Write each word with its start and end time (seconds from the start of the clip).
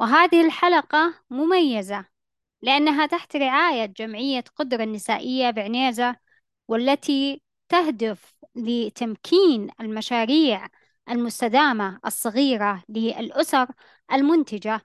وهذه 0.00 0.46
الحلقة 0.46 1.14
مميزة 1.30 2.06
لأنها 2.62 3.06
تحت 3.06 3.36
رعاية 3.36 3.86
جمعية 3.86 4.44
قدرة 4.56 4.84
النسائية 4.84 5.50
بعنيزة 5.50 6.16
والتي 6.68 7.42
تهدف 7.68 8.34
لتمكين 8.54 9.70
المشاريع 9.80 10.68
المستدامة 11.10 12.00
الصغيرة 12.06 12.82
للأسر 12.88 13.66
المنتجة 14.12 14.80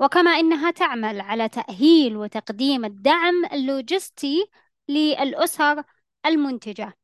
وكما 0.00 0.30
إنها 0.30 0.70
تعمل 0.70 1.20
على 1.20 1.48
تأهيل 1.48 2.16
وتقديم 2.16 2.84
الدعم 2.84 3.44
اللوجستي 3.44 4.46
للأسر 4.88 5.82
المنتجة 6.26 6.98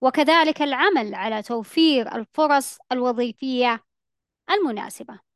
وكذلك 0.00 0.62
العمل 0.62 1.14
على 1.14 1.42
توفير 1.42 2.14
الفرص 2.14 2.78
الوظيفية 2.92 3.84
المناسبة. 4.50 5.27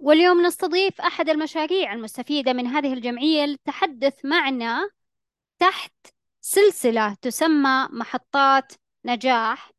واليوم 0.00 0.46
نستضيف 0.46 1.00
أحد 1.00 1.28
المشاريع 1.28 1.92
المستفيدة 1.92 2.52
من 2.52 2.66
هذه 2.66 2.92
الجمعية 2.92 3.44
للتحدث 3.44 4.24
معنا 4.24 4.90
تحت 5.58 5.92
سلسلة 6.40 7.14
تسمى 7.14 7.88
محطات 7.90 8.72
نجاح. 9.04 9.72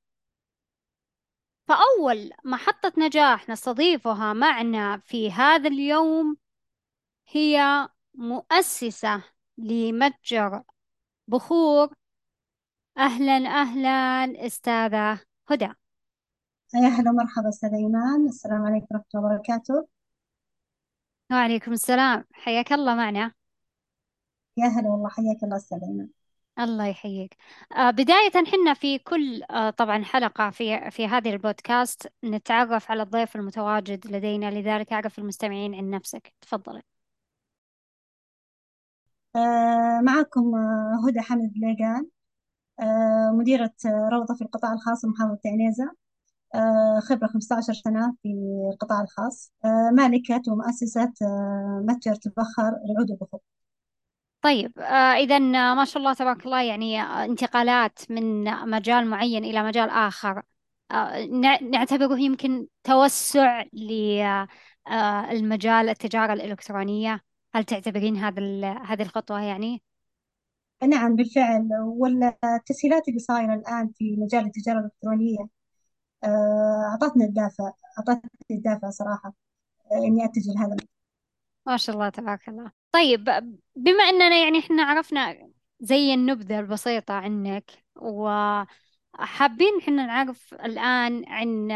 فأول 1.67 2.31
محطة 2.45 2.94
نجاح 2.97 3.49
نستضيفها 3.49 4.33
معنا 4.33 4.97
في 4.97 5.31
هذا 5.31 5.67
اليوم 5.67 6.38
هي 7.27 7.89
مؤسسة 8.14 9.23
لمتجر 9.58 10.64
بخور. 11.27 11.94
أهلا 12.97 13.33
أهلا 13.61 14.45
أستاذة 14.45 15.19
هدى. 15.47 15.73
يا 16.75 16.88
هلا 16.88 17.11
مرحبا 17.11 17.49
أستاذ 17.49 17.73
إيمان. 17.73 18.27
السلام 18.27 18.66
عليكم 18.66 18.88
ورحمة 18.92 19.05
الله 19.16 19.36
وبركاته. 19.36 19.88
وعليكم 21.31 21.71
السلام. 21.73 22.25
حياك 22.33 22.73
الله 22.73 22.95
معنا. 22.95 23.31
يا 24.57 24.65
هلا 24.67 24.89
والله 24.89 25.09
حياك 25.09 25.43
الله 25.43 25.55
أستاذ 25.57 25.79
الله 26.59 26.85
يحييك. 26.87 27.37
آه، 27.77 27.91
بداية 27.91 28.31
حنا 28.51 28.73
في 28.73 28.99
كل 28.99 29.43
آه، 29.52 29.69
طبعا 29.69 30.03
حلقة 30.03 30.49
في 30.49 30.91
في 30.91 31.07
هذه 31.07 31.29
البودكاست 31.33 32.07
نتعرف 32.23 32.91
على 32.91 33.03
الضيف 33.03 33.35
المتواجد 33.35 34.07
لدينا 34.07 34.52
لذلك 34.52 34.93
أعرف 34.93 35.19
المستمعين 35.19 35.75
عن 35.75 35.89
نفسك. 35.89 36.33
تفضلي. 36.41 36.81
آه 39.35 40.02
معكم 40.03 40.55
آه 40.55 41.07
هدى 41.07 41.21
حمد 41.21 41.52
ليقان 41.55 42.07
آه 42.81 43.31
مديرة 43.39 43.73
آه، 43.85 44.09
روضة 44.13 44.35
في 44.35 44.41
القطاع 44.43 44.73
الخاص 44.73 45.05
بمحافظة 45.05 45.39
عنيزة 45.45 45.95
خبرة 47.09 47.27
15 47.27 47.73
سنة 47.73 48.16
في 48.23 48.30
القطاع 48.73 49.02
الخاص. 49.02 49.52
آه 49.66 49.89
مالكة 49.94 50.41
ومؤسسة 50.47 51.13
آه 51.21 51.83
متجر 51.88 52.16
تبخر 52.16 52.69
العود 52.85 53.09
والبخور. 53.11 53.39
طيب 54.41 54.80
آه، 54.80 55.14
إذا 55.14 55.36
آه، 55.36 55.73
ما 55.76 55.86
شاء 55.86 55.98
الله 55.98 56.14
تبارك 56.14 56.45
الله 56.45 56.61
يعني 56.64 57.02
آه، 57.02 57.26
انتقالات 57.26 57.99
من 58.11 58.43
مجال 58.70 59.08
معين 59.08 59.43
إلى 59.43 59.64
مجال 59.64 59.89
آخر 59.89 60.42
آه، 60.92 61.26
نع- 61.26 61.61
نعتبره 61.61 62.20
يمكن 62.20 62.67
توسع 62.83 63.64
للمجال 63.73 65.89
التجارة 65.89 66.33
الإلكترونية؟ 66.33 67.21
هل 67.55 67.64
تعتبرين 67.64 68.17
هذا 68.17 68.42
هذه 68.86 69.02
الخطوة 69.02 69.42
يعني؟ 69.42 69.81
نعم 70.83 71.15
بالفعل. 71.15 71.67
والتسهيلات 71.83 73.08
اللي 73.08 73.20
صايرة 73.20 73.53
الآن 73.53 73.92
في 73.97 74.15
مجال 74.17 74.45
التجارة 74.45 74.80
الإلكترونية 74.80 75.39
آه 75.39 75.61
أعطتنا 76.23 77.26
الدافع 77.26 77.71
أعطتني 77.98 78.30
الدافع 78.52 78.89
صراحة 78.89 79.33
آه 79.92 79.95
إني 80.08 80.26
أتجه 80.26 80.52
لهذا. 80.55 80.76
ما 81.67 81.77
شاء 81.77 81.95
الله 81.95 82.09
تبارك 82.09 82.49
الله. 82.49 82.71
طيب 82.92 83.23
بما 83.76 84.04
أننا 84.04 84.37
يعني 84.43 84.59
إحنا 84.59 84.83
عرفنا 84.83 85.49
زي 85.80 86.14
النبذة 86.14 86.59
البسيطة 86.59 87.14
عنك 87.14 87.71
وحابين 87.95 89.77
إحنا 89.82 90.05
نعرف 90.05 90.54
الآن 90.54 91.26
عن 91.27 91.71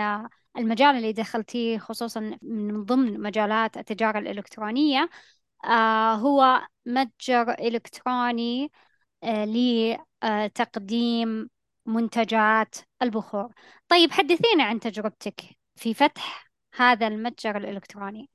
المجال 0.57 0.95
اللي 0.95 1.13
دخلتيه 1.13 1.77
خصوصا 1.77 2.37
من 2.41 2.83
ضمن 2.85 3.19
مجالات 3.21 3.77
التجارة 3.77 4.19
الإلكترونية 4.19 5.09
آه 5.65 6.13
هو 6.15 6.61
متجر 6.85 7.51
إلكتروني 7.51 8.71
آه 9.23 9.45
لتقديم 10.45 11.49
منتجات 11.85 12.75
البخور. 13.01 13.53
طيب 13.89 14.11
حدثينا 14.11 14.63
عن 14.63 14.79
تجربتك 14.79 15.41
في 15.75 15.93
فتح 15.93 16.51
هذا 16.75 17.07
المتجر 17.07 17.57
الإلكتروني 17.57 18.29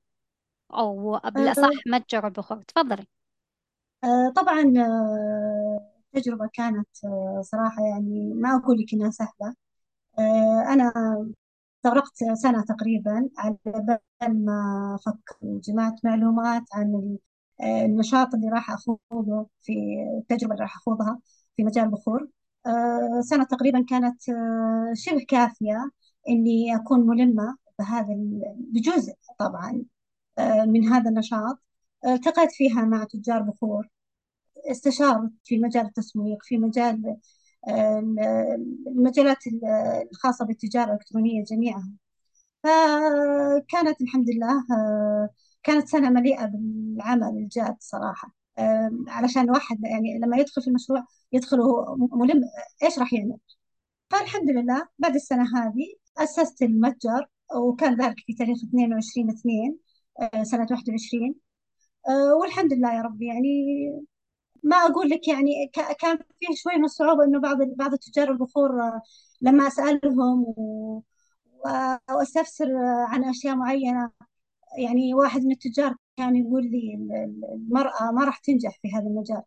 أو 0.74 1.18
بالأصح 1.24 1.62
آه 1.64 1.70
متجر 1.86 2.26
البخور. 2.26 2.62
تفضلي. 2.62 3.06
آه، 4.04 4.32
طبعا 4.36 4.60
آه، 4.78 5.92
التجربة 6.14 6.48
كانت 6.52 6.88
آه، 7.04 7.40
صراحة 7.44 7.82
يعني 7.86 8.34
ما 8.34 8.56
أقول 8.56 8.78
لك 8.78 8.94
إنها 8.94 9.10
سهلة. 9.10 9.54
أنا 10.72 10.92
استغرقت 11.76 12.16
سنة 12.34 12.64
تقريبا 12.64 13.30
على 13.38 13.56
بال 13.66 14.44
ما 14.44 14.96
أفكر 15.00 15.36
وجمعت 15.42 15.94
معلومات 16.04 16.62
عن 16.74 16.94
ال- 16.94 17.18
النشاط 17.84 18.34
اللي 18.34 18.48
راح 18.48 18.70
أخوضه 18.70 19.46
في 19.62 19.72
التجربة 20.20 20.52
اللي 20.54 20.62
راح 20.64 20.76
أخوضها 20.76 21.18
في 21.56 21.64
مجال 21.64 21.84
البخور. 21.84 22.28
سنة 23.20 23.44
تقريبا 23.44 23.84
كانت 23.90 24.28
آه، 24.28 24.92
شبه 24.94 25.24
كافية 25.28 25.90
إني 26.28 26.76
أكون 26.76 27.00
ملمة 27.06 27.56
بهذا 27.78 28.08
بجزء 28.56 29.14
طبعا 29.38 29.84
آه، 30.38 30.64
من 30.64 30.88
هذا 30.88 31.10
النشاط. 31.10 31.58
آه، 32.04 32.14
التقيت 32.14 32.52
فيها 32.52 32.82
مع 32.84 33.04
تجار 33.04 33.42
بخور 33.42 33.88
استشار 34.70 35.30
في 35.44 35.58
مجال 35.58 35.86
التسويق 35.86 36.38
في 36.42 36.58
مجال 36.58 37.16
آه، 37.68 38.00
المجالات 38.88 39.38
الخاصة 40.12 40.44
بالتجارة 40.46 40.86
الإلكترونية 40.86 41.44
جميعها 41.44 41.92
فكانت 42.64 44.00
الحمد 44.02 44.30
لله 44.30 44.64
آه، 44.72 45.30
كانت 45.62 45.88
سنة 45.88 46.10
مليئة 46.10 46.46
بالعمل 46.46 47.28
الجاد 47.38 47.76
صراحة. 47.80 48.28
آه، 48.28 48.39
علشان 49.08 49.42
الواحد 49.42 49.78
يعني 49.84 50.18
لما 50.18 50.36
يدخل 50.36 50.62
في 50.62 50.68
المشروع 50.68 51.04
يدخل 51.32 51.60
وهو 51.60 51.96
ملم 51.96 52.42
إيش 52.82 52.98
راح 52.98 53.12
يعمل؟ 53.12 53.36
فالحمد 54.10 54.50
لله 54.50 54.88
بعد 54.98 55.14
السنة 55.14 55.44
هذه 55.58 55.94
أسست 56.18 56.62
المتجر 56.62 57.26
وكان 57.56 58.02
ذلك 58.02 58.16
في 58.26 58.34
تاريخ 58.34 58.58
22 58.68 59.30
2 59.30 59.78
سنة 60.44 60.66
21 60.70 61.34
آه، 62.08 62.34
والحمد 62.42 62.72
لله 62.72 62.94
يا 62.94 63.02
رب 63.02 63.22
يعني 63.22 63.48
ما 64.62 64.76
أقول 64.76 65.08
لك 65.10 65.28
يعني 65.28 65.70
كان 66.00 66.16
فيه 66.40 66.54
شوي 66.56 66.76
من 66.76 66.84
الصعوبة 66.84 67.24
إنه 67.24 67.40
بعض 67.40 67.56
بعض 67.62 67.92
التجار 67.92 68.30
البخور 68.30 68.82
آه، 68.82 69.02
لما 69.40 69.66
أسألهم 69.66 70.44
و- 70.56 71.02
و- 71.64 71.96
وأستفسر 72.10 72.66
آه، 72.66 73.06
عن 73.08 73.24
أشياء 73.24 73.56
معينة 73.56 74.10
يعني 74.78 75.14
واحد 75.14 75.42
من 75.44 75.52
التجار 75.52 75.96
كان 76.20 76.36
يقول 76.36 76.64
لي 76.64 76.94
ال- 76.94 77.12
ال- 77.12 77.44
المرأة 77.54 78.10
ما 78.12 78.24
راح 78.24 78.38
تنجح 78.38 78.78
في 78.82 78.88
هذا 78.96 79.04
المجال. 79.06 79.42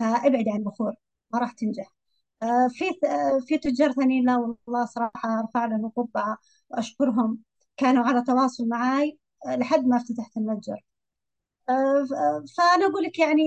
فابعدي 0.00 0.50
عن 0.50 0.58
البخور 0.58 0.94
ما 1.34 1.38
راح 1.40 1.52
تنجح. 1.52 1.94
آه، 2.42 2.68
في 2.70 2.84
آه، 3.08 3.40
في 3.48 3.58
تجار 3.58 3.92
ثانيين 3.92 4.26
لا 4.26 4.36
والله 4.38 4.86
صراحة 4.86 5.40
أرفع 5.40 5.66
لهم 5.66 5.86
القبعة 5.86 6.38
وأشكرهم 6.70 7.38
كانوا 7.76 8.04
على 8.04 8.24
تواصل 8.24 8.68
معي 8.68 9.18
آه، 9.48 9.56
لحد 9.56 9.86
ما 9.86 9.96
افتتحت 9.96 10.36
المتجر. 10.36 10.84
فأنا 12.56 12.86
أقول 12.86 13.02
لك 13.04 13.18
يعني 13.18 13.42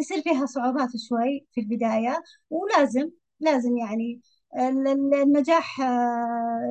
يصير 0.00 0.22
فيها 0.22 0.46
صعوبات 0.46 0.88
شوي 1.08 1.46
في 1.54 1.60
البداية 1.60 2.22
ولازم 2.50 3.10
لازم 3.40 3.76
يعني 3.78 4.20
ال- 4.56 4.88
ال- 4.88 5.14
النجاح 5.14 5.80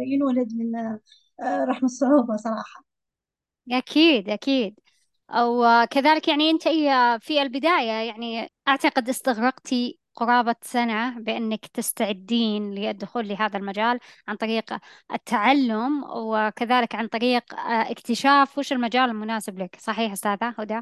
ينولد 0.07 0.53
من 0.55 0.71
رحم 1.69 1.85
الصعوبة 1.85 2.35
صراحة. 2.37 2.83
أكيد 3.71 4.29
أكيد. 4.29 4.79
أو 5.29 5.85
كذلك 5.91 6.27
يعني 6.27 6.49
أنت 6.49 6.63
في 7.23 7.41
البداية 7.41 7.91
يعني 8.07 8.49
أعتقد 8.67 9.09
استغرقتي 9.09 9.99
قرابة 10.17 10.55
سنة 10.61 11.19
بأنك 11.19 11.65
تستعدين 11.65 12.71
للدخول 12.71 13.27
لهذا 13.27 13.57
المجال 13.57 13.99
عن 14.27 14.35
طريق 14.35 14.77
التعلم 15.13 16.03
وكذلك 16.03 16.95
عن 16.95 17.07
طريق 17.07 17.53
آه، 17.53 17.91
اكتشاف 17.91 18.57
وش 18.57 18.73
المجال 18.73 19.09
المناسب 19.09 19.59
لك. 19.59 19.75
صحيح 19.79 20.11
أستاذة 20.11 20.53
هدى؟ 20.57 20.81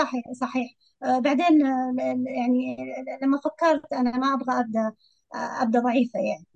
صحيح 0.00 0.24
صحيح. 0.40 0.70
آه، 1.02 1.18
بعدين 1.18 1.66
آه، 1.66 1.94
يعني 2.26 2.76
لما 3.22 3.38
فكرت 3.38 3.92
أنا 3.92 4.18
ما 4.18 4.34
أبغى 4.34 4.60
أبدأ 4.60 4.92
أبدأ 5.34 5.80
ضعيفة 5.80 6.20
يعني. 6.20 6.46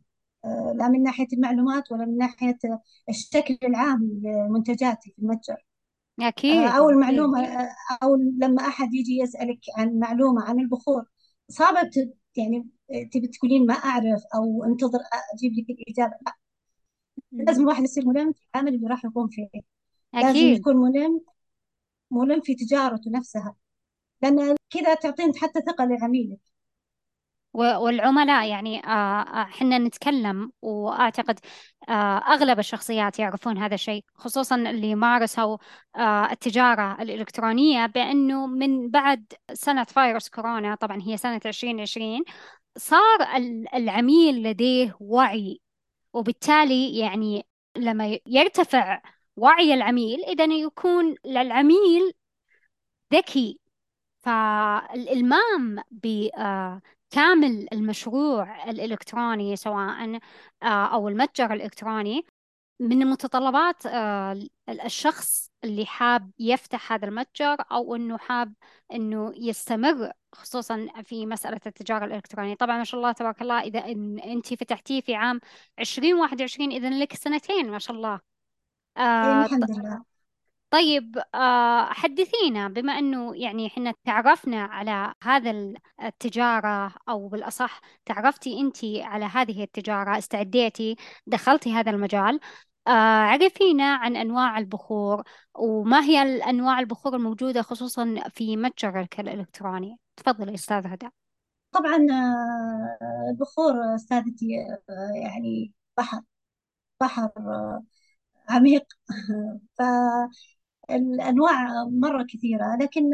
لا 0.75 0.89
من 0.89 1.03
ناحية 1.03 1.27
المعلومات 1.33 1.93
ولا 1.93 2.05
من 2.05 2.19
ناحية 2.19 2.59
الشكل 3.09 3.59
العام 3.63 4.21
لمنتجاتي 4.25 5.11
في 5.17 5.19
المتجر. 5.23 5.65
أكيد 6.21 6.53
أو 6.63 6.69
أكيد. 6.69 6.97
المعلومة 6.97 7.69
أو 8.03 8.17
لما 8.17 8.63
أحد 8.69 8.95
يجي 8.95 9.19
يسألك 9.23 9.59
عن 9.77 9.99
معلومة 9.99 10.43
عن 10.43 10.61
البخور 10.61 11.05
صعبة 11.49 11.83
ت- 11.83 12.15
يعني 12.37 12.69
تبي 13.13 13.29
تقولين 13.29 13.67
ما 13.67 13.75
أعرف 13.75 14.23
أو 14.35 14.65
أنتظر 14.65 14.99
أجيب 15.35 15.53
لك 15.53 15.71
الإجابة. 15.71 16.15
لا. 16.27 16.33
لازم. 17.45 17.63
الواحد 17.63 17.83
يصير 17.83 18.07
ملم 18.07 18.33
في 18.33 18.41
العمل 18.55 18.75
اللي 18.75 18.87
راح 18.89 19.05
يقوم 19.05 19.29
فيه. 19.29 19.49
لازم 20.15 20.29
أكيد. 20.31 20.59
يكون 20.59 20.77
ملم 20.77 21.21
ملم 22.11 22.41
في 22.41 22.55
تجارته 22.55 23.11
نفسها. 23.11 23.57
لأن 24.23 24.57
كذا 24.71 24.95
تعطين 24.95 25.37
حتى 25.37 25.61
ثقة 25.61 25.85
لعميلك. 25.85 26.39
والعملاء 27.55 28.49
يعني 28.49 28.79
آه، 28.87 28.89
آه، 29.23 29.43
إحنا 29.43 29.79
نتكلم 29.79 30.53
وأعتقد 30.63 31.39
آه، 31.89 32.19
أغلب 32.19 32.59
الشخصيات 32.59 33.19
يعرفون 33.19 33.59
هذا 33.59 33.75
الشيء 33.75 34.05
خصوصا 34.15 34.57
اللي 34.57 34.95
مارسوا 34.95 35.57
آه، 35.97 36.33
التجارة 36.33 37.03
الإلكترونية 37.03 37.87
بأنه 37.87 38.47
من 38.47 38.91
بعد 38.91 39.33
سنة 39.53 39.85
فيروس 39.85 40.29
كورونا 40.29 40.75
طبعا 40.75 41.03
هي 41.03 41.17
سنة 41.17 41.41
2020 41.47 42.25
صار 42.77 43.23
ال- 43.37 43.75
العميل 43.75 44.43
لديه 44.43 44.97
وعي 45.01 45.61
وبالتالي 46.13 46.99
يعني 46.99 47.47
لما 47.77 48.19
يرتفع 48.27 49.03
وعي 49.37 49.75
العميل 49.75 50.25
إذا 50.25 50.45
يكون 50.45 51.15
للعميل 51.25 52.13
ذكي. 53.15 53.59
فالإلمام 54.23 55.79
بكامل 57.15 57.69
المشروع 57.73 58.71
الإلكتروني 58.71 59.57
سواء 59.57 60.21
آه، 60.63 60.67
أو 60.67 61.09
المتجر 61.09 61.53
الإلكتروني 61.53 62.27
من 62.81 63.07
متطلبات 63.07 63.87
آه، 63.87 64.47
الشخص 64.69 65.51
اللي 65.65 65.87
حاب 65.87 66.31
يفتح 66.39 66.93
هذا 66.93 67.09
المتجر 67.09 67.57
أو 67.73 67.97
إنه 67.97 68.19
حاب 68.19 68.55
إنه 68.93 69.33
يستمر 69.37 70.13
خصوصا 70.35 70.89
في 71.05 71.27
مسألة 71.27 71.61
التجارة 71.67 72.05
الإلكترونية. 72.05 72.55
طبعا 72.55 72.79
ما 72.79 72.85
شاء 72.85 73.01
الله 73.01 73.13
تبارك 73.13 73.43
الله 73.43 73.61
إذا 73.61 73.79
إن 73.79 74.19
أنت 74.19 74.55
فتحتيه 74.55 75.01
في 75.01 75.15
عام 75.15 75.41
2021 75.79 76.73
إذا 76.73 76.91
لك 76.91 77.13
سنتين 77.13 77.71
ما 77.71 77.79
شاء 77.79 77.97
الله. 77.97 78.21
آه، 78.97 79.45
الحمد 79.45 79.71
لله. 79.71 80.14
طيب 80.75 81.19
آه، 81.35 81.85
حدثينا 81.93 82.69
بما 82.69 82.93
أنه 82.99 83.37
يعني 83.37 83.67
إحنا 83.67 83.95
تعرفنا 84.05 84.63
على 84.65 85.15
هذا 85.23 85.51
ال- 85.51 85.77
التجارة 86.03 86.95
أو 87.09 87.29
بالأصح 87.29 87.81
تعرفتي 88.05 88.61
أنت 88.61 88.77
على 88.85 89.25
هذه 89.25 89.63
التجارة 89.65 90.19
استعديتي 90.19 90.97
دخلتي 91.27 91.73
هذا 91.73 91.91
المجال 91.91 92.41
آه، 92.87 92.91
عرفينا 92.91 93.95
عن 93.95 94.17
أنواع 94.17 94.59
البخور 94.59 95.23
وما 95.55 96.01
هي 96.05 96.19
أنواع 96.51 96.81
البخور 96.81 97.17
الموجودة 97.17 97.63
خصوصا 97.63 98.15
في 98.31 98.57
متجرك 98.57 99.21
الإلكتروني؟ 99.21 99.99
تفضلي 100.17 100.55
أستاذ 100.55 100.87
هدى. 100.87 101.09
طبعا 101.73 101.97
آه، 102.11 103.31
البخور 103.31 103.95
أستاذتي 103.95 104.47
يعني 105.23 105.73
بحر 105.97 106.21
بحر 107.01 107.31
عميق. 108.49 108.87
فالأنواع 110.89 111.85
مرة 111.91 112.27
كثيرة 112.31 112.77
لكن 112.81 113.11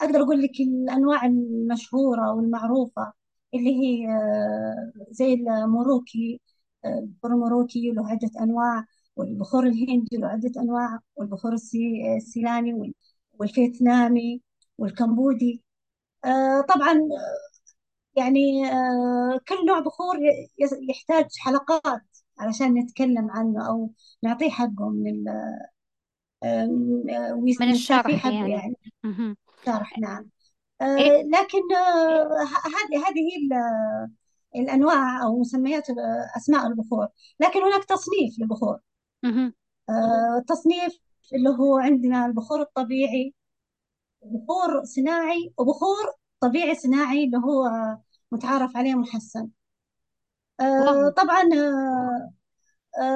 أقدر 0.00 0.22
أقول 0.22 0.42
لك 0.42 0.60
الأنواع 0.60 1.26
المشهورة 1.26 2.32
والمعروفة 2.34 3.12
اللي 3.54 3.70
هي 3.70 4.08
آه، 4.08 4.92
زي 5.10 5.34
الموروكي 5.34 6.40
آه، 6.84 6.98
البخور 6.98 7.32
الموروكي 7.32 7.90
له 7.92 8.08
عدة 8.10 8.30
أنواع 8.40 8.84
والبخور 9.16 9.66
الهندي 9.66 10.16
له 10.16 10.28
عدة 10.28 10.52
أنواع 10.62 10.98
والبخور 11.16 11.52
السي- 11.52 12.16
السيلاني 12.16 12.74
وال- 12.74 12.94
والفيتنامي 13.38 14.42
والكمبودي. 14.78 15.62
آه، 16.24 16.60
طبعا 16.60 17.00
يعني 18.16 18.62
كل 19.48 19.66
نوع 19.66 19.80
بخور 19.80 20.16
يحتاج 20.90 21.26
حلقات 21.38 22.02
علشان 22.38 22.74
نتكلم 22.74 23.30
عنه 23.30 23.68
أو 23.68 23.90
نعطيه 24.22 24.50
حقه 24.50 24.88
من 24.90 25.24
من 26.66 27.32
ونستفيه 27.32 27.70
الشرح 27.70 28.26
يعني. 28.26 28.52
يعني. 28.52 28.76
شرح 29.66 29.98
نعم. 29.98 30.30
إيه. 30.82 30.86
آه، 31.20 31.22
لكن 31.22 31.74
آه، 31.76 32.44
هذه 32.66 33.08
هذه 33.08 33.18
هي 33.20 33.36
ال- 33.46 34.10
الأنواع 34.62 35.22
أو 35.22 35.40
مسميات 35.40 35.90
آه، 35.90 35.94
أسماء 36.36 36.66
البخور. 36.66 37.08
لكن 37.40 37.60
هناك 37.62 37.84
تصنيف 37.84 38.38
للبخور. 38.38 38.78
آه، 39.90 40.38
التصنيف 40.38 40.98
اللي 41.34 41.48
هو 41.50 41.78
عندنا 41.78 42.26
البخور 42.26 42.60
الطبيعي 42.60 43.34
بخور 44.22 44.84
صناعي 44.84 45.52
وبخور 45.58 46.12
طبيعي 46.40 46.74
صناعي 46.74 47.24
اللي 47.24 47.36
هو 47.38 47.68
متعارف 48.32 48.76
عليه 48.76 48.94
محسن. 48.94 49.48
آه، 50.60 51.08
طبعا 51.16 51.42
آه، 51.42 51.56
آه، 51.56 52.13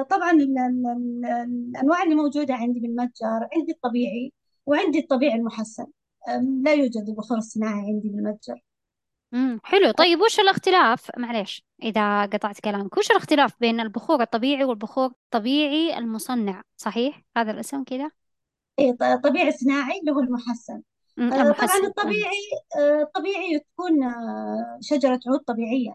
طبعا 0.09 0.31
ال- 0.31 0.57
ال- 0.57 0.85
ال- 0.87 1.25
الأنواع 1.69 2.03
اللي 2.03 2.15
موجودة 2.15 2.53
عندي 2.53 2.79
بالمتجر 2.79 3.47
عندي 3.55 3.71
الطبيعي 3.71 4.33
وعندي 4.65 4.99
الطبيعي 4.99 5.35
المحسن. 5.35 5.85
لا 6.63 6.73
يوجد 6.73 7.05
البخور 7.09 7.37
الصناعي 7.37 7.79
عندي 7.79 8.09
بالمتجر. 8.09 8.63
امم 9.33 9.59
حلو. 9.63 9.91
طيب 9.91 10.21
وش 10.21 10.39
الاختلاف؟ 10.39 11.11
معليش 11.17 11.63
إذا 11.83 12.25
قطعت 12.25 12.59
كلامك 12.59 12.97
وش 12.97 13.11
الاختلاف 13.11 13.53
بين 13.59 13.79
البخور 13.79 14.21
الطبيعي 14.21 14.63
والبخور 14.63 15.05
الطبيعي 15.05 15.97
المصنع؟ 15.97 16.63
صحيح؟ 16.77 17.21
هذا 17.37 17.51
الاسم 17.51 17.83
كذا؟ 17.83 18.09
إيه، 18.79 18.95
طبيعي 19.23 19.51
صناعي 19.51 19.99
اللي 19.99 20.11
هو 20.11 20.19
المحسن. 20.19 20.81
آه، 21.19 21.29
طبعا 21.29 21.41
المحسن. 21.41 21.77
امم 21.79 21.85
الطبيعي 21.85 22.49
آه، 22.77 23.01
الطبيعي 23.01 23.59
تكون 23.59 24.03
آه، 24.03 24.77
شجرة 24.81 25.19
عود 25.27 25.39
طبيعية. 25.39 25.93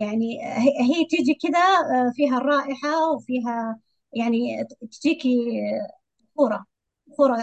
يعني 0.00 0.38
هي 0.80 1.04
تيجي 1.10 1.34
كذا 1.34 1.58
آه، 1.60 2.12
فيها 2.14 2.38
الرائحة 2.38 3.10
وفيها 3.12 3.78
يعني 4.12 4.64
تجيكي 4.92 5.62
بخورة 6.34 6.66
بخورة 7.06 7.36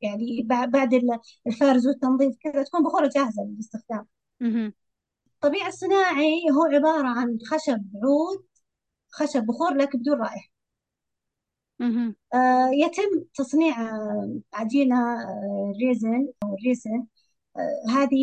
يعني 0.00 0.42
بع- 0.52 0.64
بعد 0.68 0.94
ال- 0.94 1.18
الفرز 1.46 1.86
والتنظيف 1.86 2.36
كذا 2.40 2.62
تكون 2.62 2.82
بخورة 2.82 3.10
جاهزة 3.14 3.42
للاستخدام. 3.42 4.06
الطبيعي 5.34 5.68
الصناعي 5.68 6.40
هو 6.52 6.62
عبارة 6.64 7.08
عن 7.08 7.38
خشب 7.46 7.84
عود 8.04 8.44
خشب 9.10 9.46
بخور 9.46 9.74
لكن 9.74 9.98
بدون 9.98 10.18
رائحة. 10.18 10.50
آه، 12.34 12.70
يتم 12.72 13.24
تصنيع 13.34 13.80
آه، 13.82 14.40
عجينة 14.52 15.16
ريزن 15.80 16.28
أو 16.44 16.54
الريزن 16.54 17.06
آه، 17.56 17.90
هذه 17.90 18.16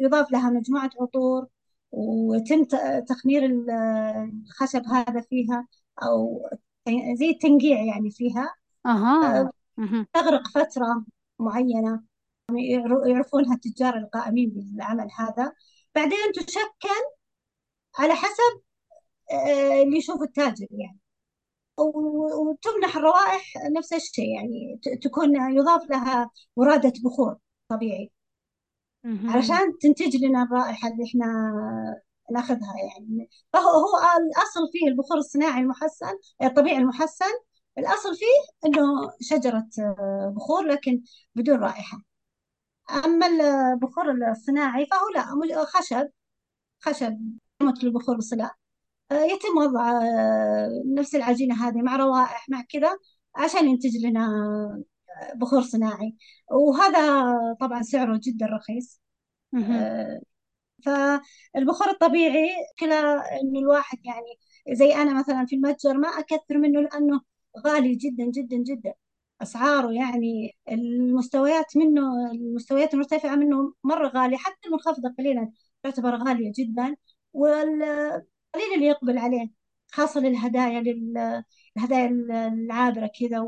يضاف 0.00 0.32
لها 0.32 0.50
مجموعة 0.50 0.90
عطور 1.00 1.46
ويتم 1.90 2.64
تخمير 3.08 3.44
ال- 3.44 3.70
الخشب 4.46 4.82
هذا 4.86 5.20
فيها 5.20 5.66
أو 6.02 6.48
زي 7.14 7.30
التنقيع 7.30 7.82
يعني 7.82 8.10
فيها. 8.10 8.54
أها. 8.86 9.40
آه، 9.40 9.50
تغرق 10.12 10.48
فترة 10.48 11.04
معينة. 11.38 12.02
يعر- 12.50 13.06
يعرفونها 13.08 13.54
التجار 13.54 13.96
القائمين 13.96 14.50
بالعمل 14.50 15.08
هذا. 15.18 15.52
بعدين 15.94 16.32
تشكل 16.34 17.02
على 17.98 18.14
حسب 18.14 18.60
آه، 19.32 19.82
اللي 19.82 19.96
يشوفه 19.98 20.24
التاجر 20.24 20.66
يعني. 20.70 20.98
وتمنح 21.78 22.96
الروائح 22.96 23.52
نفس 23.76 23.92
الشيء 23.92 24.34
يعني 24.34 24.80
تكون 25.02 25.56
يضاف 25.56 25.90
لها 25.90 26.30
ورادة 26.56 26.92
بخور 27.04 27.36
طبيعي. 27.68 28.10
علشان 29.04 29.78
تنتج 29.80 30.16
لنا 30.24 30.42
الرائحة 30.42 30.88
اللي 30.88 31.04
إحنا 31.04 31.26
ناخذها 32.32 32.74
يعني. 32.76 33.30
فهو 33.52 33.68
هو 33.68 33.98
الأصل 34.18 34.60
فيه 34.72 34.88
البخور 34.88 35.16
الصناعي 35.18 35.60
المحسن 35.60 36.18
الطبيعي 36.42 36.78
المحسن. 36.78 37.24
الأصل 37.78 38.16
فيه 38.16 38.66
إنه 38.66 39.10
شجرة 39.20 39.68
آه، 39.78 40.34
بخور 40.36 40.64
لكن 40.66 41.02
بدون 41.34 41.58
رائحة. 41.60 41.98
أما 43.04 43.26
البخور 43.26 44.10
الصناعي 44.30 44.86
فهو 44.86 45.08
لا 45.44 45.64
خشب 45.64 46.08
خشب 46.80 47.18
مثل 47.62 47.80
البخور 47.86 48.14
بالصلاه 48.16 48.50
آه، 49.12 49.24
يتم 49.24 49.58
وضع 49.58 49.90
آه، 50.02 50.68
نفس 50.98 51.14
العجينة 51.14 51.68
هذه 51.68 51.82
مع 51.82 51.96
روائح 51.96 52.48
مع 52.48 52.62
كذا 52.70 52.98
عشان 53.36 53.68
ينتج 53.68 53.96
لنا 54.06 54.28
بخور 55.34 55.62
صناعي. 55.62 56.16
وهذا 56.50 57.24
طبعا 57.60 57.82
سعره 57.82 58.20
جدا 58.22 58.46
رخيص. 58.46 59.00
آه، 59.72 60.20
فالبخور 60.84 61.90
الطبيعي 61.90 62.48
كلا 62.78 62.96
إنه 63.40 63.58
الواحد 63.60 63.98
يعني 64.04 64.38
زي 64.78 64.94
أنا 64.94 65.18
مثلا 65.18 65.46
في 65.46 65.56
المتجر 65.56 65.94
ما 65.98 66.08
أكثر 66.08 66.58
منه 66.58 66.80
لأنه 66.80 67.20
غالي 67.66 67.94
جدا 67.94 68.24
جدا 68.24 68.56
جدا. 68.56 68.94
أسعاره 69.42 69.92
يعني 69.92 70.56
المستويات 70.70 71.76
منه 71.76 72.30
المستويات 72.32 72.94
المرتفعة 72.94 73.36
منه 73.36 73.74
مرة 73.84 74.08
غالية 74.08 74.36
حتى 74.36 74.68
المنخفضة 74.68 75.14
قليلا 75.18 75.50
تعتبر 75.82 76.16
غالية 76.16 76.52
جدا. 76.58 76.96
والقليل 77.32 78.74
اللي 78.74 78.86
يقبل 78.86 79.18
عليه 79.18 79.50
خاصة 79.92 80.20
للهدايا 80.20 80.80
للهدايا 80.80 82.06
العابرة 82.48 83.10
كذا 83.20 83.40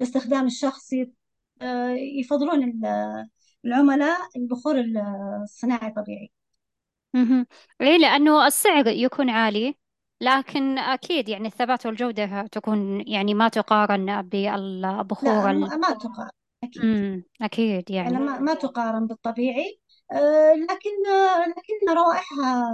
والاستخدام 0.00 0.46
الشخصي 0.46 1.12
آه، 1.62 1.90
يفضلون 2.20 2.64
ال- 2.64 2.86
العملاء 3.64 4.18
البخور 4.36 4.76
الصناعي 5.44 5.90
طبيعي 5.92 6.32
مهم. 7.14 7.46
إيه 7.80 7.98
لأنه 7.98 8.46
السعر 8.46 8.86
يكون 8.86 9.30
عالي 9.30 9.74
لكن 10.20 10.78
أكيد 10.78 11.28
يعني 11.28 11.46
الثبات 11.48 11.86
والجودة 11.86 12.46
تكون 12.46 13.08
يعني 13.08 13.34
ما 13.34 13.48
تقارن 13.48 14.22
بالبخور 14.22 15.50
لا 15.50 15.50
ال... 15.50 15.60
ما 15.80 15.90
تقارن 15.94 16.30
أكيد. 16.64 16.90
أكيد 17.42 17.90
يعني 17.90 18.18
يعني 18.18 18.18
ما 18.18 18.38
ما 18.40 18.54
تقارن 18.54 19.06
بالطبيعي 19.06 19.80
آه، 20.12 20.52
لكن 20.54 21.06
آه، 21.10 21.48
لكن 21.48 21.96
روائحها 21.98 22.66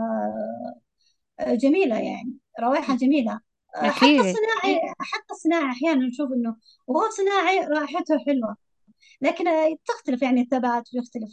جميلة 1.41 1.97
يعني 2.01 2.37
روائحها 2.61 2.97
جميلة 2.97 3.41
آه، 3.77 3.91
حتى 3.91 4.07
أكيد. 4.07 4.19
الصناعي 4.21 4.81
حتى 5.01 5.31
الصناعي 5.31 5.71
أحيانا 5.71 6.07
نشوف 6.07 6.33
إنه 6.33 6.57
وهو 6.87 7.11
صناعي 7.11 7.59
رائحته 7.61 8.19
حلوة. 8.27 8.57
لكن 9.21 9.49
آه، 9.49 9.77
تختلف 9.87 10.23
يعني 10.23 10.41
الثبات 10.41 10.89
ويختلف 10.95 11.31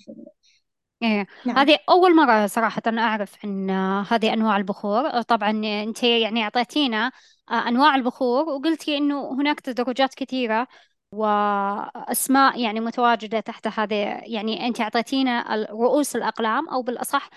إيه. 1.03 1.27
نعم. 1.45 1.57
هذه 1.57 1.77
أول 1.89 2.15
مرة 2.15 2.47
صراحة 2.47 2.81
أنا 2.87 3.01
أعرف 3.01 3.45
عن 3.45 3.69
هذه 4.09 4.33
أنواع 4.33 4.57
البخور. 4.57 5.21
طبعا 5.21 5.49
أنت 5.83 6.03
يعني 6.03 6.43
أعطيتينا 6.43 7.11
أنواع 7.51 7.95
البخور 7.95 8.49
وقلتي 8.49 8.97
أنه 8.97 9.33
هناك 9.33 9.59
تدرجات 9.59 10.13
كثيرة 10.15 10.67
وأسماء 11.11 12.59
يعني 12.59 12.79
متواجدة 12.79 13.39
تحت 13.39 13.67
هذه 13.67 13.95
يعني 14.23 14.67
أنت 14.67 14.81
أعطيتينا 14.81 15.55
ال- 15.55 15.69
رؤوس 15.69 16.15
الأقلام 16.15 16.69
أو 16.69 16.81
بالأصح 16.81 17.29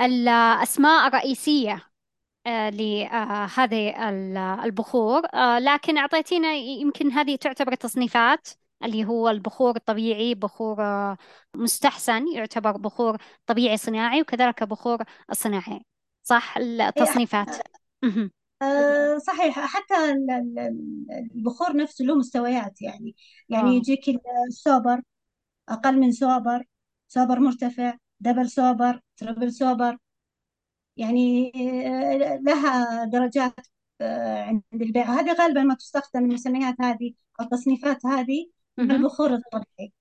الأسماء 0.00 1.08
الرئيسية. 1.08 1.72
آه، 1.72 1.87
لهذه 2.70 4.08
ال- 4.08 4.36
البخور. 4.36 5.22
آه، 5.34 5.58
لكن 5.58 5.98
أعطيتينا 5.98 6.52
يمكن 6.54 7.12
هذه 7.12 7.36
تعتبر 7.36 7.74
تصنيفات 7.74 8.48
اللي 8.84 9.04
هو 9.04 9.28
البخور 9.28 9.76
الطبيعي 9.76 10.34
بخور 10.34 10.82
آه، 10.82 11.16
مستحسن 11.56 12.28
يعتبر 12.28 12.70
بخور 12.76 13.16
طبيعي 13.46 13.76
صناعي 13.76 14.20
وكذلك 14.20 14.62
بخور 14.62 14.98
الصناعي. 15.30 15.80
صح 16.22 16.56
إيه، 16.58 16.88
التصنيفات 16.88 17.56
مهم. 18.04 18.30
آه، 18.62 19.18
صحيح. 19.18 19.58
حتى 19.58 19.94
ال- 20.12 20.30
ال- 20.30 21.30
البخور 21.34 21.76
نفسه 21.76 22.04
له 22.04 22.14
مستويات 22.14 22.82
يعني 22.82 23.16
يعني 23.48 23.70
آه. 23.70 23.72
يجيك 23.72 24.00
السوبر 24.48 25.00
أقل 25.68 25.98
من 26.00 26.12
super 26.12 26.64
super 27.08 27.38
مرتفع 27.40 27.94
double 28.20 28.50
super 28.50 29.00
triple 29.16 29.52
super. 29.52 29.96
يعني 30.98 31.52
آه، 31.86 32.36
لها 32.42 33.04
درجات 33.04 33.54
آه، 34.00 34.42
عند 34.42 34.62
البيع. 34.74 35.04
هذه 35.04 35.32
غالبا 35.32 35.62
ما 35.62 35.74
تستخدم 35.74 36.24
المسميات 36.24 36.74
هذه 36.80 37.14
أو 37.40 37.44
التصنيفات 37.44 38.06
هذه 38.06 38.50
مهم. 38.78 38.90
البخور 38.90 39.34
الطبيعي. 39.34 39.92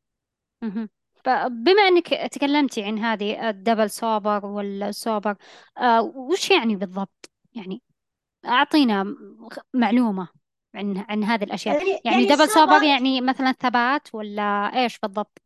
فبما 1.24 1.82
أنك 1.88 2.08
تكلمتي 2.08 2.84
عن 2.84 3.00
هذه 3.00 3.50
ال 3.50 3.55
double 3.55 3.90
super 3.90 4.46
وال 4.46 4.71
super 4.71 5.36
آه، 5.78 6.02
وش 6.02 6.52
يعني 6.52 6.76
بالضبط؟ 6.76 7.32
يعني 7.54 7.82
أعطينا 8.46 9.16
معلومة 9.74 10.28
عن 10.76 11.06
عن 11.10 11.24
هذه 11.24 11.44
الأشياء. 11.44 11.78
يعني 11.78 11.90
يعني 12.06 12.26
يعني 12.26 12.36
double 12.36 12.50
super 12.50 12.84
يعني 12.84 13.22
مثلا 13.22 13.52
ثبات 13.52 14.16
ولا 14.16 14.72
إيش 14.84 15.00
بالضبط؟ 15.00 15.42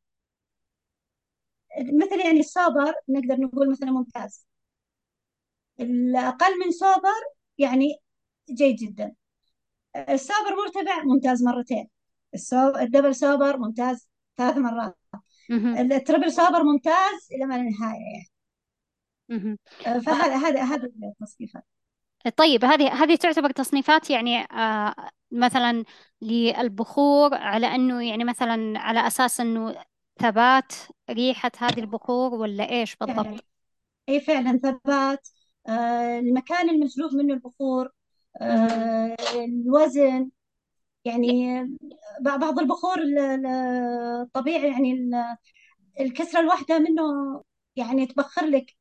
مثل 1.79 2.20
يعني 2.20 2.39
السوبر 2.39 2.93
نقدر 3.10 3.36
نقول 3.36 3.72
مثلا 3.72 3.91
ممتاز. 3.91 4.50
الأقل 5.81 6.59
من 6.65 6.71
سوبر 6.71 7.21
يعني 7.57 7.97
جيد 8.51 8.75
جدا. 8.75 9.13
السوبر 9.95 10.55
مرتفع 10.55 11.03
ممتاز 11.03 11.43
مرتين. 11.43 11.88
ال 12.33 12.40
su... 12.40 12.75
ال 12.75 12.81
double 12.81 13.15
super 13.15 13.57
ممتاز 13.57 14.09
ثلاث 14.38 14.57
مرات. 14.57 14.97
ال 15.51 15.63
triple 15.63 16.31
super 16.31 16.63
ممتاز 16.63 17.27
إلى 17.31 17.45
ما 17.45 17.55
لا 17.55 17.63
نهاية 17.63 18.00
يعني. 19.29 19.57
آه، 19.88 20.00
فهذا 20.00 20.35
هذا 20.35 20.63
هذا 20.63 20.89
التصنيفات. 21.21 21.63
طيب 22.35 22.65
هذه 22.65 23.03
هذه 23.03 23.15
تعتبر 23.15 23.51
تصنيفات 23.51 24.09
يعني 24.09 24.38
آه 24.39 24.95
مثلا 25.31 25.83
للبخور 26.21 27.33
على 27.33 27.67
أنه 27.67 28.03
يعني 28.03 28.23
مثلا 28.23 28.79
على 28.79 29.07
أساس 29.07 29.39
أنه 29.39 29.75
ثبات 30.19 30.73
ريحة 31.09 31.51
هذه 31.57 31.79
البخور 31.79 32.33
ولا 32.33 32.69
إيش 32.69 32.93
فعلا. 32.93 33.13
بالضبط 33.13 33.45
أي 34.09 34.21
فعلا 34.21 34.57
ثبات. 34.57 35.27
آه، 35.29 35.40
المكان 35.70 36.70
المجلوب 36.70 37.13
منه 37.13 37.34
البخور. 37.34 37.89
آه، 38.41 39.15
الوزن 39.36 40.30
يعني 41.06 41.62
بعض 42.22 42.60
البخور 42.60 43.00
ال- 43.00 43.20
ال- 43.20 43.46
الطبيعي 44.22 44.72
يعني 44.72 44.91
ال- 44.94 45.38
الكسرة 46.00 46.39
الواحدة 46.39 46.80
منه 46.80 47.03
يعني 47.75 48.06
تبخر 48.06 48.46
لك 48.46 48.75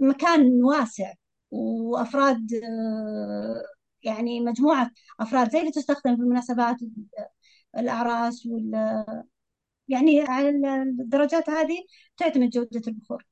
مكان 0.00 0.64
واسع 0.64 1.12
وأفراد 1.50 2.54
آه، 2.64 3.62
يعني 4.02 4.40
مجموعة 4.40 4.90
أفراد 5.20 5.50
زي 5.50 5.60
اللي 5.60 5.70
تستخدم 5.70 6.16
في 6.16 6.22
المناسبات 6.22 6.76
الأعراس 7.78 8.46
وال 8.46 9.04
يعني 9.88 10.20
على 10.22 10.48
الدرجات 10.82 11.50
هذه 11.50 11.78
تعتمد 12.16 12.50
جودة 12.50 12.82
البخور. 12.88 13.24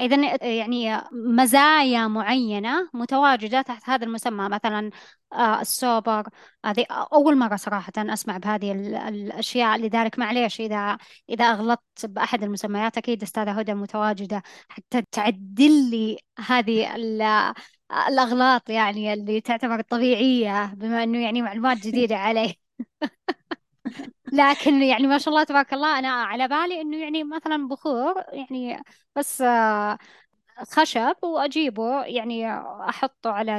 إذا 0.00 0.44
يعني 0.46 1.00
مزايا 1.12 2.08
معينة 2.08 2.90
متواجدة 2.94 3.62
تحت 3.62 3.88
هذا 3.90 4.04
المسمى 4.04 4.48
مثلا 4.48 4.90
آه، 5.32 5.60
السوبر. 5.60 6.28
هذه 6.64 6.86
أول 6.90 7.36
مرة 7.38 7.56
صراحة 7.56 7.92
أسمع 7.98 8.36
بهذه 8.38 8.72
ال- 8.72 8.94
الأشياء 8.94 9.78
لذلك 9.78 10.18
معليش 10.18 10.60
إذا 10.60 10.98
إذا 11.28 11.44
أغلطت 11.44 12.06
بأحد 12.06 12.42
المسميات 12.42 12.98
أكيد 12.98 13.22
أستاذة 13.22 13.50
هدى 13.50 13.74
متواجدة 13.74 14.42
حتى 14.68 15.02
تعدل 15.12 15.90
لي 15.90 16.18
هذه 16.46 16.96
ال- 16.96 17.54
الأغلاط 18.08 18.70
يعني 18.70 19.12
اللي 19.12 19.40
تعتبر 19.40 19.80
طبيعية 19.80 20.74
بما 20.74 21.02
أنه 21.02 21.22
يعني 21.24 21.42
معلومات 21.42 21.76
جديدة 21.78 22.16
علي. 22.16 22.54
لكن 24.32 24.82
يعني 24.82 25.06
ما 25.06 25.18
شاء 25.18 25.28
الله 25.34 25.44
تبارك 25.44 25.72
الله 25.74 25.98
أنا 25.98 26.08
على 26.08 26.48
بالي 26.48 26.80
إنه 26.80 26.96
يعني 27.02 27.24
مثلا 27.24 27.68
بخور 27.68 28.14
يعني 28.32 28.82
بس 29.16 29.42
آه، 29.42 29.98
خشب 30.72 31.16
وأجيبه 31.22 32.04
يعني 32.04 32.52
أحطه 32.88 33.30
على 33.30 33.52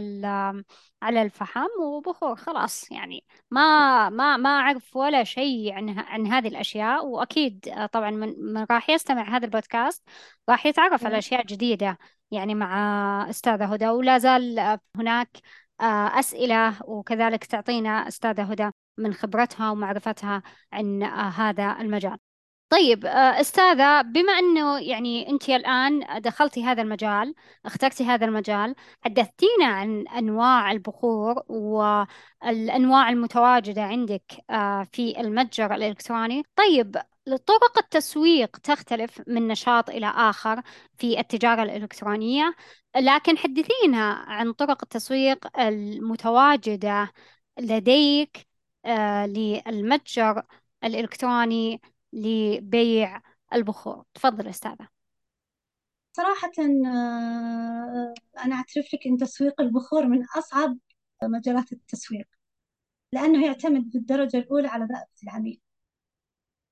على 1.01 1.21
الفحم 1.21 1.67
وبخور 1.81 2.35
خلاص. 2.35 2.91
يعني 2.91 3.23
ما 3.51 4.09
ما 4.09 4.37
ما 4.37 4.49
أعرف 4.49 4.95
ولا 4.95 5.23
شيء 5.23 5.73
عن 5.73 5.99
عن 5.99 6.27
هذه 6.27 6.47
الأشياء. 6.47 7.05
وأكيد 7.05 7.67
آه، 7.69 7.85
طبعا 7.85 8.11
من, 8.11 8.35
من 8.53 8.65
راح 8.71 8.89
يستمع 8.89 9.37
هذا 9.37 9.45
البودكاست 9.45 10.03
راح 10.49 10.65
يتعرف 10.65 11.05
على 11.05 11.17
أشياء 11.17 11.45
جديدة 11.45 11.97
يعني 12.31 12.55
مع 12.55 13.29
أستاذة 13.29 13.65
هدى. 13.65 13.87
ولا 13.89 14.17
زال 14.17 14.59
آه، 14.59 14.79
هناك 14.97 15.37
أسئلة 16.19 16.75
وكذلك 16.85 17.43
تعطينا 17.45 18.07
أستاذة 18.07 18.43
هدى. 18.43 18.82
من 18.97 19.13
خبرتها 19.13 19.71
ومعرفتها 19.71 20.43
عن 20.73 21.03
آه، 21.03 21.29
هذا 21.29 21.77
المجال. 21.79 22.17
طيب 22.69 23.05
آه، 23.05 23.41
أستاذة 23.41 24.01
بما 24.01 24.33
أنه 24.33 24.79
يعني 24.79 25.29
أنت 25.29 25.49
الآن 25.49 26.21
دخلتي 26.21 26.63
هذا 26.63 26.81
المجال 26.81 27.35
اخترتي 27.65 28.03
هذا 28.03 28.25
المجال 28.25 28.75
حدثتينا 29.01 29.65
عن 29.65 30.07
أنواع 30.07 30.71
البخور 30.71 31.43
والأنواع 31.49 33.09
المتواجدة 33.09 33.83
عندك 33.83 34.23
آه، 34.49 34.83
في 34.91 35.19
المتجر 35.21 35.73
الإلكتروني. 35.75 36.43
طيب 36.55 36.97
طرق 37.25 37.77
التسويق 37.77 38.57
تختلف 38.57 39.21
من 39.27 39.47
نشاط 39.47 39.89
إلى 39.89 40.07
آخر 40.07 40.61
في 40.97 41.19
التجارة 41.19 41.63
الإلكترونية 41.63 42.55
لكن 42.95 43.37
حدثينا 43.37 44.11
عن 44.27 44.53
طرق 44.53 44.79
التسويق 44.83 45.59
المتواجدة 45.59 47.11
لديك 47.59 48.52
للمتجر 49.25 50.43
الإلكتروني 50.83 51.81
لبيع 52.13 53.21
البخور. 53.53 54.03
تفضل 54.13 54.47
أستاذة. 54.47 54.87
صراحة 56.13 56.51
آه، 56.59 58.13
أنا 58.45 58.55
أعترف 58.55 58.93
لك 58.93 59.07
أن 59.07 59.17
تسويق 59.17 59.61
البخور 59.61 60.07
من 60.07 60.25
أصعب 60.37 60.77
مجالات 61.23 61.73
التسويق 61.73 62.27
لأنه 63.11 63.45
يعتمد 63.45 63.89
بالدرجة 63.91 64.37
الأولى 64.37 64.67
على 64.67 64.83
رغبة 64.83 65.23
العميل. 65.23 65.61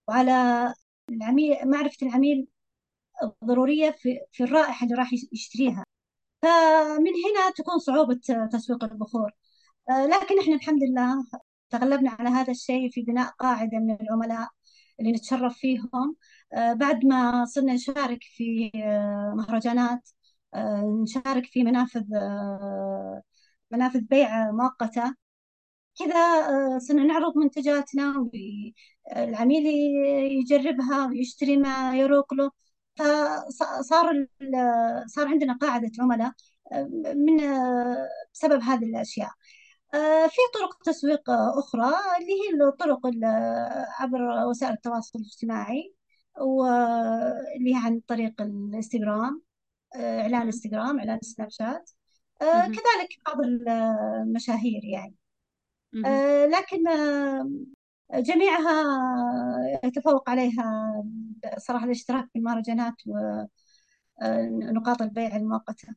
وعلى 0.07 0.73
العميل 1.09 1.69
معرفة 1.69 2.07
العميل 2.07 2.47
ضرورية 3.45 3.91
في, 3.91 4.19
في 4.31 4.43
الرائحة 4.43 4.83
اللي 4.85 4.95
راح 4.95 5.13
يشتريها. 5.33 5.85
فمن 6.41 7.11
هنا 7.25 7.51
تكون 7.57 7.79
صعوبة 7.79 8.19
تسويق 8.53 8.83
البخور. 8.83 9.31
آه، 9.89 10.05
لكن 10.05 10.39
إحنا 10.39 10.55
الحمد 10.55 10.83
لله 10.83 11.25
تغلبنا 11.71 12.11
على 12.11 12.29
هذا 12.29 12.51
الشيء 12.51 12.89
في 12.91 13.01
بناء 13.01 13.29
قاعدة 13.39 13.79
من 13.79 13.97
العملاء 14.01 14.49
اللي 14.99 15.11
نتشرف 15.11 15.57
فيهم. 15.57 16.15
آه، 16.53 16.73
بعد 16.73 17.05
ما 17.05 17.45
صرنا 17.45 17.73
نشارك 17.73 18.19
في 18.23 18.71
آه، 18.75 19.33
مهرجانات 19.37 20.09
نشارك 21.03 21.45
في 21.45 21.63
منافذ 21.63 22.03
منافذ 23.71 23.99
بيع 24.01 24.51
مؤقتة. 24.51 25.15
كذا 25.99 26.79
صرنا 26.79 27.03
نعرض 27.03 27.37
منتجاتنا 27.37 28.29
والعميل 29.15 29.65
يجربها 30.31 31.07
ويشتري 31.07 31.57
ما 31.57 31.95
يروق 31.97 32.33
له. 32.33 32.51
فصار 32.95 34.27
صار 35.07 35.27
عندنا 35.27 35.53
قاعدة 35.57 35.91
عملاء 35.99 36.31
من 37.15 37.37
بسبب 38.33 38.61
هذه 38.61 38.83
الأشياء. 38.85 39.31
في 40.29 40.41
طرق 40.53 40.83
تسويق 40.83 41.29
أخرى 41.29 41.91
اللي 42.19 42.33
هي 42.33 42.67
الطرق 42.69 42.99
عبر 43.99 44.45
وسائل 44.49 44.73
التواصل 44.73 45.19
الاجتماعي 45.19 45.95
واللي 46.37 47.75
هي 47.75 47.75
عن 47.85 48.01
طريق 48.07 48.41
الإنستغرام 48.41 49.41
إعلان 49.95 50.41
إنستغرام 50.41 50.99
إعلان 50.99 51.19
سناب 51.21 51.49
شات 51.49 51.89
كذلك 52.41 53.09
بعض 53.25 53.37
المشاهير 53.41 54.81
يعني. 54.83 55.15
لكن 56.47 56.83
جميعها 58.13 58.83
يتفوق 59.83 60.29
عليها 60.29 61.03
صراحة 61.57 61.85
الاشتراك 61.85 62.29
في 62.33 62.39
المهرجانات 62.39 62.93
ونقاط 64.21 65.01
البيع 65.01 65.35
المؤقتة. 65.35 65.95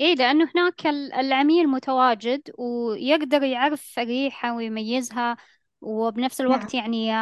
إيه 0.00 0.14
لأنه 0.14 0.50
هناك 0.54 0.86
العميل 0.86 1.68
متواجد 1.68 2.50
ويقدر 2.58 3.42
يعرف 3.42 3.98
ريحة 3.98 4.54
ويميزها 4.56 5.36
وبنفس 5.80 6.40
الوقت 6.40 6.74
نعم 6.74 6.74
يعني 6.74 7.12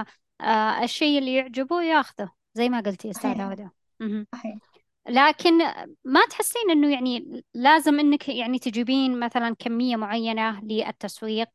آه 0.41 0.85
الشيء 0.85 1.19
اللي 1.19 1.35
يعجبه 1.35 1.83
ياخذه 1.83 2.33
زي 2.55 2.69
ما 2.69 2.81
قلتي 2.81 3.11
أستاذة 3.11 3.33
صحيح. 3.33 3.53
هدى 3.53 3.69
مهم. 4.01 4.27
صحيح. 4.35 4.59
لكن 5.09 5.59
ما 6.05 6.27
تحسين 6.31 6.71
إنه 6.71 6.93
يعني 6.95 7.45
لازم 7.55 8.01
إنك 8.01 8.29
يعني 8.29 8.59
تجيبين 8.59 9.21
مثلا 9.21 9.57
كمية 9.59 9.97
معينة 9.97 10.61
للتسويق؟ 10.65 11.49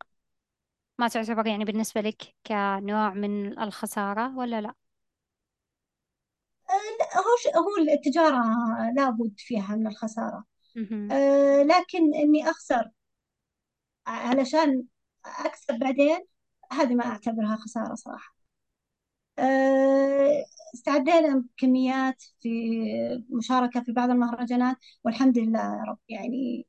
ما 0.98 1.08
تعتبر 1.08 1.48
يعني 1.48 1.66
بالنسبة 1.66 2.02
لك 2.02 2.36
كنوع 2.48 3.14
من 3.14 3.60
الخسارة 3.60 4.38
ولا 4.38 4.62
لا؟ 4.62 4.74
هو 7.18 7.38
ش- 7.44 7.56
هو 7.58 7.94
التجارة 7.94 8.44
لابد 8.96 9.34
فيها 9.38 9.76
من 9.76 9.88
الخسارة. 9.88 10.44
أه 11.12 11.64
لكن 11.64 12.16
إني 12.16 12.50
أخسر 12.50 12.92
علشان 14.08 14.84
أكسب 15.26 15.80
بعدين 15.80 16.26
هذه 16.72 16.96
ما 16.96 17.06
أعتبرها 17.06 17.56
خسارة 17.56 17.96
صراحة. 17.96 18.36
أه 19.40 20.46
استعدينا 20.76 21.36
بكميات 21.40 22.24
في 22.42 22.50
مشاركة 23.30 23.84
في 23.84 23.92
بعض 23.92 24.10
المهرجانات 24.10 24.78
والحمد 25.04 25.38
لله 25.40 25.60
يا 25.60 25.84
رب 25.90 25.98
يعني 26.10 26.68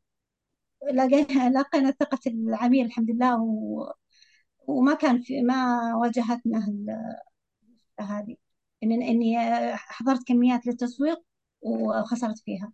لقينا 0.93 1.51
لقينا 1.61 1.91
ثقة 1.91 2.19
العميل 2.27 2.87
الحمد 2.87 3.11
لله 3.11 3.43
و... 3.43 3.87
وما 4.69 4.95
كان 4.95 5.23
في 5.23 5.43
ما 5.43 5.81
واجهتنا 5.97 6.67
هذه. 8.01 8.37
إن 8.83 8.93
إني 9.03 9.37
حضرت 9.77 10.29
كميات 10.29 10.67
للتسويق 10.67 11.23
وخسرت 11.63 12.39
فيها. 12.39 12.73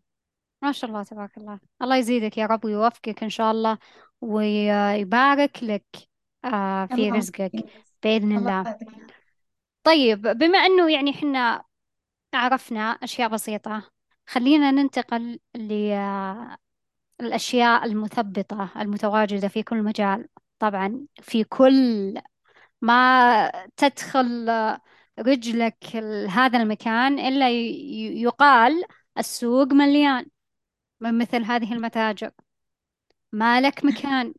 ما 0.62 0.72
شاء 0.72 0.90
الله 0.90 1.02
تبارك 1.02 1.38
الله 1.38 1.60
الله 1.82 1.96
يزيدك 1.96 2.38
يا 2.38 2.46
رب 2.46 2.64
ويوفقك 2.64 3.22
إن 3.22 3.28
شاء 3.30 3.50
الله 3.50 3.78
ويبارك 4.20 5.62
لك 5.64 5.84
آه، 6.44 6.86
في 6.86 6.94
اللهم 6.94 7.14
رزقك. 7.14 7.52
بإذن 8.02 8.36
الله 8.36 8.60
الله 8.60 8.70
يعطيك 8.70 8.88
العافية. 8.88 9.06
طيب 9.84 10.20
بما 10.22 10.58
أنه 10.58 10.90
يعني 10.92 11.10
إحنا 11.10 11.64
عرفنا 12.34 12.82
أشياء 12.90 13.28
بسيطة 13.28 13.90
خلينا 14.26 14.70
ننتقل 14.70 15.38
للأشياء 17.20 17.84
المثبطة 17.84 18.70
المتواجدة 18.76 19.48
في 19.48 19.62
كل 19.62 19.82
مجال 19.82 20.28
طبعا 20.58 21.06
في 21.22 21.44
كل 21.44 22.14
ما 22.82 23.52
تدخل 23.76 24.50
رجلك 25.18 25.96
هذا 26.30 26.62
المكان 26.62 27.18
إلا 27.18 27.50
ي- 27.50 28.22
يقال 28.22 28.84
السوق 29.18 29.72
مليان 29.72 30.26
من 31.00 31.18
مثل 31.18 31.44
هذه 31.44 31.72
المتاجر. 31.72 32.30
ما 33.32 33.60
لك 33.60 33.84
مكان. 33.84 34.34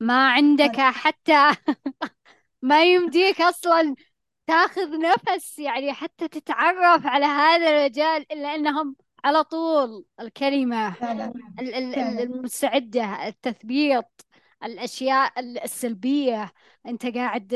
ما 0.00 0.30
عندك 0.32 0.80
هذا 0.80 0.90
حتى 0.90 1.50
ما 2.62 2.84
يمديك 2.84 3.40
أصلا 3.40 3.94
تاخذ 4.46 4.98
نفس 4.98 5.58
يعني 5.58 5.92
حتى 5.92 6.28
تتعرف 6.28 7.06
على 7.06 7.24
هذا 7.26 7.70
المجال 7.70 8.32
إلا 8.32 8.54
أنهم 8.54 8.96
على 9.24 9.44
طول 9.44 10.04
الكلمة 10.20 10.90
فعلا 10.92 11.32
ال- 11.60 11.74
ال- 11.74 11.74
ال- 11.74 11.94
فعلا. 11.94 12.22
المستعدة 12.22 13.26
التثبيط 13.28 14.26
الأشياء 14.64 15.40
السلبية. 15.40 16.52
أنت 16.86 17.06
قاعد 17.06 17.54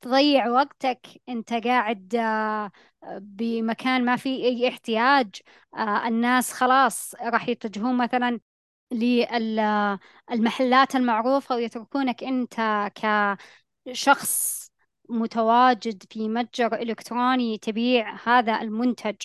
تضيع 0.00 0.48
وقتك. 0.48 1.06
أنت 1.28 1.52
قاعد 1.54 2.14
آه، 2.14 2.70
بمكان 3.18 4.04
ما 4.04 4.16
فيه 4.16 4.44
أي 4.44 4.68
احتياج 4.68 5.34
آه، 5.74 6.08
الناس 6.08 6.52
خلاص 6.52 7.14
راح 7.14 7.48
يتجهون 7.48 7.96
مثلا 7.98 8.40
للمحلات 8.92 10.96
المعروفة 10.96 11.54
ويتركونك 11.56 12.24
أنت 12.24 12.54
كشخص 13.86 14.68
متواجد 15.08 16.02
في 16.10 16.28
متجر 16.28 16.74
إلكتروني 16.74 17.58
تبيع 17.58 18.16
هذا 18.28 18.60
المنتج. 18.62 19.16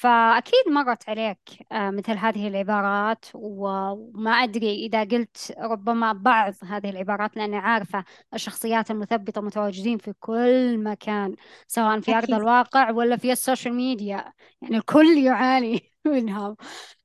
فأكيد 0.00 0.68
مرت 0.68 1.08
عليك 1.08 1.38
آه، 1.72 1.90
مثل 1.90 2.12
هذه 2.12 2.48
العبارات 2.48 3.24
وما 3.34 4.30
أدري 4.30 4.74
إذا 4.86 5.04
قلت 5.04 5.54
ربما 5.58 6.12
بعض 6.12 6.54
هذه 6.64 6.90
العبارات 6.90 7.36
لأني 7.36 7.56
عارفة 7.56 8.04
الشخصيات 8.34 8.90
المثبتة 8.90 9.40
متواجدين 9.40 9.98
في 9.98 10.12
كل 10.20 10.78
مكان 10.78 11.36
سواء 11.68 12.00
في 12.00 12.14
أرض 12.14 12.34
الواقع 12.34 12.90
ولا 12.90 13.16
في 13.16 13.32
السوشيال 13.32 13.74
ميديا 13.74 14.32
يعني 14.62 14.76
الكل 14.76 15.18
يعاني 15.18 15.92
منهم. 16.04 16.56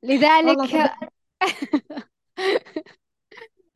لذلك 0.04 0.92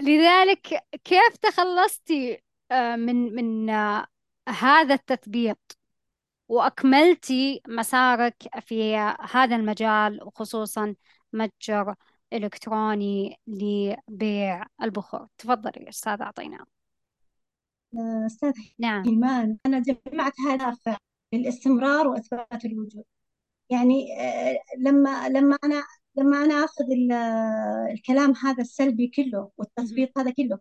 لذلك 0.02 0.84
كيف 1.04 1.38
تخلصتي 1.42 2.44
آه، 2.72 2.96
من 2.96 3.36
من 3.36 3.70
آه، 3.70 4.08
هذا 4.50 4.94
التثبيط 4.94 5.79
وأكملتي 6.50 7.62
مسارك 7.68 8.36
في 8.62 8.96
هذا 9.32 9.56
المجال 9.56 10.24
وخصوصا 10.24 10.96
متجر 11.34 11.96
إلكتروني 12.34 13.40
لبيع 13.48 14.66
البخور. 14.84 15.28
تفضلي 15.38 15.84
يا 15.84 15.90
أستاذ 15.90 16.22
أعطينا 16.22 16.66
آه، 17.98 18.26
أستاذ 18.26 18.54
نعم. 18.80 19.06
إيمان 19.06 19.58
أنا 19.66 19.80
جمعت 19.80 20.34
هدف 20.50 20.98
للاستمرار 21.34 22.08
وإثبات 22.08 22.66
الوجود. 22.66 23.04
يعني 23.70 24.22
آه، 24.22 24.60
لما 24.78 25.30
لما 25.30 25.58
أنا 25.64 25.84
لما 26.16 26.46
أنا 26.46 26.66
أخذ 26.66 26.86
آه، 27.12 27.88
الكلام 27.92 28.34
هذا 28.44 28.62
السلبي 28.62 29.08
كله. 29.08 29.52
والتثبيط 29.58 30.18
هذا 30.18 30.32
كله 30.32 30.60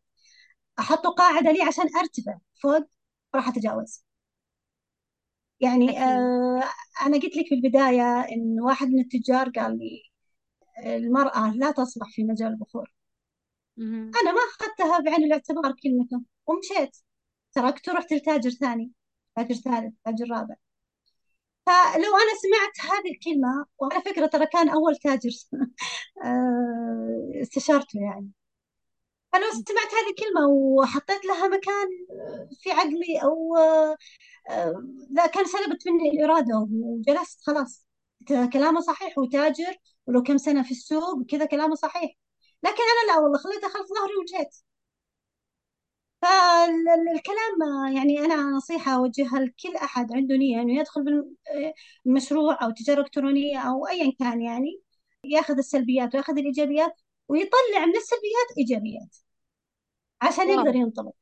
أحطه 0.79 1.11
قاعدة 1.11 1.51
لي 1.53 1.63
عشان 1.63 1.85
أرتفع 1.97 2.39
فوق 2.63 2.89
راح 3.35 3.49
أتجاوز. 3.49 4.08
يعني 5.61 5.99
آه، 6.05 6.63
أنا 7.03 7.17
قلت 7.19 7.37
لك 7.37 7.47
في 7.49 7.55
البداية 7.55 8.21
إن 8.21 8.61
واحد 8.61 8.89
من 8.89 9.01
التجار 9.01 9.49
قال 9.51 9.79
لي 9.79 10.03
المرأة 10.87 11.55
لا 11.57 11.71
تصلح 11.71 12.07
في 12.13 12.25
مجال 12.25 12.49
البخور. 12.49 12.93
مهم. 13.77 14.11
أنا 14.23 14.33
ما 14.33 14.41
أخذتها 14.41 15.01
بعين 15.01 15.25
الاعتبار 15.25 15.75
كلمته 15.83 16.23
ومشيت. 16.47 16.97
تركته 17.53 17.93
ورحت 17.93 18.13
لتاجر 18.13 18.51
ثاني 18.51 18.93
تاجر 19.37 19.55
ثالث 19.55 19.95
تاجر 20.05 20.31
رابع. 20.31 20.55
فلو 21.67 22.17
أنا 22.17 22.35
سمعت 22.43 22.93
هذه 22.93 23.13
الكلمة 23.15 23.67
وعلى 23.79 24.03
فكرة 24.03 24.27
ترى 24.27 24.47
كان 24.47 24.69
أول 24.69 24.97
تاجر 24.97 25.31
آه، 26.25 27.43
استشارته 27.43 28.01
يعني. 28.01 28.31
فلو 29.33 29.45
سمعت 29.51 29.95
هذه 29.95 30.11
الكلمة 30.11 30.47
وحطيت 30.49 31.25
لها 31.25 31.49
مكان 31.49 31.89
في 32.63 32.71
عقلي 32.71 33.23
أو 33.23 33.57
آه، 33.57 33.97
آه، 34.51 34.85
لا 35.11 35.27
كان 35.27 35.45
سلبت 35.47 35.89
مني 35.89 36.11
الإرادة 36.11 36.69
وجلست 36.73 37.41
خلاص. 37.47 37.87
كلامه 38.53 38.81
صحيح 38.81 39.19
وتاجر 39.19 39.77
ولو 40.07 40.23
كم 40.23 40.39
سنة 40.39 40.63
في 40.63 40.71
السوق 40.71 41.23
كذا 41.31 41.47
كلامه 41.47 41.75
صحيح. 41.75 42.13
لكن 42.63 42.83
أنا 42.83 43.13
لا 43.13 43.19
والله 43.21 43.39
خليته 43.39 43.69
خلف 43.69 43.87
ظهري 43.89 44.17
وجيت 44.23 44.57
فال 46.23 46.89
الكلام 47.17 47.63
آه، 47.63 47.91
يعني 47.97 48.19
أنا 48.21 48.35
نصيحة 48.37 48.93
أوجهها 48.97 49.39
لكل 49.41 49.77
أحد 49.77 50.13
عنده 50.13 50.37
نية 50.37 50.61
إنه 50.63 50.81
يدخل 50.81 51.05
بالمشروع 52.05 52.65
أو 52.65 52.71
تجارة 52.71 53.01
إلكترونية 53.01 53.59
أو 53.59 53.87
أيا 53.89 54.13
كان 54.19 54.43
يعني 54.43 54.81
ياخذ 55.25 55.59
السلبيات 55.59 56.15
وياخذ 56.15 56.39
الإيجابيات 56.39 56.93
ويطلع 57.29 57.87
من 57.87 57.97
السلبيات 57.97 58.59
إيجابيات. 58.59 59.17
عشان 60.23 60.47
واو 60.47 60.59
يقدر 60.59 60.75
ينطلق. 60.75 61.13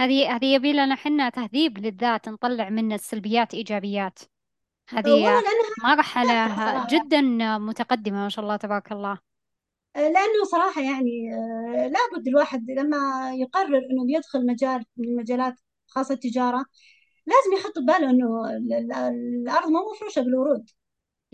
هذه 0.00 0.36
هذه 0.36 0.54
يبي 0.54 0.72
لنا 0.72 0.94
حنا 0.94 1.28
تهذيب 1.28 1.78
للذات 1.78 2.28
نطلع 2.28 2.68
من 2.68 2.92
السلبيات 2.92 3.54
إيجابيات. 3.54 4.18
والله 4.92 5.38
هذه 5.38 5.42
لأنها 5.42 5.96
مرحلة 5.96 6.56
صراحة. 6.56 6.86
جدا 6.90 7.20
متقدمة 7.58 8.16
ما 8.16 8.28
شاء 8.28 8.44
الله 8.44 8.56
تبارك 8.56 8.92
الله. 8.92 9.18
لأنه 9.96 10.44
صراحة 10.50 10.82
يعني 10.82 11.34
آه، 11.34 11.86
لابد 11.88 12.28
الواحد 12.28 12.70
لما 12.70 13.30
يقرر 13.34 13.78
إنه 13.90 14.04
بيدخل 14.06 14.46
مجال 14.46 14.84
من 14.96 15.08
المجالات 15.08 15.54
خاصة 15.86 16.14
التجارة 16.14 16.64
لازم 17.26 17.52
يحط 17.60 17.78
بباله 17.78 18.10
إنه 18.10 18.50
ال- 18.56 18.72
ال- 18.72 18.92
الأرض 18.92 19.68
مو 19.68 19.92
مفروشة 19.92 20.22
بالورود. 20.22 20.70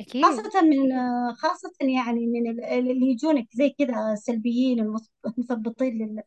أكيد. 0.00 0.24
خاصة 0.24 0.60
من 0.62 0.92
خاصة 1.34 1.72
يعني 1.80 2.26
من 2.26 2.50
ال- 2.50 2.64
اللي 2.64 3.06
يجونك 3.06 3.48
زي 3.52 3.70
كذا 3.78 4.12
السلبيين 4.12 4.80
المث- 4.80 5.08
المثبطين 5.26 5.98
لل... 5.98 6.22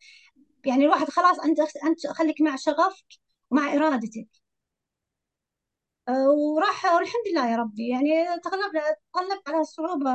يعني 0.65 0.85
الواحد 0.85 1.09
خلاص 1.09 1.39
أنت 1.39 1.59
أنت 1.59 2.07
خليك 2.07 2.41
مع 2.41 2.55
شغفك 2.55 3.05
ومع 3.51 3.73
إرادتك. 3.73 4.27
وراح 6.09 6.85
والحمد 6.85 7.27
لله 7.31 7.51
يا 7.51 7.57
ربي. 7.57 7.89
يعني 7.89 8.09
تغلب 8.43 8.71
تغلبت 9.13 9.49
على 9.49 9.59
الصعوبة 9.61 10.11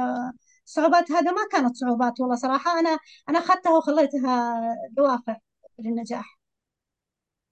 الصعوبات 0.66 1.12
هذا 1.12 1.30
ما 1.32 1.42
كانت 1.52 1.76
صعوبات 1.76 2.20
والله 2.20 2.36
صراحة. 2.36 2.80
أنا 2.80 2.98
أنا 3.28 3.38
أخذتها 3.38 3.72
وخليتها 3.78 4.60
دوافع 4.92 5.36
للنجاح. 5.78 6.38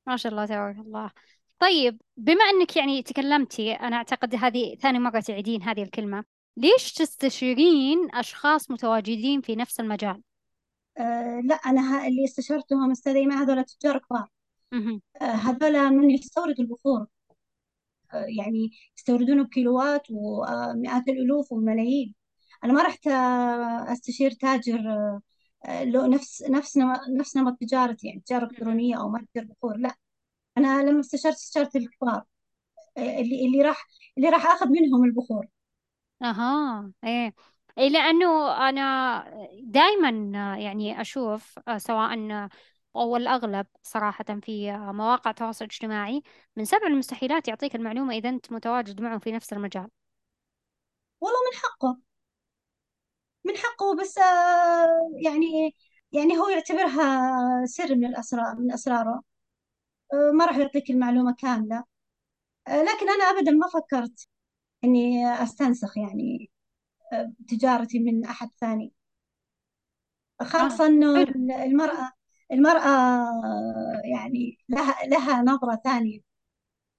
ما 0.07 0.17
شاء 0.17 0.33
الله 0.33 0.47
تبارك 0.47 0.77
الله. 0.79 1.11
طيب 1.59 2.01
بما 2.17 2.45
أنك 2.45 2.77
يعني 2.77 3.03
تكلمتي 3.03 3.73
أنا 3.73 3.97
أعتقد 3.97 4.35
هذه 4.35 4.75
ثاني 4.75 4.99
مرة 4.99 5.21
تعيدين 5.21 5.63
هذه 5.63 5.83
الكلمة 5.83 6.25
ليش 6.57 6.93
تستشيرين 6.93 8.09
أشخاص 8.15 8.71
متواجدين 8.71 9.41
في 9.41 9.57
نفس 9.57 9.81
المجال؟ 9.81 10.23
أه 10.99 11.41
لا 11.45 11.55
أنا 11.55 11.81
ها 11.81 12.09
اللي 12.09 12.25
استشرتهم 12.25 12.91
أستاذ 12.91 13.15
إيمان 13.15 13.39
هذول 13.39 13.65
تجار 13.65 13.99
كبار. 13.99 14.29
أه 14.73 15.25
هذول 15.25 15.91
من 15.91 16.11
يستورد 16.11 16.61
البخور 16.61 17.07
أه 18.13 18.27
يعني 18.39 18.71
يستوردونه 18.97 19.45
بكيلوات 19.45 20.03
ومئات 20.11 21.09
الألوف 21.09 21.53
وملايين 21.53 22.15
أنا 22.65 22.73
ما 22.73 22.83
رحت 22.83 23.07
آه، 23.07 23.93
أستشير 23.93 24.31
تاجر 24.31 24.79
آه، 24.91 25.21
آه، 25.67 25.85
له 25.85 26.07
نفس 26.07 26.45
نفس 27.19 27.37
نمط 27.37 27.59
تجارتي 27.61 28.07
يعني 28.07 28.21
تجارة 28.27 28.45
مهم. 28.45 28.51
إلكترونية 28.51 29.01
أو 29.01 29.09
متجر 29.09 29.45
بخور 29.45 29.77
لا 29.77 29.97
أنا 30.59 30.83
لما 30.83 31.01
استشرت 31.01 31.35
استشرت 31.35 31.77
الكبار 31.77 32.23
اللي 32.99 33.47
اللي 33.47 33.63
راح 33.63 33.87
اللي 34.19 34.29
راح 34.29 34.47
آخذ 34.47 34.67
منهم 34.69 35.05
البخور. 35.05 35.47
أها 36.23 36.93
إيه. 37.05 37.35
إيه 37.79 37.89
لأنه 37.89 38.53
أنا 38.69 39.25
دائما 39.63 40.11
يعني 40.59 41.01
أشوف 41.01 41.59
سواء 41.77 42.49
أو 42.97 43.17
الأغلب 43.17 43.67
صراحة 43.83 44.25
في 44.25 44.73
مواقع 44.73 45.31
التواصل 45.31 45.65
الاجتماعي 45.65 46.23
من 46.57 46.65
سبع 46.65 46.87
المستحيلات 46.87 47.49
يعطيك 47.49 47.75
المعلومة 47.77 48.15
إذا 48.15 48.29
أنت 48.29 48.53
متواجد 48.53 49.01
معه 49.01 49.19
في 49.19 49.33
نفس 49.33 49.53
المجال. 49.53 49.89
والله 51.21 51.39
من 51.53 51.59
حقه. 51.59 51.99
من 53.45 53.57
حقه 53.57 53.97
بس 54.01 54.19
آه، 54.19 55.11
يعني 55.25 55.75
يعني 56.13 56.39
هو 56.39 56.49
يعتبرها 56.49 57.67
سر 57.67 57.95
من 57.95 58.05
الأسرار 58.07 58.55
من 58.57 58.73
أسراره. 58.73 59.11
آه، 59.11 59.23
ما 60.39 60.47
راح 60.47 60.57
يعطيك 60.57 60.91
المعلومة 60.91 61.35
كاملة. 61.39 61.85
آه، 62.69 62.83
لكن 62.83 63.11
أنا 63.11 63.25
ابدا 63.25 63.51
ما 63.53 63.69
فكرت 63.69 64.29
إني 64.85 65.27
أستنسخ 65.45 65.99
يعني 65.99 66.51
آه، 67.15 67.33
تجارتي 67.49 67.99
من 68.01 68.25
أحد 68.27 68.51
ثاني. 68.61 68.93
خاصة 70.43 70.87
حلو. 71.15 71.35
المرأة 71.67 72.13
المرأة 72.53 73.27
يعني 74.15 74.59
لها 74.69 75.07
لها 75.07 75.43
نظرة 75.43 75.81
ثانية 75.85 76.21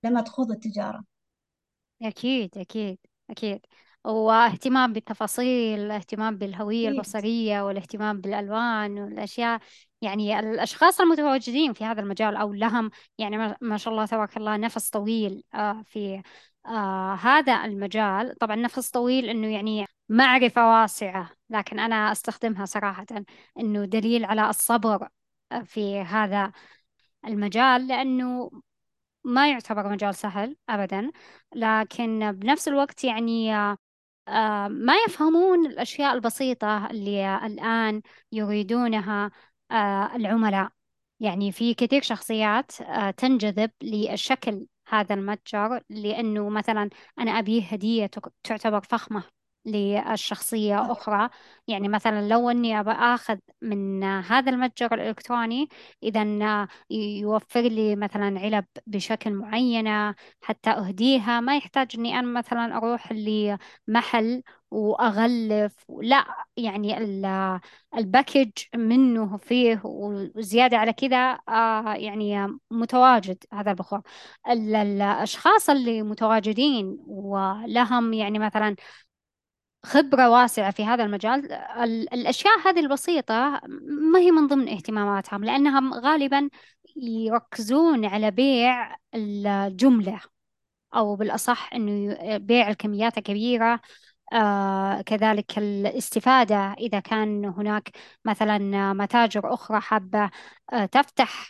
لما 0.05 0.21
تخوض 0.21 0.51
التجارة. 0.51 1.03
أكيد 2.01 2.57
أكيد 2.57 2.97
أكيد. 3.29 3.65
واهتمام 4.03 4.93
بالتفاصيل 4.93 5.79
الاهتمام 5.79 6.37
بالهوية 6.37 6.87
أكيد. 6.87 6.89
البصرية 6.89 7.61
والاهتمام 7.65 8.21
بالألوان 8.21 8.99
والأشياء 8.99 9.59
يعني 10.01 10.39
الأشخاص 10.39 11.01
المتواجدين 11.01 11.73
في 11.73 11.85
هذا 11.85 12.01
المجال 12.01 12.35
أو 12.35 12.53
لهم 12.53 12.91
يعني 13.17 13.55
ما 13.61 13.77
شاء 13.77 13.93
الله 13.93 14.05
تبارك 14.05 14.37
الله 14.37 14.57
نفس 14.57 14.89
طويل 14.89 15.43
آه، 15.53 15.83
في 15.85 16.21
آه، 16.65 17.13
هذا 17.15 17.65
المجال. 17.65 18.35
طبعا 18.37 18.55
نفس 18.55 18.89
طويل 18.91 19.29
إنه 19.29 19.47
يعني 19.47 19.85
معرفة 20.09 20.69
واسعة 20.81 21.31
لكن 21.49 21.79
أنا 21.79 22.11
أستخدمها 22.11 22.65
صراحة 22.65 23.05
إنه 23.59 23.85
دليل 23.85 24.25
على 24.25 24.49
الصبر 24.49 25.07
آه، 25.51 25.61
في 25.61 25.99
هذا 26.01 26.51
المجال 27.27 27.87
لأنه 27.87 28.51
ما 29.23 29.51
يعتبر 29.51 29.89
مجال 29.89 30.15
سهل 30.15 30.57
أبدا. 30.69 31.11
لكن 31.55 32.31
بنفس 32.31 32.67
الوقت 32.67 33.03
يعني 33.03 33.51
ما 34.69 34.95
يفهمون 35.07 35.65
الأشياء 35.65 36.13
البسيطة 36.13 36.87
اللي 36.91 37.45
الآن 37.45 38.01
يريدونها 38.31 39.31
آه، 39.71 40.15
العملاء. 40.15 40.69
يعني 41.19 41.51
في 41.51 41.73
كثير 41.73 42.01
شخصيات 42.01 42.81
آه، 42.81 43.11
تنجذب 43.11 43.71
للشكل 43.83 44.67
هذا 44.87 45.15
المتجر 45.15 45.83
لأنه 45.89 46.49
مثلا 46.49 46.89
أنا 47.19 47.31
أبيه 47.31 47.63
هدية 47.63 48.09
تعتبر 48.43 48.81
فخمة. 48.81 49.36
للشخصية 49.67 50.91
أخرى. 50.91 51.29
يعني 51.67 51.87
مثلا 51.87 52.27
لو 52.27 52.49
أني 52.49 52.81
آخذ 52.81 53.37
من 53.61 54.03
هذا 54.03 54.51
المتجر 54.51 54.93
الإلكتروني 54.93 55.67
إذا 56.03 56.67
يوفر 56.91 57.61
لي 57.61 57.95
مثلا 57.95 58.39
علب 58.39 58.65
بشكل 58.87 59.33
معينة 59.33 60.15
حتى 60.41 60.69
أهديها. 60.69 61.39
ما 61.39 61.57
يحتاج 61.57 61.87
إني 61.97 62.19
أنا 62.19 62.27
مثلا 62.39 62.77
أروح 62.77 63.11
لمحل 63.11 64.43
وأغلف. 64.71 65.85
لا 66.01 66.25
يعني 66.57 66.97
ال- 66.97 67.59
الباكج 67.97 68.51
منه 68.75 69.37
فيه 69.37 69.81
وزيادة 69.85 70.77
على 70.77 70.93
كذا 70.93 71.39
آه 71.49 71.93
يعني 71.95 72.57
متواجد. 72.71 73.37
هذا 73.53 73.71
البخور. 73.71 74.01
ال- 74.49 74.75
الأشخاص 74.75 75.69
اللي 75.69 76.01
متواجدين 76.03 76.97
ولهم 77.07 78.13
يعني 78.13 78.39
مثلا 78.39 78.75
خبرة 79.87 80.29
واسعة 80.29 80.71
في 80.71 80.85
هذا 80.85 81.03
المجال. 81.03 81.51
ال- 81.53 82.13
الأشياء 82.13 82.59
هذه 82.65 82.79
البسيطة 82.79 83.61
ما 84.11 84.19
هي 84.19 84.31
من 84.31 84.47
ضمن 84.47 84.69
اهتماماتهم 84.69 85.43
لأنهم 85.45 85.93
غالبا 85.93 86.49
يركزون 86.95 88.05
على 88.05 88.31
بيع 88.31 88.95
الجملة 89.15 90.21
أو 90.95 91.15
بالأصح 91.15 91.73
أنه 91.73 92.17
بيع 92.37 92.69
الكميات 92.69 93.17
الكبيرة. 93.17 93.81
آه 94.33 95.01
كذلك 95.01 95.57
الاستفادة 95.57 96.55
إذا 96.79 96.99
كان 96.99 97.45
هناك 97.45 97.89
مثلا 98.25 98.93
متاجر 98.93 99.53
أخرى 99.53 99.81
حابة 99.81 100.31
آه 100.73 100.85
تفتح 100.85 101.49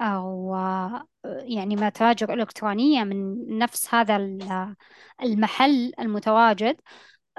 أو 0.00 0.54
آه 0.56 1.08
يعني 1.24 1.76
متاجر 1.76 2.34
إلكترونية 2.34 3.04
من 3.04 3.58
نفس 3.58 3.94
هذا 3.94 4.16
ال- 4.16 4.76
المحل 5.22 5.92
المتواجد. 6.00 6.76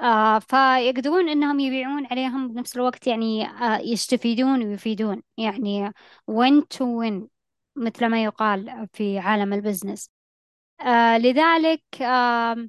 آه 0.00 0.38
فيقدرون 0.38 1.28
إنهم 1.28 1.60
يبيعون 1.60 2.06
عليهم 2.06 2.48
بنفس 2.48 2.76
الوقت 2.76 3.06
يعني 3.06 3.46
آه 3.46 3.78
يستفيدون 3.78 4.62
ويفيدون. 4.62 5.22
يعني 5.36 5.88
win 6.30 6.62
to 6.74 6.80
win 6.84 7.26
مثل 7.76 8.06
ما 8.06 8.24
يقال 8.24 8.88
في 8.92 9.18
عالم 9.18 9.52
ال 9.52 9.58
business 9.58 10.10
آه 10.80 11.18
لذلك 11.18 11.82
آه 12.02 12.68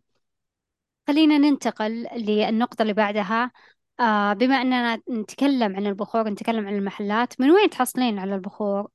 خلينا 1.07 1.37
ننتقل 1.37 1.91
للنقطة 2.15 2.81
اللي 2.81 2.93
بعدها. 2.93 3.51
آه 3.99 4.33
بما 4.33 4.55
أننا 4.61 5.01
نتكلم 5.11 5.75
عن 5.75 5.87
البخور 5.87 6.29
نتكلم 6.29 6.67
عن 6.67 6.75
المحلات 6.75 7.41
من 7.41 7.51
وين 7.51 7.69
تحصلين 7.69 8.19
على 8.19 8.35
البخور؟ 8.35 8.87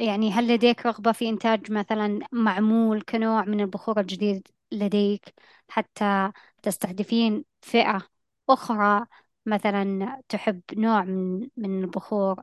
يعني 0.00 0.32
هل 0.32 0.48
لديك 0.54 0.86
رغبة 0.86 1.12
في 1.12 1.28
إنتاج 1.28 1.72
مثلا 1.72 2.20
معمول 2.32 3.02
كنوع 3.02 3.44
من 3.44 3.60
البخور 3.60 4.00
الجديد 4.00 4.48
لديك؟ 4.72 5.34
حتى 5.68 6.32
تستهدفين 6.62 7.44
فئة 7.62 8.08
أخرى 8.48 9.06
مثلا 9.46 10.22
تحب 10.28 10.60
نوع 10.72 11.04
من 11.04 11.48
من 11.56 11.84
البخور 11.84 12.42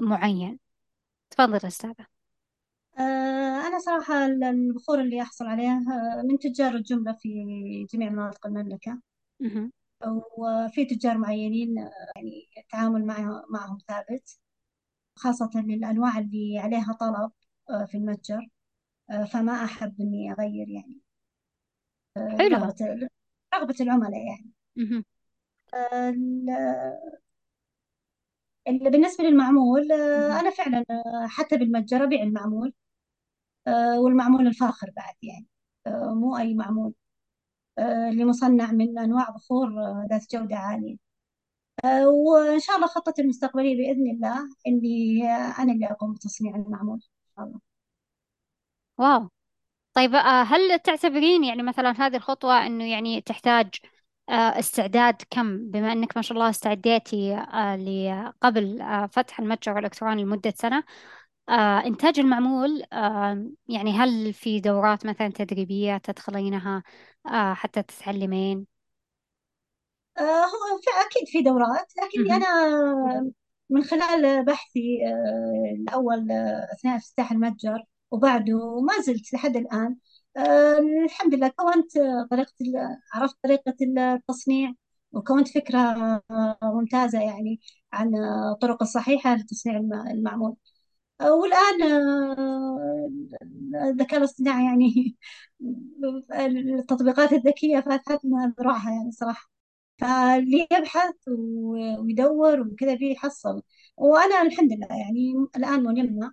معين؟ 0.00 0.58
تفضل 1.30 1.66
أستاذة. 1.66 2.06
آه، 2.98 3.66
أنا 3.66 3.78
صراحة 3.78 4.26
البخور 4.26 5.00
اللي 5.00 5.22
أحصل 5.22 5.46
عليه 5.46 5.68
آه، 5.70 6.22
من 6.22 6.38
تجار 6.38 6.74
الجملة 6.74 7.12
في 7.12 7.28
جميع 7.92 8.10
مناطق 8.10 8.46
المملكة. 8.46 9.00
مهم. 9.40 9.72
وفي 10.38 10.84
تجار 10.84 11.18
معينين 11.18 11.78
آه، 11.78 11.90
يعني 12.16 12.48
التعامل 12.58 13.06
معه- 13.06 13.44
معهم 13.50 13.78
ثابت 13.88 14.38
خاصة 15.16 15.50
للأنواع 15.54 16.18
اللي 16.18 16.58
عليها 16.58 16.92
طلب 17.00 17.32
في 17.86 17.94
المتجر. 17.98 18.48
فما 19.32 19.64
أحب 19.64 20.00
إني 20.00 20.32
أغير 20.32 20.68
يعني. 20.68 21.00
حلو. 22.38 22.74
رغبة 23.54 23.74
العملاء 23.80 24.26
يعني. 24.26 24.50
مهم. 24.76 25.04
آه، 25.74 26.08
ال- 26.10 26.50
ال- 28.68 28.90
بالنسبة 28.90 29.24
للمعمول 29.24 29.92
آه، 29.92 30.28
مهم. 30.28 30.38
أنا 30.38 30.50
فعلا 30.50 30.84
آه، 30.90 31.26
حتى 31.26 31.56
بالمتجر 31.56 32.04
أبيع 32.04 32.22
المعمول 32.22 32.72
آه، 33.66 34.00
والمعمول 34.00 34.46
الفاخر 34.46 34.90
بعد 34.96 35.14
يعني. 35.22 35.46
آه، 35.86 36.14
مو 36.14 36.36
أي 36.38 36.54
معمول. 36.54 36.94
آه، 37.78 38.08
اللي 38.10 38.24
مصنع 38.24 38.72
من 38.72 38.98
أنواع 38.98 39.30
بخور 39.30 39.68
آه، 39.84 40.06
ذات 40.10 40.32
جودة 40.36 40.56
عالية. 40.56 40.96
آه، 41.84 42.08
وإن 42.08 42.60
شاء 42.60 42.76
الله 42.76 42.86
خطتي 42.88 43.22
المستقبلية 43.22 43.76
بإذن 43.76 44.10
الله 44.10 44.38
إني 44.66 45.22
آه، 45.30 45.62
أنا 45.62 45.72
اللي 45.72 45.86
أقوم 45.86 46.14
بتصنيع 46.14 46.56
المعمول 46.56 46.96
إن 46.96 47.32
شاء 47.36 47.44
الله. 47.46 47.60
واو. 48.98 49.28
طيب 49.94 50.14
آه، 50.14 50.42
هل 50.42 50.78
تعتبرين 50.78 51.44
يعني 51.44 51.62
مثلا 51.62 51.90
هذه 52.06 52.16
الخطوة 52.16 52.66
إنه 52.66 52.90
يعني 52.92 53.20
تحتاج 53.20 53.74
آه، 54.28 54.32
استعداد 54.32 55.22
كم 55.30 55.70
بما 55.70 55.92
إنك 55.92 56.16
ما 56.16 56.22
شاء 56.22 56.38
الله 56.38 56.50
استعديتي 56.50 57.34
آه، 57.34 58.34
قبل 58.42 58.78
فتح 59.12 59.40
المتجر 59.40 59.78
الإلكتروني 59.78 60.22
لمدة 60.22 60.54
سنة 60.56 60.84
إنتاج 61.86 62.18
المعمول 62.20 62.84
يعني 63.68 63.92
هل 63.92 64.32
في 64.34 64.60
دورات 64.60 65.06
مثلا 65.06 65.28
تدريبية 65.28 65.96
تدخلينها 65.98 66.82
حتى 67.54 67.82
تتعلمين؟ 67.82 68.66
آه، 70.18 70.22
هو 70.44 70.78
في 70.82 70.90
أكيد 71.06 71.28
في 71.28 71.42
دورات 71.42 71.92
لكني 71.98 72.32
مهم. 72.32 72.36
أنا 72.36 73.30
من 73.70 73.84
خلال 73.84 74.44
بحثي 74.44 74.98
آه، 75.06 75.74
الأول 75.80 76.30
آه، 76.32 76.68
أثناء 76.74 76.96
افتتاح 76.96 77.32
المتجر 77.32 77.84
وبعده 78.10 78.80
ما 78.80 79.02
زلت 79.02 79.32
لحد 79.34 79.56
الآن. 79.56 79.96
آه، 80.36 80.78
الحمد 81.04 81.34
لله 81.34 81.48
كونت 81.48 81.92
طريقة 82.30 82.52
عرفت 83.14 83.36
طريقة 83.44 83.74
التصنيع 83.82 84.72
وكونت 85.12 85.48
فكرة 85.48 85.78
ممتازة 86.62 87.20
يعني 87.22 87.60
عن 87.92 88.14
الطرق 88.52 88.82
الصحيحة 88.82 89.34
لتصنيع 89.36 89.76
الم- 89.76 90.06
المعمول. 90.10 90.56
آه، 91.20 91.34
والآن 91.34 91.82
آه، 91.82 93.10
الذكاء 93.88 94.18
الاصطناعي 94.20 94.64
يعني 94.64 95.16
التطبيقات 96.80 97.32
الذكية 97.32 97.80
فتحت 97.80 98.24
لنا 98.24 98.54
ذراعها 98.60 98.90
يعني 98.90 99.12
صراحة. 99.12 99.50
فاللي 99.98 100.68
يبحث 100.72 101.14
ويدور 101.28 102.60
وكذا 102.60 102.94
بيحصل. 102.94 103.62
وأنا 103.96 104.42
الحمد 104.42 104.72
لله 104.72 104.88
يعني 105.00 105.34
الآن 105.56 105.82
ملمة. 105.84 106.32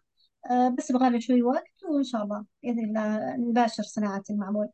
آه، 0.52 0.70
بس 0.78 0.90
يبغى 0.90 1.10
له 1.10 1.20
شوي 1.20 1.42
وقت 1.44 1.84
وإن 1.90 2.04
شاء 2.04 2.24
الله 2.24 2.46
بإذن 2.64 2.80
الله 2.80 3.36
نباشر 3.38 3.84
صناعة 3.84 4.24
المعمول. 4.30 4.70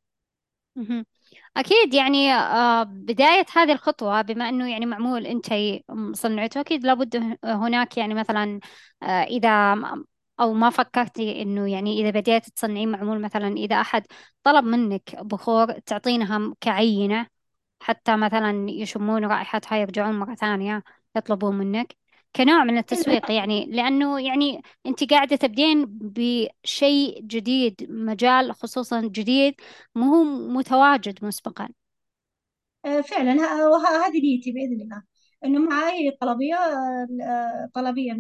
أكيد 1.57 1.93
يعني 1.93 2.33
آه، 2.33 2.83
بداية 2.83 3.45
هذه 3.53 3.71
الخطوة 3.71 4.21
بما 4.21 4.49
أنه 4.49 4.71
يعني 4.71 4.86
معمول 4.86 5.25
أنت 5.27 5.47
صنعته 6.13 6.62
أكيد 6.62 6.86
لابد 6.86 7.38
هناك 7.43 7.97
يعني 7.97 8.13
مثلا 8.13 8.59
آه، 9.03 9.23
إذا 9.23 9.75
أو 10.39 10.53
ما 10.53 10.69
فكرتي 10.69 11.41
أنه 11.41 11.71
يعني 11.71 12.01
إذا 12.01 12.09
بديت 12.19 12.49
تصنعين 12.49 12.91
معمول 12.91 13.21
مثلا 13.21 13.47
إذا 13.47 13.81
أحد 13.81 14.05
طلب 14.43 14.65
منك 14.65 15.15
بخور 15.15 15.79
تعطينها 15.79 16.53
كعينة 16.62 17.27
حتى 17.81 18.15
مثلا 18.17 18.69
يشمون 18.71 19.25
رائحتها 19.25 19.77
يرجعون 19.77 20.19
مرة 20.19 20.36
ثانية 20.36 20.83
يطلبون 21.15 21.55
منك 21.57 21.95
كنوع 22.35 22.63
من 22.63 22.77
التسويق 22.77 23.31
يعني 23.31 23.65
لأنه 23.65 24.21
يعني 24.21 24.61
أنت 24.85 25.11
قاعدة 25.13 25.35
تبدين 25.35 25.85
بشيء 25.87 27.21
جديد 27.21 27.87
مجال 27.89 28.53
خصوصا 28.53 29.01
جديد 29.01 29.55
مو 29.95 30.23
متواجد 30.49 31.25
مسبقا. 31.25 31.69
آه، 32.85 33.01
فعلا 33.01 33.31
هذه 34.05 34.21
نيتي 34.21 34.51
بإذن 34.51 34.81
الله. 34.81 35.03
إنه 35.45 35.59
مع 35.59 35.89
أي 35.89 36.17
طلبية 36.21 36.55
آه، 36.55 37.69
طلبية 37.73 38.19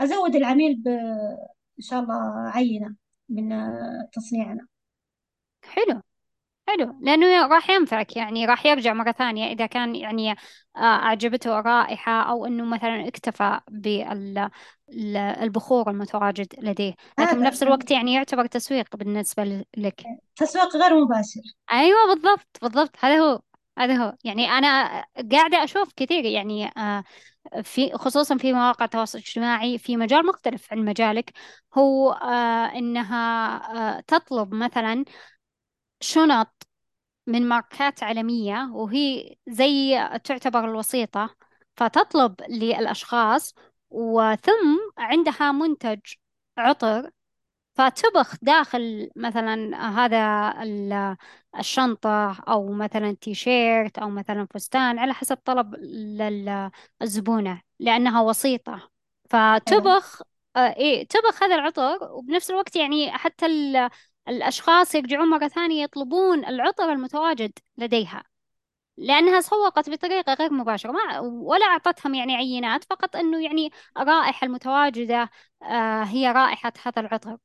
أزود 0.00 0.36
العميل 0.36 0.76
ب 0.76 0.88
إن 1.78 1.82
شاء 1.82 2.00
الله 2.00 2.48
عينة 2.48 2.96
من 3.28 3.52
آه، 3.52 4.08
تصنيعنا. 4.12 4.66
حلو. 5.64 6.02
حلو 6.68 6.98
لأنه 7.00 7.46
راح 7.46 7.70
ينفعك 7.70 8.16
يعني 8.16 8.46
راح 8.46 8.66
يرجع 8.66 8.92
مرة 8.92 9.12
ثانية 9.12 9.52
إذا 9.52 9.66
كان 9.66 9.94
يعني 9.94 10.30
آه، 10.76 10.80
أعجبته 10.80 11.58
الرائحة 11.58 12.12
أو 12.22 12.46
أنه 12.46 12.64
مثلا 12.64 13.08
اكتفى 13.08 13.60
بالبخور 14.88 15.90
المتواجد 15.90 16.46
لديه. 16.58 16.94
لكن 17.18 17.22
هذا 17.22 17.32
بنفس 17.32 17.62
الوقت 17.62 17.90
يعني 17.90 18.14
يعتبر 18.14 18.46
تسويق 18.46 18.96
بالنسبة 18.96 19.64
لك. 19.76 20.04
تسويق 20.36 20.76
غير 20.76 21.04
مباشر. 21.04 21.40
أيوه 21.72 22.14
بالضبط 22.14 22.58
بالضبط. 22.62 22.96
هذا 23.00 23.16
هو 23.16 23.40
هذا 23.78 23.94
هو. 23.94 24.16
يعني 24.24 24.48
أنا 24.50 25.04
قاعدة 25.32 25.64
أشوف 25.64 25.92
كثير 25.96 26.24
يعني 26.24 26.66
آه، 26.76 27.04
في 27.62 27.92
خصوصا 27.92 28.36
في 28.36 28.52
مواقع 28.52 28.84
التواصل 28.84 29.18
الاجتماعي 29.18 29.78
في 29.78 29.96
مجال 29.96 30.26
مختلف 30.26 30.72
عن 30.72 30.84
مجالك 30.84 31.32
هو 31.74 32.12
آه، 32.12 32.66
إنها 32.66 33.56
آه، 33.98 34.00
تطلب 34.00 34.54
مثلا 34.54 35.04
شنط 36.00 36.66
من 37.26 37.48
ماركات 37.48 38.02
عالمية 38.02 38.70
وهي 38.72 39.36
زي 39.48 39.98
تعتبر 40.24 40.64
الوسيطة 40.64 41.36
فتطلب 41.76 42.34
للأشخاص 42.48 43.54
وثم 43.90 44.78
عندها 44.98 45.52
منتج 45.52 46.00
عطر 46.58 47.10
فتبخ 47.74 48.34
داخل 48.42 49.10
مثلا 49.16 49.88
هذا 49.88 50.54
ال- 50.62 51.16
الشنطة 51.58 52.32
أو 52.48 52.72
مثلا 52.72 53.16
تيشيرت 53.20 53.98
أو 53.98 54.10
مثلا 54.10 54.46
فستان 54.54 54.98
على 54.98 55.14
حسب 55.14 55.36
طلب 55.44 55.74
الزبونة 57.02 57.62
لأنها 57.80 58.20
وسيطة. 58.20 58.90
فتبخ 59.30 60.22
آه، 60.56 60.76
إيه 60.76 61.06
تبخ 61.08 61.42
هذا 61.42 61.54
العطر 61.54 62.12
وبنفس 62.12 62.50
الوقت 62.50 62.76
يعني 62.76 63.12
حتى 63.12 63.46
الأشخاص 64.28 64.94
يرجعون 64.94 65.28
مرة 65.30 65.48
ثانية 65.48 65.82
يطلبون 65.84 66.44
العطر 66.44 66.92
المتواجد 66.92 67.52
لديها 67.78 68.24
لأنها 68.96 69.40
سوقت 69.40 69.90
بطريقة 69.90 70.34
غير 70.34 70.52
مباشرة 70.52 70.92
ما 70.92 71.20
ولا 71.20 71.66
أعطتهم 71.66 72.14
يعني 72.14 72.36
عينات 72.36 72.84
فقط 72.84 73.16
أنه 73.16 73.44
يعني 73.44 73.70
الرائحة 73.98 74.46
المتواجدة 74.46 75.30
آه، 75.62 76.02
هي 76.04 76.32
رائحة 76.32 76.72
هذا 76.86 77.00
العطر. 77.02 77.38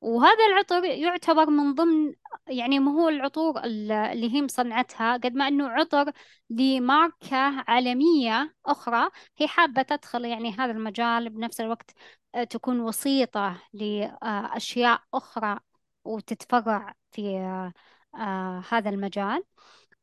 وهذا 0.00 0.46
العطر 0.46 0.84
يعتبر 0.84 1.50
من 1.50 1.74
ضمن 1.74 2.14
يعني 2.48 2.78
ما 2.78 2.92
هو 2.92 3.08
العطور 3.08 3.64
ال- 3.64 3.92
اللي 3.92 4.34
هي 4.34 4.42
مصنعتها 4.42 5.12
قد 5.16 5.34
ما 5.34 5.48
إنه 5.48 5.68
عطر 5.68 6.12
لماركة 6.50 7.36
عالمية 7.68 8.54
أخرى 8.66 9.10
هي 9.38 9.48
حابة 9.48 9.82
تدخل 9.82 10.24
يعني 10.24 10.52
هذا 10.52 10.72
المجال 10.72 11.30
بنفس 11.30 11.60
الوقت 11.60 11.90
آه، 12.34 12.44
تكون 12.44 12.80
وسيطة 12.80 13.62
لأشياء 13.72 15.02
أخرى 15.14 15.60
وتتفرع 16.04 16.94
في 17.12 17.36
آه، 17.38 17.72
آه، 18.14 18.64
هذا 18.70 18.90
المجال. 18.90 19.44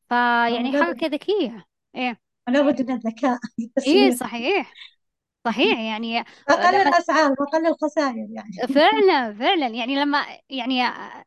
فيعني 0.09 0.83
حركة 0.83 1.07
ذكية 1.07 1.65
إيه. 1.95 2.21
لابد 2.49 2.81
من 2.91 2.95
الذكاء 2.97 3.39
إيه 3.87 4.11
صحيح. 4.11 4.73
صحيح. 5.45 5.79
يعني 5.79 6.19
آه، 6.19 6.25
أقل 6.49 6.73
لما 6.73 6.89
الأسعار 6.89 7.31
وأقل 7.39 7.67
الخسائر 7.67 8.27
يعني. 8.31 8.51
فعلا 8.75 9.33
فعلا. 9.33 9.67
يعني 9.67 9.95
لما 9.95 10.25
يعني 10.49 10.83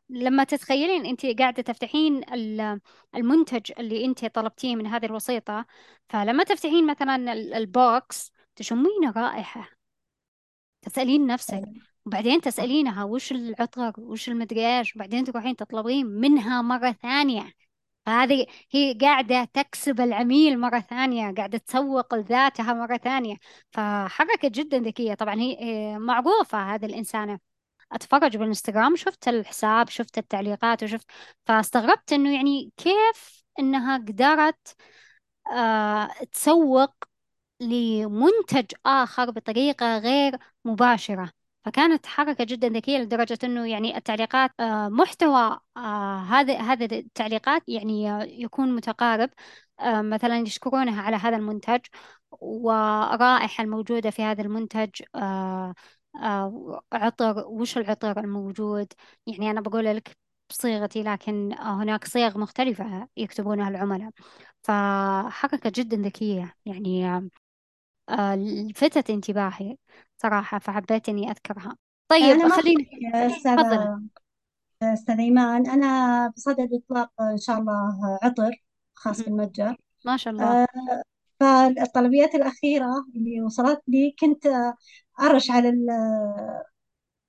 لما 0.09 0.43
تتخيلين 0.43 1.05
انت 1.05 1.25
قاعدة 1.25 1.61
تفتحين 1.63 2.33
ال- 2.33 2.81
المنتج 3.15 3.71
اللي 3.79 4.05
انت 4.05 4.25
طلبتيه 4.25 4.75
من 4.75 4.87
هذه 4.87 5.05
الوسيطة 5.05 5.65
فلما 6.09 6.43
تفتحين 6.43 6.87
مثلا 6.87 7.15
ال- 7.33 7.53
البوكس 7.53 8.31
تشمين 8.55 9.11
رائحة. 9.15 9.69
تسألين 10.81 11.27
نفسك 11.27 11.61
وبعدين 12.05 12.41
تسألينها 12.41 13.03
وش 13.03 13.31
العطر 13.31 13.93
وش 13.97 14.29
المدري 14.29 14.77
إيش 14.77 14.95
وبعدين 14.95 15.23
تروحين 15.23 15.55
تطلبين 15.55 16.05
منها 16.05 16.61
مرة 16.61 16.91
ثانية. 16.91 17.53
فهذه 18.05 18.45
هي 18.71 18.93
قاعدة 19.01 19.43
تكسب 19.53 20.01
العميل 20.01 20.59
مرة 20.59 20.79
ثانية 20.79 21.33
قاعدة 21.35 21.57
تسوق 21.57 22.15
لذاتها 22.15 22.73
مرة 22.73 22.97
ثانية. 22.97 23.35
فحركة 23.71 24.47
جدا 24.53 24.79
ذكية. 24.79 25.13
طبعا 25.13 25.35
هي 25.35 25.57
هي 25.61 25.99
معروفة 25.99 26.75
هذه 26.75 26.85
الإنسانة. 26.85 27.39
أتفرج 27.91 28.37
بالإنستغرام 28.37 28.95
شفت 28.95 29.27
الحساب 29.27 29.89
شفت 29.89 30.17
التعليقات 30.17 30.83
وشفت 30.83 31.07
فاستغربت 31.45 32.13
إنه 32.13 32.35
يعني 32.35 32.71
كيف 32.77 33.43
إنها 33.59 33.97
قدرت 33.97 34.75
آه 35.51 36.09
تسوق 36.31 36.93
لمنتج 37.61 38.65
آخر 38.85 39.31
بطريقة 39.31 39.97
غير 39.97 40.37
مباشرة. 40.65 41.44
فكانت 41.65 42.05
حركة 42.05 42.43
جدا 42.43 42.69
ذكية 42.69 42.97
لدرجة 42.97 43.37
أنه 43.43 43.67
يعني 43.67 43.97
التعليقات 43.97 44.51
آه، 44.59 44.89
محتوى 44.89 45.59
آه، 45.77 46.17
هذا 46.19 46.57
هذا 46.59 46.85
التعليقات 46.85 47.61
يعني 47.67 48.05
يكون 48.41 48.75
متقارب 48.75 49.29
آه، 49.79 50.01
مثلا 50.01 50.37
يشكرونها 50.37 51.01
على 51.01 51.15
هذا 51.15 51.35
المنتج 51.37 51.79
والرائحة 52.31 53.63
الموجودة 53.63 54.09
في 54.09 54.23
هذا 54.23 54.41
المنتج 54.41 54.89
عطر 56.93 57.43
وش 57.47 57.77
العطر 57.77 58.19
الموجود؟ 58.19 58.93
يعني 59.27 59.51
أنا 59.51 59.61
بقول 59.61 59.85
لك 59.85 60.17
بصيغتي 60.49 61.03
لكن 61.03 61.53
هناك 61.59 62.05
صيغ 62.05 62.37
مختلفة 62.37 63.07
يكتبونها 63.17 63.69
العملاء. 63.69 64.11
فحركة 64.63 65.71
جدا 65.75 65.97
ذكية 65.97 66.55
يعني 66.65 67.29
آه، 68.09 68.35
لفتت 68.35 69.09
انتباهي 69.09 69.77
صراحة 70.17 70.59
فحبيت 70.59 71.09
إني 71.09 71.31
أذكرها. 71.31 71.65
أنا 71.65 71.77
طيب 72.09 72.37
ما 72.37 72.49
خليني 72.49 72.85
تفضلي. 72.85 73.27
أستاذة 73.37 74.01
أستاذ 74.83 75.19
إيمان 75.19 75.69
أنا 75.69 76.27
بصدد 76.27 76.69
إطلاق 76.73 77.21
إن 77.21 77.37
شاء 77.37 77.59
الله 77.59 78.19
عطر 78.23 78.51
خاص 78.93 79.19
مهم. 79.19 79.25
بالمتجر. 79.37 79.75
ما 80.05 80.17
شاء 80.17 80.33
الله. 80.33 80.63
آه، 80.63 80.67
فالطلبيات 81.39 82.35
الأخيرة 82.35 83.05
اللي 83.15 83.41
وصلت 83.41 83.81
لي 83.87 84.15
كنت 84.19 84.45
آه، 84.45 84.75
أرش 85.21 85.51
على 85.51 85.69
ال- 85.69 85.87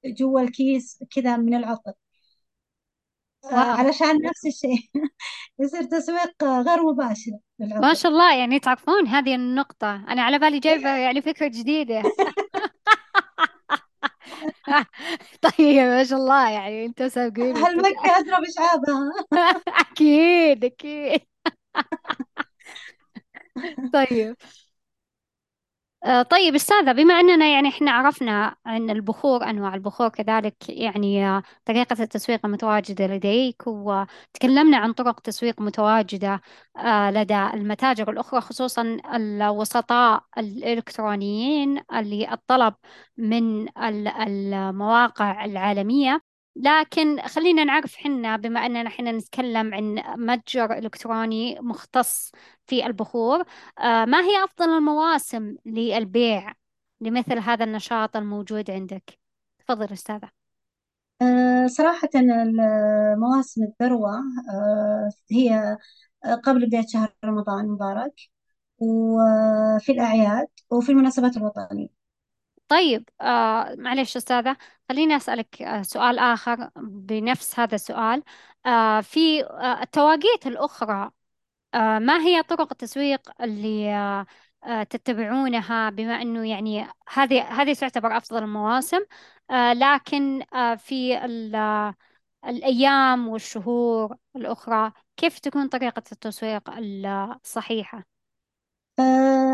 جوا 0.07 0.41
الكيس 0.41 1.05
كذا 1.11 1.37
من 1.37 1.55
العطر. 1.55 1.93
علشان 3.53 4.23
نفس 4.23 4.47
الشيء. 4.47 4.79
يصير 5.61 5.83
تسويق 5.83 6.45
غير 6.45 6.83
مباشر 6.83 7.31
ما 7.61 7.67
للعطر 7.67 7.95
شاء 7.95 8.13
الله 8.13 8.35
يعني 8.39 8.59
تعرفون 8.59 9.07
هذه 9.07 9.35
النقطة. 9.35 9.95
أنا 10.09 10.23
على 10.23 10.39
بالي 10.39 10.59
جايبة 10.59 10.89
يعني 10.97 11.23
فكرة 11.23 11.49
جديدة. 11.49 12.03
طيب 15.43 15.77
ما 15.77 16.05
شاء 16.05 16.19
الله 16.19 16.51
يعني 16.51 16.87
أنتوا 16.87 17.09
سابقين 17.09 17.57
هالمكة 17.57 18.17
أضرب 18.19 18.45
إشعابها 18.45 19.11
أكيد 19.81 20.65
أكيد. 20.65 21.21
طيب. 23.93 24.37
طيب 26.31 26.55
أستاذة 26.55 26.93
بما 26.93 27.15
أننا 27.21 27.47
يعني 27.49 27.69
إحنا 27.69 27.91
عرفنا 27.91 28.57
عن 28.67 28.91
البخور 28.91 29.45
أنواع 29.51 29.75
البخور 29.75 30.09
كذلك 30.09 30.57
يعني 30.69 31.27
آه، 31.29 31.43
طريقة 31.65 32.03
التسويق 32.03 32.47
المتواجدة 32.47 33.07
لديك 33.07 33.63
وتكلمنا 33.67 34.77
عن 34.79 34.93
طرق 34.93 35.21
تسويق 35.21 35.61
متواجدة 35.61 36.41
آه، 36.77 37.11
لدى 37.11 37.35
المتاجر 37.55 38.11
الأخرى 38.11 38.41
خصوصا 38.41 38.83
الوسطاء 39.15 40.23
الإلكترونيين 40.39 41.81
اللي 41.95 42.33
الطلب 42.33 42.75
من 43.17 43.69
ال- 43.79 44.09
المواقع 44.09 45.45
العالمية. 45.45 46.21
لكن 46.57 47.21
خلينا 47.21 47.65
نعرف 47.65 47.97
حنا 47.97 48.37
بما 48.37 48.67
أننا 48.67 48.91
حنا 48.91 49.13
نتكلم 49.13 49.75
عن 49.75 50.03
متجر 50.27 50.73
إلكتروني 50.79 51.61
مختص 51.61 52.33
في 52.67 52.87
البخور 52.87 53.45
آه، 53.79 54.05
ما 54.05 54.21
هي 54.21 54.45
أفضل 54.45 54.69
المواسم 54.69 55.57
للبيع 55.67 56.53
لمثل 57.01 57.39
هذا 57.39 57.65
النشاط 57.65 58.17
الموجود 58.17 58.71
عندك؟ 58.71 59.19
تفضل 59.59 59.93
أستاذة 59.93 60.31
آه، 61.23 61.67
صراحة 61.67 62.09
مواسم 63.17 63.63
الذروة 63.63 64.11
آه، 64.51 65.11
هي 65.33 65.79
قبل 66.45 66.67
بداية 66.67 66.87
شهر 66.89 67.15
رمضان 67.25 67.65
المبارك 67.65 68.15
وفي 68.79 69.93
الأعياد 69.93 70.49
وفي 70.71 70.93
المناسبات 70.93 71.37
الوطنية 71.37 71.96
طيب 72.69 73.09
آه 73.21 73.75
معلش 73.79 74.17
أستاذة 74.17 74.57
خليني 74.89 75.17
أسألك 75.17 75.63
آه 75.63 75.83
سؤال 75.83 76.19
آخر 76.19 76.71
بنفس 76.77 77.61
هذا 77.61 77.75
السؤال 77.75 78.23
آه 78.67 79.01
في 79.01 79.45
آه 79.45 79.83
التواقيت 79.83 80.47
الأخرى 80.47 81.11
آه 81.75 81.99
ما 81.99 82.19
هي 82.23 82.43
طرق 82.43 82.69
التسويق 82.73 83.43
اللي 83.43 83.95
آه 83.95 84.27
آه 84.65 84.83
تتبعونها 84.83 85.91
بما 85.91 86.23
أنه 86.23 86.49
يعني 86.51 86.87
هذه 87.15 87.43
هذه 87.63 87.75
تعتبر 87.75 88.17
أفضل 88.17 88.43
المواسم 88.45 89.01
آه 89.51 89.73
لكن 89.73 90.43
آه 90.55 90.75
في 90.75 91.25
ال- 91.25 91.95
الأيام 92.47 93.29
والشهور 93.29 94.17
الأخرى 94.37 94.93
كيف 95.17 95.39
تكون 95.39 95.69
طريقة 95.69 96.03
التسويق 96.13 96.71
الصحيحة؟ 97.45 98.05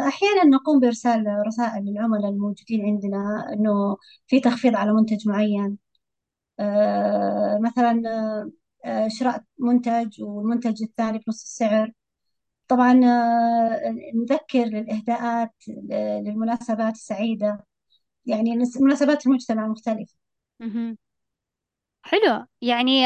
أحيانا 0.08 0.44
نقوم 0.44 0.80
بإرسال 0.80 1.42
رسائل 1.46 1.84
للعملاء 1.84 2.30
الموجودين 2.30 2.84
عندنا 2.86 3.52
إنه 3.52 3.96
في 4.26 4.40
تخفيض 4.40 4.76
على 4.76 4.92
منتج 4.92 5.28
معين. 5.28 5.78
آه، 6.60 7.58
مثلا 7.62 8.02
آه، 8.84 9.08
شراء 9.08 9.42
منتج 9.58 10.22
والمنتج 10.22 10.82
الثاني 10.82 11.18
بنص 11.18 11.42
السعر. 11.42 11.92
طبعا 12.68 13.00
آه، 13.04 13.94
نذكر 14.14 14.64
للإهداءات 14.64 15.54
للمناسبات 16.24 16.94
السعيدة. 16.94 17.66
يعني 18.26 18.56
مناسبات 18.80 19.26
المجتمع 19.26 19.66
مختلفة. 19.66 20.14
حلو. 22.02 22.46
يعني 22.60 23.04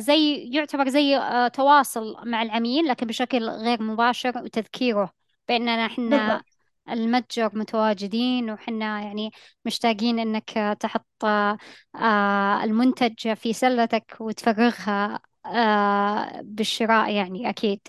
زي 0.00 0.50
يعتبر 0.52 0.88
زي 0.88 1.20
تواصل 1.54 2.16
مع 2.26 2.42
العميل 2.42 2.86
لكن 2.88 3.06
بشكل 3.06 3.48
غير 3.48 3.82
مباشر 3.82 4.42
وتذكيره. 4.44 5.17
بأننا 5.48 5.86
إحنا 5.86 6.06
بالضبط. 6.26 6.44
المتجر 6.88 7.50
متواجدين 7.58 8.50
وحنا 8.50 9.02
يعني 9.02 9.30
مشتاقين 9.64 10.18
إنك 10.18 10.58
آه، 10.58 10.72
تحط 10.72 11.24
آه، 11.24 12.64
المنتج 12.64 13.32
في 13.34 13.52
سلتك 13.52 14.16
وتفرغها 14.20 15.20
آه، 15.46 16.40
بالشراء 16.40 17.12
يعني 17.14 17.48
أكيد 17.48 17.80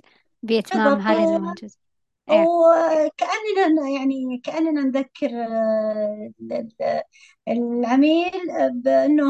بإتمام 0.43 0.99
هذه 1.01 1.35
المنتج. 1.35 1.69
إيه. 2.29 2.45
وكأننا 2.45 3.89
يعني 3.89 4.41
كأننا 4.43 4.81
نذكر 4.81 5.29
آه، 5.29 6.31
ال- 6.51 7.03
العميل 7.47 8.31
بأنه 8.73 9.25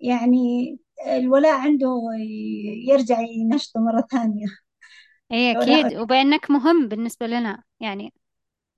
يعني 0.00 0.78
الولاء 1.06 1.54
عنده 1.60 2.00
يرجع 2.88 3.20
ينشطه 3.20 3.80
مرة 3.80 4.06
ثانية. 4.10 4.46
إيه 5.32 5.52
الولاء 5.52 5.86
أكيد. 5.86 5.98
وبأنك 5.98 6.50
مهم 6.50 6.88
بالنسبة 6.88 7.26
لنا 7.26 7.62
يعني. 7.80 8.12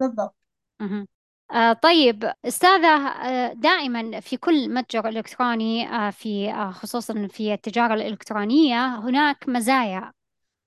بالضبط. 0.01 0.35
مهم. 0.81 1.07
آه 1.53 1.73
طيب 1.73 2.33
أستاذة 2.45 2.89
آه 3.09 3.53
دائما 3.53 4.21
في 4.21 4.37
كل 4.37 4.75
متجر 4.75 5.09
إلكتروني 5.09 5.89
آه 5.89 6.11
في 6.11 6.51
آه 6.51 6.71
خصوصا 6.71 7.27
في 7.31 7.53
التجارة 7.55 7.95
الإلكترونية 7.95 8.99
هناك 8.99 9.49
مزايا. 9.49 10.13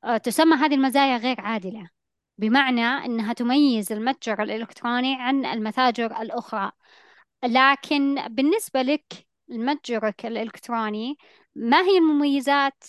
آه 0.04 0.18
تسمى 0.18 0.56
هذه 0.56 0.76
المزايا 0.76 1.18
غير 1.18 1.42
عادلة 1.42 1.90
بمعنى 2.38 2.82
أنها 2.86 3.34
تميز 3.34 3.92
المتجر 3.92 4.44
الإلكتروني 4.44 5.16
عن 5.22 5.46
المتاجر 5.46 6.22
الأخرى. 6.22 6.72
لكن 7.44 8.28
بالنسبة 8.28 8.82
لك 8.82 9.28
لمتجرك 9.48 10.26
الإلكتروني 10.26 11.18
ما 11.56 11.82
هي 11.82 11.98
المميزات 11.98 12.84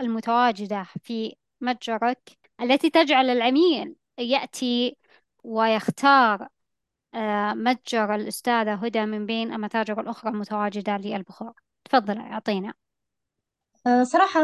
المتواجدة 0.00 0.86
في 1.02 1.36
متجرك 1.64 2.38
التي 2.60 2.90
تجعل 2.90 3.30
العميل 3.30 3.96
يأتي 4.18 4.96
ويختار 5.44 6.48
آه، 7.14 7.54
متجر 7.54 8.14
الأستاذة 8.14 8.74
هدى 8.74 9.06
من 9.06 9.26
بين 9.26 9.52
المتاجر 9.52 10.00
الأخرى 10.00 10.30
المتواجدة 10.30 10.96
للبخور 10.96 11.52
تفضل 11.84 12.18
أعطينا. 12.18 12.74
آه، 13.86 14.02
صراحة 14.02 14.40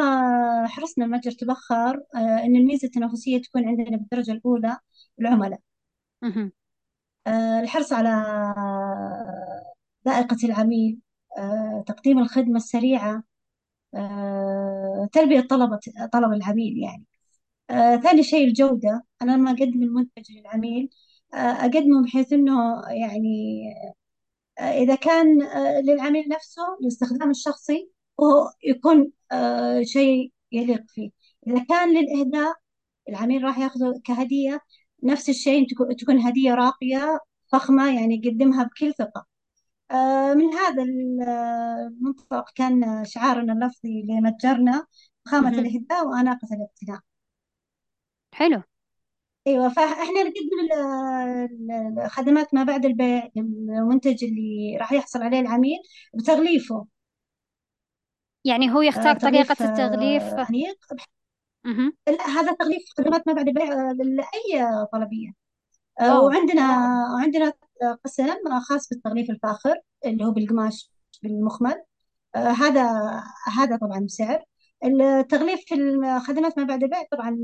حرصنا 0.67 1.05
المتجر 1.05 1.31
تبخر 1.31 2.03
آه، 2.15 2.19
إن 2.45 2.57
الميزة 2.57 2.87
التنافسية 2.87 3.43
تكون 3.43 3.69
عندنا 3.69 3.97
بالدرجة 3.97 4.33
الأولى 4.33 4.79
العملاء. 5.21 5.61
الحرص 7.63 7.93
على 7.93 8.09
ذائقة 10.09 10.37
العميل 10.45 10.99
تقديم 11.87 12.19
الخدمة 12.19 12.57
السريعة 12.57 13.23
تلبية 15.13 15.41
طلبة 15.41 15.81
طلب 16.13 16.33
العميل 16.33 16.79
يعني. 16.79 17.05
آه، 17.71 17.97
ثاني 17.97 18.23
شيء 18.23 18.49
الجودة. 18.49 19.05
أنا 19.23 19.33
لما 19.33 19.51
أقدم 19.51 19.83
المنتج 19.83 20.33
للعميل 20.33 20.91
آه، 21.35 21.37
أقدمه 21.37 22.05
بحيث 22.05 22.33
أنه 22.33 22.83
يعني 22.91 23.63
آه، 24.59 24.63
إذا 24.63 24.95
كان 24.95 25.43
آه، 25.43 25.81
للعميل 25.81 26.29
نفسه 26.29 26.63
للاستخدام 26.83 27.31
الشخصي 27.31 27.91
وهو 28.19 28.51
يكون 28.65 29.13
آه، 29.33 29.83
شيء 29.83 30.33
يليق 30.53 30.85
فيه. 30.89 31.11
إذا 31.47 31.65
كان 31.69 31.89
للإهداء 31.99 32.55
العميل 33.09 33.45
راح 33.45 33.59
يأخذه 33.59 34.01
كهدية 34.05 34.61
نفس 35.05 35.29
الشيء 35.29 35.69
تكون 35.71 35.97
تكون 35.97 36.19
هدية 36.21 36.55
راقية 36.55 37.19
فخمة 37.53 37.95
يعني 38.01 38.23
يقدمها 38.25 38.65
بكل 38.65 38.95
ثقة. 38.95 39.27
آه، 39.91 40.35
من 40.35 40.55
هذا 40.55 40.83
المنطلق 40.83 42.45
كان 42.55 43.05
شعارنا 43.05 43.53
اللفظي 43.53 44.03
لمتجرنا 44.09 44.87
خامة 45.27 45.51
مهم. 45.51 45.61
الإهداء 45.61 46.07
وأناقة 46.09 46.49
الاقتناء 46.53 47.01
حلو. 48.33 48.63
أيوه 49.47 49.69
فإحنا 49.69 50.23
نقدم 50.23 50.61
ال- 50.63 50.73
ال- 51.71 51.99
الخدمات 52.05 52.55
ما 52.55 52.65
بعد 52.65 52.85
البيع 52.85 53.29
المنتج 53.37 54.25
اللي 54.25 54.77
راح 54.81 54.93
يحصل 54.93 55.23
عليه 55.23 55.41
العميل 55.41 55.79
بتغليفه. 56.15 56.87
يعني 58.45 58.73
هو 58.75 58.83
يختار 58.83 59.11
آه، 59.11 59.19
طريقة 59.19 59.55
تغليف 59.55 59.71
التغليف. 59.71 60.23
آه، 60.23 60.47
أنيق 60.51 60.79
مهم. 61.65 61.97
لا 62.09 62.27
هذا 62.27 62.53
تغليف 62.53 62.83
خدمات 62.99 63.29
ما 63.29 63.33
بعد 63.33 63.49
البيع 63.49 63.73
آه، 63.73 63.93
لأي 63.93 64.67
طلبية. 64.93 65.33
آه، 66.01 66.15
واو 66.15 66.27
وعندنا 66.27 66.63
وعندنا 67.15 67.53
قسم 68.05 68.61
خاص 68.69 68.89
بالتغليف 68.89 69.31
الفاخر 69.31 69.81
اللي 70.07 70.25
هو 70.25 70.31
بالقماش 70.31 70.91
بالمخمل. 71.23 71.85
آه، 72.35 72.39
هذا 72.39 72.83
هذا 73.57 73.77
طبعا 73.77 74.01
بسعر 74.01 74.45
التغليف 74.85 75.61
في 75.67 75.75
الخدمات 75.75 76.59
ما 76.59 76.65
بعد 76.65 76.83
البيع 76.83 77.03
طبعا 77.13 77.39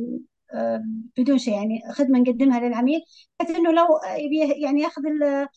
بدون 1.19 1.39
شيء 1.39 1.55
يعني 1.55 1.83
خدمة 1.93 2.19
نقدمها 2.19 2.61
للعميل 2.61 3.01
بحيث 3.41 3.57
إنه 3.57 3.73
لو 3.73 3.87
يبي 4.19 4.63
يعني 4.63 4.81
ياخذ 4.83 5.03
ال- 5.07 5.49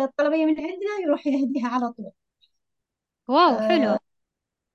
الطلبية 0.00 0.46
من 0.46 0.60
عندنا 0.60 0.90
يروح 1.04 1.26
يهديها 1.26 1.68
على 1.68 1.92
طول. 1.92 2.10
واو 3.28 3.58
حلو. 3.58 3.88
آه، 3.90 3.98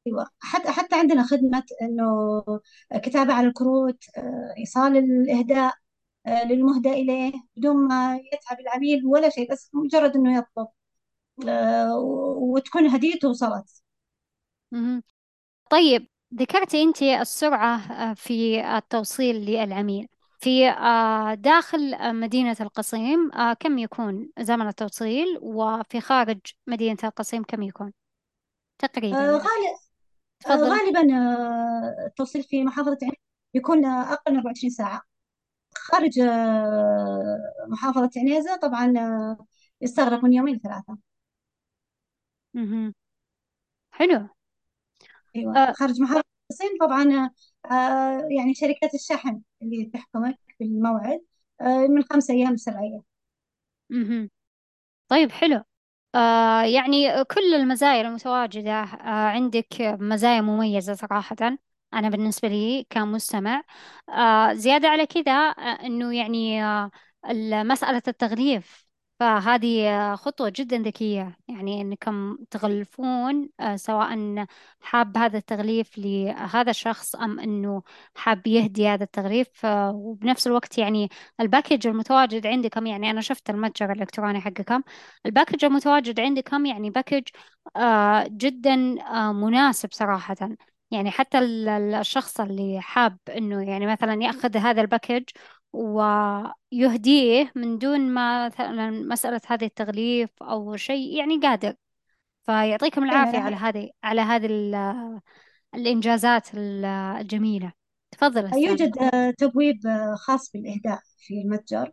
أيوه. 0.07 0.27
حتى 0.39 0.71
حتى 0.71 0.95
عندنا 0.95 1.23
خدمة 1.23 1.63
إنه 1.81 2.43
كتابة 3.03 3.33
على 3.33 3.47
الكروت 3.47 4.03
آه، 4.17 4.53
إيصال 4.57 4.97
الإهداء 4.97 5.73
آه، 6.27 6.43
للمهدى 6.47 6.89
إليه 6.93 7.33
بدون 7.57 7.87
ما 7.87 8.19
يتعب 8.33 8.59
العميل 8.59 9.05
ولا 9.05 9.29
شيء 9.29 9.51
بس 9.51 9.69
مجرد 9.73 10.15
إنه 10.15 10.37
يطلب. 10.37 10.67
آه، 11.49 11.97
وتكون 12.37 12.87
هديته 12.87 13.29
وصلت. 13.29 13.83
طيب 15.69 16.07
ذكرتي 16.34 16.84
أنت 16.84 17.01
السرعة 17.01 17.77
آه، 17.91 18.13
في 18.13 18.61
التوصيل 18.77 19.36
للعميل. 19.36 20.07
في 20.39 20.69
آه، 20.69 21.34
داخل 21.34 22.13
مدينة 22.15 22.55
القصيم 22.61 23.31
آه، 23.34 23.53
كم 23.53 23.77
يكون 23.77 24.29
زمن 24.39 24.67
التوصيل؟ 24.67 25.39
وفي 25.41 26.01
خارج 26.01 26.39
مدينة 26.67 26.97
القصيم 27.03 27.43
كم 27.43 27.61
يكون؟ 27.61 27.88
آه، 27.88 27.91
تقريبا 28.79 29.17
يعني 29.17 29.77
تفضلي 30.39 30.69
غالبا 30.69 30.99
آه، 31.17 32.05
التوصيل 32.07 32.43
في 32.43 32.63
محافظة 32.63 32.97
عين 33.03 33.13
يكون 33.53 33.86
آه، 33.86 34.13
أقل 34.13 34.31
من 34.31 34.38
24 34.38 34.69
ساعة. 34.71 35.01
خارج 35.75 36.19
آه، 36.19 37.39
محافظة 37.69 38.09
عنيزة 38.17 38.55
طبعا 38.57 38.93
آه، 38.99 39.45
يستغرق 39.81 40.23
من 40.23 40.34
يومين 40.34 40.59
ثلاثة 40.59 40.97
مهم. 42.53 42.93
حلو. 43.95 44.19
أيوة. 45.36 45.57
آه، 45.57 45.71
خارج 45.73 46.01
محافظة 46.01 46.23
الصين 46.51 46.69
طبعا 46.81 47.29
آه، 47.71 48.27
يعني 48.38 48.53
شركات 48.55 48.93
الشحن 48.93 49.41
اللي 49.61 49.86
تحكمك 49.86 50.38
بالموعد 50.59 51.21
آه، 51.61 51.88
من 51.88 52.03
خمسة 52.03 52.34
أيام 52.34 52.53
لسبعة 52.53 52.81
أيام. 52.81 53.03
مهم. 53.89 54.29
طيب 55.07 55.31
حلو. 55.31 55.63
آه 56.15 56.61
يعني 56.63 57.25
كل 57.25 57.55
المزايا 57.55 58.01
المتواجدة 58.01 58.71
آه 58.84 59.29
عندك 59.29 59.67
مزايا 59.81 60.41
مميزة 60.41 60.93
صراحة 60.95 61.36
أنا 61.93 62.09
بالنسبة 62.09 62.47
لي 62.47 62.88
كمستمع. 62.89 63.63
آه 64.09 64.53
زيادة 64.53 64.88
على 64.89 65.05
كذا 65.07 65.31
آه 65.34 65.86
إنه 65.88 66.15
يعني 66.17 66.63
آه 66.65 66.91
مسألة 67.63 68.03
التغليف. 68.07 68.82
فهذه 69.24 70.15
خطوة 70.15 70.53
جدا 70.55 70.78
ذكية 70.78 71.38
يعني 71.47 71.82
إنكم 71.82 72.38
تغلفون 72.51 73.49
آه 73.59 73.76
سواء 73.76 74.45
حاب 74.82 75.17
هذا 75.17 75.38
التغليف 75.38 75.97
لهذا 75.97 76.69
الشخص 76.69 77.15
أم 77.15 77.39
إنه 77.39 77.84
حاب 78.15 78.47
يهدي 78.47 78.88
هذا 78.88 79.03
التغليف. 79.03 79.47
وبنفس 79.65 80.47
الوقت 80.47 80.78
يعني 80.78 81.09
ال 81.39 81.45
package 81.45 81.88
المتواجد 81.88 82.47
عندكم 82.47 82.86
يعني 82.86 83.09
أنا 83.11 83.21
شفت 83.21 83.49
المتجر 83.49 83.91
الإلكتروني 83.91 84.41
حقكم 84.41 84.82
ال 85.25 85.30
package 85.30 85.65
المتواجد 85.65 86.19
عندكم 86.19 86.65
يعني 86.65 86.89
package 86.89 87.23
آه 87.76 88.26
جدا 88.30 89.01
آه 89.01 89.34
مناسب 89.34 89.89
صراحة. 89.93 90.36
يعني 90.91 91.11
حتى 91.11 91.39
ال- 91.39 91.69
ال- 91.69 91.93
الشخص 91.95 92.39
اللي 92.39 92.82
حاب 92.82 93.17
إنه 93.38 93.69
يعني 93.69 93.88
مثلا 93.88 94.24
يأخذ 94.24 94.57
هذا 94.57 94.82
ال 94.81 94.87
package 94.87 95.23
ويهديه 95.74 97.51
من 97.55 97.78
دون 97.78 98.01
ما 98.01 98.47
مثلا 98.47 98.89
مسألة 98.91 99.41
هذه 99.47 99.65
التغليف 99.65 100.30
أو 100.43 100.76
شيء 100.76 101.17
يعني 101.17 101.39
قادر. 101.39 101.76
فيعطيكم 102.43 103.05
لا 103.05 103.11
العافية 103.11 103.38
على 103.39 103.55
هذه 103.55 103.89
على 104.03 104.21
هذه 104.21 104.45
ال- 104.45 105.21
الإنجازات 105.76 106.55
ال- 106.55 106.86
الجميلة. 107.21 107.74
تفضل 108.11 108.45
أستاذة 108.45 108.59
يوجد 108.69 108.97
آه، 108.97 109.32
تبويب 109.32 109.88
آه، 109.88 110.15
خاص 110.15 110.51
بالإهداء 110.51 110.99
في 111.17 111.34
المتجر. 111.41 111.91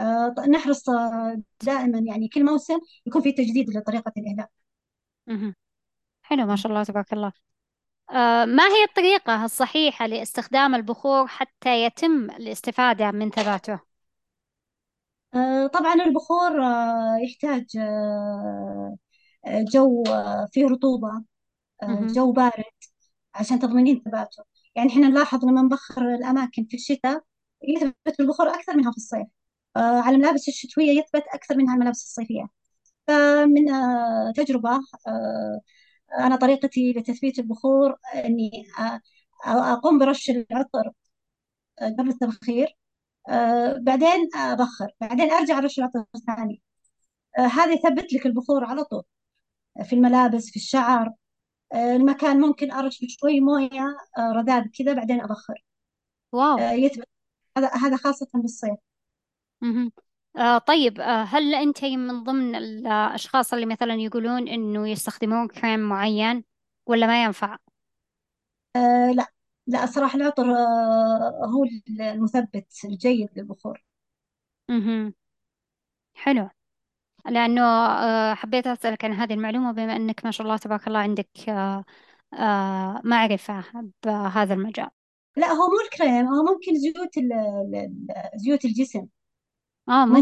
آه، 0.00 0.28
ط- 0.36 0.40
نحرص 0.40 0.88
آه، 0.88 1.42
دائما 1.62 1.98
يعني 1.98 2.28
كل 2.28 2.44
موسم 2.44 2.78
يكون 3.06 3.22
في 3.22 3.32
تجديد 3.32 3.76
لطريقة 3.76 4.12
الإهداء. 4.16 4.48
مهم. 5.26 5.54
حلو 6.22 6.46
ما 6.46 6.56
شاء 6.56 6.72
الله 6.72 6.84
تبارك 6.84 7.12
الله. 7.12 7.32
ما 8.44 8.62
هي 8.68 8.84
الطريقة 8.88 9.44
الصحيحة 9.44 10.06
لاستخدام 10.06 10.74
البخور 10.74 11.26
حتى 11.26 11.84
يتم 11.84 12.30
الاستفادة 12.30 13.10
من 13.10 13.30
ثباته؟ 13.30 13.80
آه، 15.34 15.66
طبعا 15.66 15.94
البخور 15.94 16.62
آه، 16.64 17.16
يحتاج 17.24 17.76
آه، 17.78 18.96
آه، 19.46 19.64
جو 19.72 20.02
آه، 20.08 20.48
فيه 20.52 20.66
رطوبة 20.66 21.08
آه، 21.84 21.86
مهم. 21.86 22.06
جو 22.08 22.32
بارد 22.32 22.64
عشان 23.34 23.58
تضمنين 23.58 24.02
ثباته 24.06 24.44
يعني 24.76 24.90
إحنا 24.90 25.08
نلاحظ 25.08 25.44
لما 25.44 25.62
نبخر 25.62 26.14
الأماكن 26.16 26.64
في 26.70 26.76
الشتاء 26.76 27.22
يثبت 27.68 28.20
البخور 28.20 28.48
أكثر 28.50 28.76
منها 28.76 28.90
في 28.92 28.96
الصيف 28.98 29.26
آه، 29.76 29.80
على 30.02 30.16
الملابس 30.16 30.48
الشتوية 30.48 30.92
يثبت 31.00 31.24
أكثر 31.34 31.56
منها 31.56 31.74
الملابس 31.74 32.02
الصيفية 32.04 32.48
فمن 33.08 33.70
آه، 33.70 34.32
تجربة 34.36 34.70
آه، 35.08 35.60
أنا 36.18 36.36
طريقتي 36.36 36.92
لتثبيت 36.92 37.38
البخور 37.38 37.96
إني 38.14 38.66
أقوم 39.46 39.98
برش 39.98 40.30
العطر 40.30 40.92
آه، 41.80 41.88
قبل 41.98 42.08
التبخير 42.08 42.76
آه، 43.28 43.76
بعدين 43.80 44.28
أبخر 44.36 44.90
بعدين 45.00 45.30
أرجع 45.30 45.58
أرش 45.58 45.78
العطر 45.78 46.04
ثاني 46.26 46.62
آه، 47.38 47.42
هذا 47.42 47.72
يثبت 47.72 48.12
لك 48.12 48.26
البخور 48.26 48.64
على 48.64 48.84
طول 48.84 49.02
في 49.84 49.92
الملابس 49.92 50.50
في 50.50 50.56
الشعر 50.56 51.12
المكان 51.74 52.40
ممكن 52.40 52.72
أرش 52.72 53.04
بشوي 53.04 53.40
موية 53.40 53.96
رذاذ 54.18 54.64
كذا 54.78 54.92
بعدين 54.92 55.20
أبخر. 55.20 55.64
واو. 56.32 56.58
يثبت 56.58 57.08
هذا 57.58 57.70
هذا 57.74 57.96
خاصة 57.96 58.28
بالصيف. 58.34 58.78
آه 60.36 60.58
طيب 60.58 61.00
آه 61.00 61.22
هل 61.24 61.54
أنت 61.54 61.84
من 61.84 62.24
ضمن 62.24 62.54
الأشخاص 62.56 63.52
اللي 63.54 63.66
مثلا 63.66 63.94
يقولون 63.94 64.48
إنه 64.48 64.88
يستخدمون 64.88 65.48
كريم 65.48 65.80
معين 65.80 66.44
ولا 66.86 67.06
ما 67.06 67.24
ينفع؟ 67.24 67.56
آه، 68.76 69.12
لا 69.12 69.26
لا 69.66 69.84
الصراحة 69.84 70.16
العطر 70.16 70.42
آه، 70.56 71.46
هو 71.46 71.64
المثبت 72.00 72.66
الجيد 72.84 73.28
للبخور 73.36 73.82
مهم. 74.70 75.12
حلو 76.14 76.50
لأنه 77.30 77.62
آه 77.62 78.34
حبيت 78.34 78.66
أسألك 78.66 79.04
عن 79.06 79.12
هذه 79.12 79.34
المعلومة 79.34 79.72
بما 79.72 79.96
أنك 79.96 80.24
ما 80.24 80.30
شاء 80.30 80.46
الله 80.46 80.58
تبارك 80.58 80.88
الله 80.88 80.98
عندك 81.00 81.30
آه 81.48 81.84
آه 82.34 83.02
معرفة 83.04 83.64
بهذا 84.06 84.54
المجال 84.54 84.90
لا 85.36 85.46
هو 85.52 85.68
مو 85.68 85.80
الكريم 85.84 86.26
هو 86.26 86.42
ممكن 86.42 86.78
زيوت 86.78 87.18
ال- 87.18 87.32
ال- 87.32 87.74
ال- 87.76 88.38
زيوت 88.38 88.64
الجسم 88.64 89.06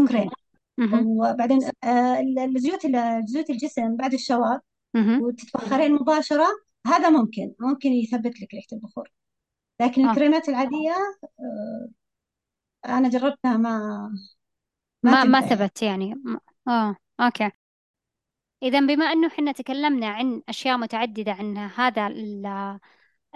كريم 0.07 0.29
ممكن. 0.77 1.05
وبعدين 1.05 1.59
آه، 1.83 2.19
ال- 2.19 2.39
الزيوت 2.39 2.85
ال- 2.85 3.23
زيوت 3.25 3.49
الجسم 3.49 3.95
بعد 3.95 4.13
مهم. 4.93 5.21
وتتبخرين 5.21 5.93
مباشرة 5.93 6.47
هذا 6.87 7.09
ممكن 7.09 7.53
ممكن 7.59 7.89
يثبت 7.89 8.41
لك 8.41 8.53
ريحة 8.53 8.67
البخور. 8.73 9.11
لكن 9.81 10.05
آه. 10.05 10.11
الكريمات 10.11 10.49
العادية 10.49 10.95
آه، 11.39 11.89
أنا 12.85 13.09
جربتها 13.09 13.57
ما 13.57 13.79
ما 15.03 15.11
ما 15.11 15.23
ما 15.23 15.39
تنفع. 15.41 15.55
يعني 15.55 15.55
ثبت 15.55 15.81
يعني. 15.81 16.15
آه 16.67 16.95
أوكي. 17.19 17.51
اذا 18.63 18.79
بما 18.79 19.05
أنه 19.05 19.27
إحنا 19.27 19.51
تكلمنا 19.51 20.07
عن 20.07 20.41
أشياء 20.49 20.77
متعددة 20.77 21.31
عن 21.31 21.57
هذا 21.57 22.07
ال- 22.07 22.79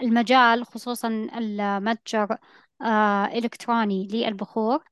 المجال 0.00 0.66
خصوصا 0.66 1.08
المتجر 1.08 2.38
آه 2.82 3.26
الكتروني 3.26 4.08
للبخور 4.12 4.84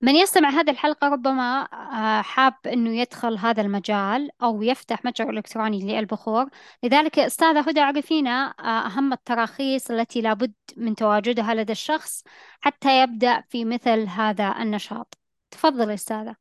من 0.00 0.16
يستمع 0.16 0.48
هذه 0.48 0.70
الحلقة 0.70 1.08
ربما 1.08 1.62
آه 1.62 2.22
حاب 2.22 2.54
إنه 2.66 2.90
يدخل 2.90 3.38
هذا 3.38 3.62
المجال 3.62 4.30
أو 4.42 4.62
يفتح 4.62 5.04
متجر 5.04 5.30
إلكتروني 5.30 5.80
للبخور. 6.00 6.48
لذلك 6.82 7.18
أستاذة 7.18 7.60
هدى 7.60 7.80
عرفينا 7.80 8.54
آه 8.60 8.86
أهم 8.86 9.12
التراخيص 9.12 9.90
التي 9.90 10.20
لابد 10.20 10.52
من 10.76 10.94
تواجدها 10.94 11.54
لدى 11.54 11.72
الشخص 11.72 12.22
حتى 12.60 13.02
يبدأ 13.02 13.40
في 13.40 13.64
مثل 13.64 14.06
هذا 14.08 14.54
النشاط. 14.62 15.18
تفضل 15.50 15.90
أستاذة. 15.90 16.36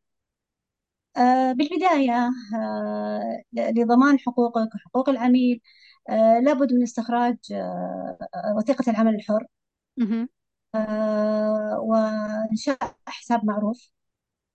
آه، 1.17 1.51
بالبداية 1.51 2.29
لضمان 3.53 4.19
حقوقك 4.19 4.75
وحقوق 4.75 5.09
العميل 5.09 5.61
لابد 6.43 6.73
من 6.73 6.83
استخراج 6.83 7.37
وثيقة 8.57 8.91
العمل 8.91 9.15
الحر. 9.15 9.47
وإنشاء 11.79 12.77
حساب 13.07 13.45
معروف 13.45 13.89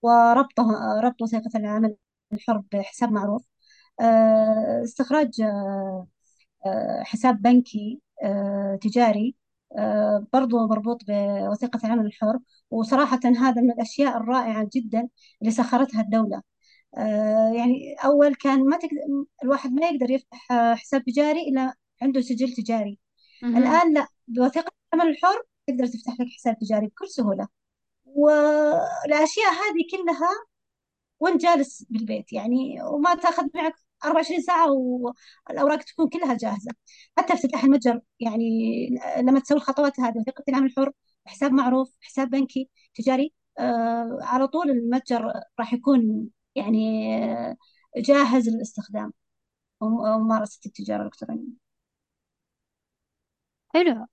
وربطه 0.02 0.64
ربط 1.04 1.22
وثيقة 1.22 1.50
العمل 1.56 1.96
الحر 2.32 2.62
بحساب 2.72 3.12
معروف. 3.12 3.44
آه، 4.00 4.82
استخراج 4.84 5.40
آه، 5.40 6.06
آه، 6.66 7.02
حساب 7.04 7.42
بنكي 7.42 8.00
آه، 8.24 8.78
تجاري. 8.82 9.36
آه، 9.78 10.26
برضو 10.32 10.66
مربوط 10.68 11.02
بوثيقة 11.08 11.80
العمل 11.84 12.06
الحر. 12.06 12.38
وصراحة 12.70 13.20
هذا 13.24 13.62
من 13.62 13.70
الأشياء 13.72 14.16
الرائعة 14.16 14.68
جدا 14.74 15.08
اللي 15.42 15.52
سخرتها 15.52 16.00
الدولة. 16.02 16.42
آه، 16.98 17.52
يعني 17.56 17.96
أول 18.04 18.34
كان 18.34 18.68
ما 18.68 18.76
تقدر 18.78 18.96
الواحد 19.44 19.72
ما 19.72 19.88
يقدر 19.88 20.10
يفتح 20.10 20.52
آه، 20.52 20.74
حساب 20.74 21.04
تجاري 21.04 21.48
إلا 21.48 21.74
عنده 22.02 22.20
سجل 22.20 22.52
تجاري. 22.54 22.98
الآن 23.58 23.94
لا 23.94 24.06
بوثيقة 24.28 24.72
العمل 24.94 25.10
الحر 25.10 25.42
تقدر 25.66 25.86
تفتح 25.86 26.12
لك 26.20 26.28
حساب 26.36 26.58
تجاري 26.58 26.86
بكل 26.86 27.08
سهولة. 27.08 27.48
والأشياء 28.06 29.52
هذه 29.52 29.84
كلها 29.92 30.28
وانت 31.20 31.42
جالس 31.42 31.84
بالبيت 31.90 32.32
يعني 32.32 32.82
وما 32.82 33.14
تأخذ 33.14 33.44
معك 33.54 33.74
24 34.04 34.42
ساعة 34.42 34.72
والأوراق 34.72 35.78
تكون 35.84 36.08
كلها 36.08 36.34
جاهزة. 36.34 36.72
حتى 37.18 37.32
افتتاح 37.34 37.64
المتجر 37.64 38.00
يعني 38.20 38.50
لما 39.18 39.40
تسوي 39.40 39.56
الخطوات 39.58 40.00
هذه 40.00 40.18
وثيقة 40.18 40.44
العمل 40.48 40.66
الحر 40.66 40.92
حساب 41.26 41.52
معروف 41.52 41.90
حساب 42.00 42.30
بنكي 42.30 42.70
تجاري 42.94 43.32
آه 43.58 44.18
على 44.22 44.48
طول 44.48 44.70
المتجر 44.70 45.32
راح 45.60 45.72
يكون 45.74 46.28
يعني 46.54 47.14
آه، 47.24 47.56
جاهز 47.96 48.48
للاستخدام. 48.48 49.12
وممارسة 49.80 50.60
التجارة 50.66 51.00
الإلكترونية. 51.02 51.62
حلو. 53.74 54.06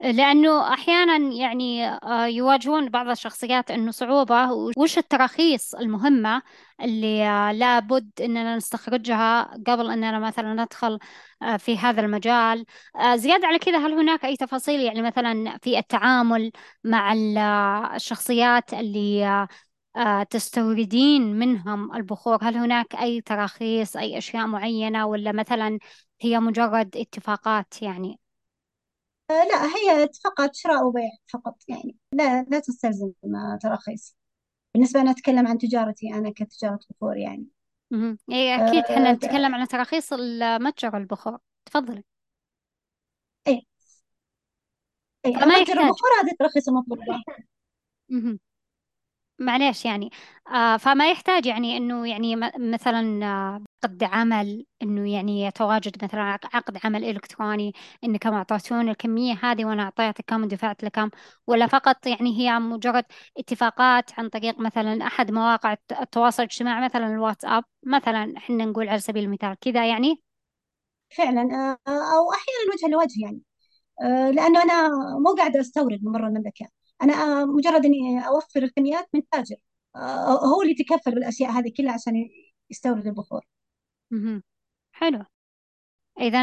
لأنه 0.00 0.74
أحيانا 0.74 1.16
يعني 1.34 1.88
آه، 1.88 2.26
يواجهون 2.26 2.88
بعض 2.88 3.08
الشخصيات 3.08 3.70
أنه 3.70 3.90
صعوبة. 3.90 4.52
وش 4.76 4.98
التراخيص 4.98 5.74
المهمة 5.74 6.42
اللي 6.80 7.22
آه، 7.28 7.52
لابد 7.52 8.10
أننا 8.20 8.56
نستخرجها 8.56 9.42
قبل 9.66 9.90
أننا 9.90 10.18
مثلا 10.18 10.54
ندخل 10.54 10.98
آه، 11.42 11.56
في 11.56 11.78
هذا 11.78 12.00
المجال؟ 12.00 12.64
زيادة 13.14 13.46
على 13.46 13.58
كذا 13.58 13.78
هل 13.86 13.92
هناك 13.92 14.24
أي 14.24 14.36
تفاصيل؟ 14.36 14.80
يعني 14.80 15.02
مثلا 15.02 15.58
في 15.62 15.78
التعامل 15.78 16.52
مع 16.84 17.12
ال- 17.12 17.38
الشخصيات 17.94 18.74
اللي 18.74 19.46
تستوردين 20.30 21.22
منهم 21.38 21.96
البخور 21.96 22.38
هل 22.42 22.56
هناك 22.56 22.94
أي 22.94 23.20
تراخيص 23.20 23.96
أي 23.96 24.18
أشياء 24.18 24.46
معينة؟ 24.46 25.06
ولا 25.06 25.32
مثلا 25.32 25.78
هي 26.20 26.40
مجرد 26.40 26.96
اتفاقات 26.96 27.82
يعني؟ 27.82 28.18
لا 29.30 29.64
هي 29.66 30.08
فقط 30.24 30.54
شراء 30.54 30.84
وبيع 30.86 31.10
فقط 31.32 31.56
يعني 31.68 31.96
لا 32.12 32.42
لا 32.42 32.58
تستلزم 32.60 33.12
آه، 33.24 33.58
تراخيص 33.62 34.16
بالنسبة 34.74 35.00
أنا 35.00 35.10
أتكلم 35.10 35.48
عن 35.48 35.58
تجارتي 35.58 36.14
أنا 36.14 36.32
كتجارة 36.36 36.80
بخور 36.90 37.16
يعني. 37.16 37.46
مهم. 37.90 38.18
إيه 38.30 38.54
أكيد 38.68 38.84
إحنا 38.84 39.10
آه 39.10 39.12
نتكلم 39.12 39.54
عن 39.54 39.68
تراخيص 39.68 40.12
المتجر 40.12 40.96
البخور. 40.96 41.38
تفضلي. 41.66 42.04
أي 43.48 43.62
أي 45.26 45.32
فما 45.34 45.46
متجر 45.46 45.60
يحتاج. 45.60 45.78
البخور 45.78 46.10
هذه 46.22 46.30
التراخيص 46.32 46.68
المطلوبة 46.68 47.02
مهم. 48.10 48.38
معليش 49.40 49.84
يعني. 49.84 50.10
آه 50.48 50.76
فما 50.76 51.10
يحتاج 51.10 51.46
يعني 51.46 51.76
إنه 51.76 52.08
يعني 52.08 52.36
م- 52.36 52.72
مثلا 52.74 53.24
آه، 53.26 53.64
عقد 53.84 54.04
عمل 54.04 54.66
إنه 54.82 55.12
يعني 55.12 55.42
يتواجد 55.42 56.04
مثلا 56.04 56.20
عق- 56.22 56.56
عقد 56.56 56.78
عمل 56.84 57.04
إلكتروني 57.04 57.72
انكم 58.04 58.34
أعطيتون 58.34 58.88
الكمية 58.88 59.34
هذه 59.42 59.64
وأنا 59.64 59.82
أعطيتك 59.82 60.24
كم 60.26 60.42
ودفعت 60.42 60.84
لكم 60.84 61.10
ولا 61.46 61.66
فقط 61.66 62.06
يعني 62.06 62.38
هي 62.38 62.58
مجرد 62.58 63.04
اتفاقات 63.38 64.18
عن 64.18 64.28
طريق 64.28 64.58
مثلا 64.60 65.06
أحد 65.06 65.30
مواقع 65.30 65.72
الت- 65.72 65.92
التواصل 66.00 66.42
الاجتماعي 66.42 66.84
مثلا 66.84 67.06
الواتساب 67.06 67.64
مثلا 67.86 68.34
إحنا 68.36 68.64
نقول 68.64 68.88
على 68.88 69.00
سبيل 69.00 69.24
المثال 69.24 69.56
كذا 69.60 69.88
يعني؟ 69.88 70.22
فعلا 71.16 71.40
آه 71.42 71.90
أو 71.90 72.32
أحيانا 72.32 72.72
وجها 72.74 72.88
لوجه 72.88 73.22
يعني. 73.24 73.40
آه 74.02 74.30
لأنه 74.30 74.62
أنا 74.62 74.88
مو 75.18 75.34
قاعدة 75.38 75.60
أستورد 75.60 76.04
من 76.04 76.12
برا 76.12 76.28
المملكة. 76.28 76.68
أنا 77.02 77.14
آه 77.14 77.44
مجرد 77.46 77.84
إني 77.86 78.28
أوفر 78.28 78.62
الكميات 78.62 79.08
من 79.14 79.28
تاجر. 79.30 79.56
هو 80.54 80.62
اللي 80.62 80.72
يتكفل 80.80 81.14
بالأشياء 81.14 81.50
هذه 81.52 81.72
كلها 81.78 81.92
عشان 81.94 82.14
يستورد 82.70 83.06
البخور. 83.06 83.46
مهم. 84.10 84.42
حلو 84.92 85.24
إذا 86.20 86.42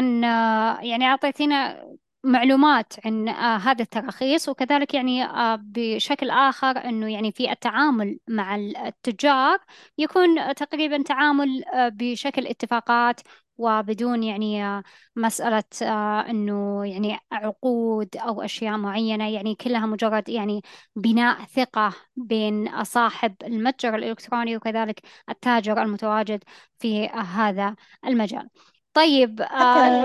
يعني 0.82 1.04
أعطيتينا 1.06 1.84
معلومات 2.24 2.92
عن 3.06 3.28
آه، 3.28 3.56
هذا 3.56 3.82
التراخيص 3.82 4.48
وكذلك 4.48 4.94
يعني 4.94 5.24
آه، 5.24 5.56
بشكل 5.62 6.30
آخر 6.30 6.66
أنه 6.84 7.12
يعني 7.12 7.32
في 7.32 7.52
التعامل 7.52 8.18
مع 8.28 8.54
التجار 8.56 9.58
يكون 9.98 10.54
تقريبا 10.54 11.02
تعامل 11.02 11.64
آه، 11.64 11.88
بشكل 11.88 12.46
اتفاقات 12.46 13.20
وبدون 13.58 14.22
يعني 14.22 14.64
آه، 14.64 14.82
مسألة 15.16 15.64
آه، 15.82 16.20
أنه 16.30 16.86
يعني 16.86 17.18
عقود 17.32 18.16
أو 18.16 18.42
أشياء 18.42 18.76
معينة 18.76 19.28
يعني 19.28 19.54
كلها 19.54 19.86
مجرد 19.86 20.28
يعني 20.28 20.62
بناء 20.96 21.44
ثقة 21.44 21.92
بين 22.16 22.84
صاحب 22.84 23.34
المتجر 23.42 23.94
الإلكتروني 23.94 24.56
وكذلك 24.56 25.00
التاجر 25.28 25.82
المتواجد 25.82 26.44
في 26.78 27.06
هذا 27.08 27.76
المجال. 28.06 28.48
طيب 28.94 29.40
آه 29.40 30.04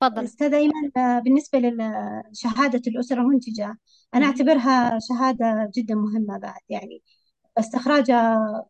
تفضل 0.00 0.24
أستاذ 0.24 0.54
أيمن 0.54 0.90
آه، 0.96 1.18
بالنسبة 1.18 1.58
لشهادة 1.58 2.82
الأسرة 2.86 3.20
المنتجة 3.20 3.78
أنا. 4.14 4.26
أعتبرها 4.26 4.98
شهادة 5.08 5.70
جدا 5.76 5.94
مهمة 5.94 6.38
بعد 6.38 6.60
يعني 6.68 7.02
استخراجها 7.58 8.34
آه، 8.36 8.68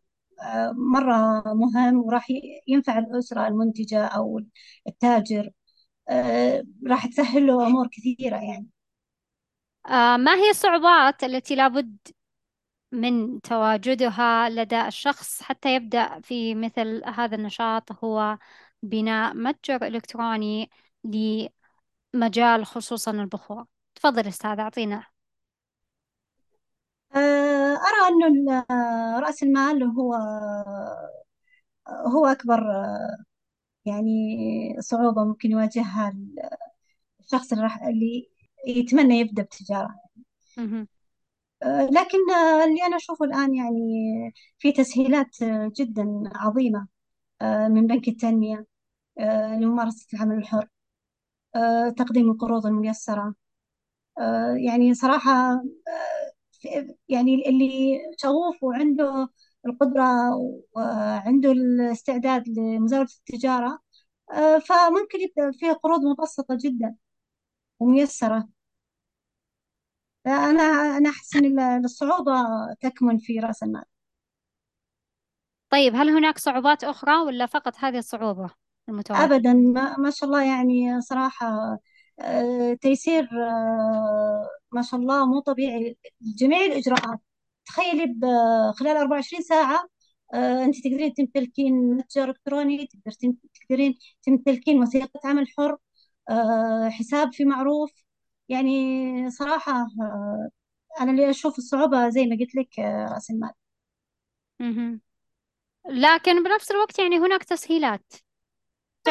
مرة 0.73 1.43
مهم 1.53 1.97
وراح 2.05 2.27
ينفع 2.67 2.99
الأسرة 2.99 3.47
المنتجة 3.47 4.05
أو 4.05 4.41
التاجر. 4.87 5.49
آه، 6.09 6.63
راح 6.87 7.05
تسهل 7.07 7.47
له 7.47 7.67
أمور 7.67 7.87
كثيرة 7.93 8.37
يعني. 8.37 8.67
آه 9.85 10.17
ما 10.17 10.35
هي 10.35 10.49
الصعوبات 10.49 11.23
التي 11.23 11.55
لابد 11.55 11.97
من 12.91 13.41
تواجدها 13.41 14.49
لدى 14.49 14.87
الشخص 14.87 15.43
حتى 15.43 15.75
يبدأ 15.75 16.21
في 16.21 16.55
مثل 16.55 17.03
هذا 17.05 17.35
النشاط 17.35 17.91
هو 18.05 18.37
بناء 18.83 19.33
متجر 19.35 19.87
إلكتروني 19.87 20.69
لمجال 22.13 22.65
خصوصا 22.65 23.11
البخور؟ 23.11 23.65
تفضل 23.95 24.27
أستاذ 24.27 24.59
أعطينا 24.59 25.05
أرى 27.17 28.07
أنه 28.09 28.65
آه، 28.71 29.19
رأس 29.19 29.43
المال 29.43 29.83
هو 29.83 30.13
هو 31.89 32.25
أكبر 32.25 32.71
آه، 32.71 33.17
يعني 33.85 34.11
صعوبة 34.81 35.25
ممكن 35.25 35.51
يواجهها 35.51 36.13
الشخص 37.19 37.51
اللي 37.53 37.63
راح 37.63 37.83
اللي 37.83 38.29
يتمنى 38.67 39.19
يبدأ 39.19 39.43
بتجارة. 39.43 39.95
آه، 41.63 41.85
لكن 41.85 42.17
آه، 42.35 42.63
اللي 42.65 42.83
أنا 42.87 42.97
أشوفه 42.97 43.25
الآن 43.25 43.55
يعني 43.55 43.79
في 44.59 44.71
تسهيلات 44.71 45.41
آه، 45.43 45.71
جدا 45.79 46.23
عظيمة 46.35 46.87
آه، 47.43 47.67
من 47.67 47.87
بنك 47.87 48.07
التنمية 48.07 48.67
آه، 49.19 49.55
لممارسة 49.55 50.07
العمل 50.15 50.37
الحر 50.37 50.67
آه، 51.55 51.89
تقديم 51.89 52.31
القروض 52.31 52.65
الميسرة 52.67 53.35
آه، 54.19 54.55
يعني 54.67 54.93
صراحة 54.95 55.31
آه، 55.53 55.63
يعني 57.09 57.49
اللي 57.49 57.99
شغوف 58.17 58.63
وعنده 58.63 59.29
القدرة 59.67 60.03
وعنده 60.73 61.51
الاستعداد 61.51 62.49
لمزاولة 62.49 63.09
التجارة 63.19 63.79
آه، 64.33 64.59
فممكن 64.59 65.19
يبدأ 65.21 65.51
فيها 65.59 65.73
قروض 65.73 66.01
مبسطة 66.05 66.57
جدا 66.65 66.95
وميسرة. 67.79 68.49
أنا 70.27 70.63
أنا 70.97 71.09
أحس 71.09 71.35
أن 71.35 71.85
الصعوبة 71.85 72.31
تكمن 72.81 73.17
في 73.17 73.39
رأس 73.39 73.63
المال. 73.63 73.83
طيب 75.69 75.95
هل 75.95 76.09
هناك 76.09 76.37
صعوبات 76.37 76.83
أخرى 76.83 77.15
ولا 77.21 77.45
فقط 77.45 77.73
هذه 77.77 77.97
الصعوبة 77.97 78.49
المتواجدة 78.89 79.35
أبدا 79.35 79.53
ما, 79.53 79.97
ما 79.97 80.09
شاء 80.09 80.29
الله 80.29 80.43
يعني 80.43 81.01
صراحة 81.01 81.77
تيسير 82.81 83.23
آه، 83.23 84.49
ما 84.71 84.81
شاء 84.81 84.99
الله 84.99 85.25
مو 85.25 85.39
طبيعي. 85.39 85.97
جميع 86.21 86.65
الإجراءات. 86.65 87.19
تخيلي 87.65 88.05
بخلال 88.17 88.97
24 88.97 89.43
ساعة 89.43 89.87
آه، 90.33 90.63
أنت 90.65 90.75
تقدرين 90.83 91.13
تمتلكين 91.13 91.73
متجر 91.97 92.29
إلكتروني 92.29 92.87
تقدرين 93.61 93.97
تمتلكين 94.23 94.79
وثيقة 94.81 95.19
عمل 95.25 95.47
حر 95.57 95.77
آه، 96.29 96.89
حساب 96.89 97.33
في 97.33 97.45
معروف. 97.45 97.91
يعني 98.49 99.31
صراحة 99.31 99.71
آه، 100.01 100.49
أنا 101.01 101.11
اللي 101.11 101.29
أشوف 101.29 101.57
الصعوبة 101.57 102.09
زي 102.09 102.25
ما 102.25 102.37
قلت 102.41 102.55
لك 102.55 102.79
آه، 102.79 103.05
رأس 103.13 103.29
المال. 103.31 103.51
لكن 105.89 106.43
بنفس 106.43 106.71
الوقت 106.71 106.99
يعني 106.99 107.17
هناك 107.19 107.43
تسهيلات. 107.43 108.13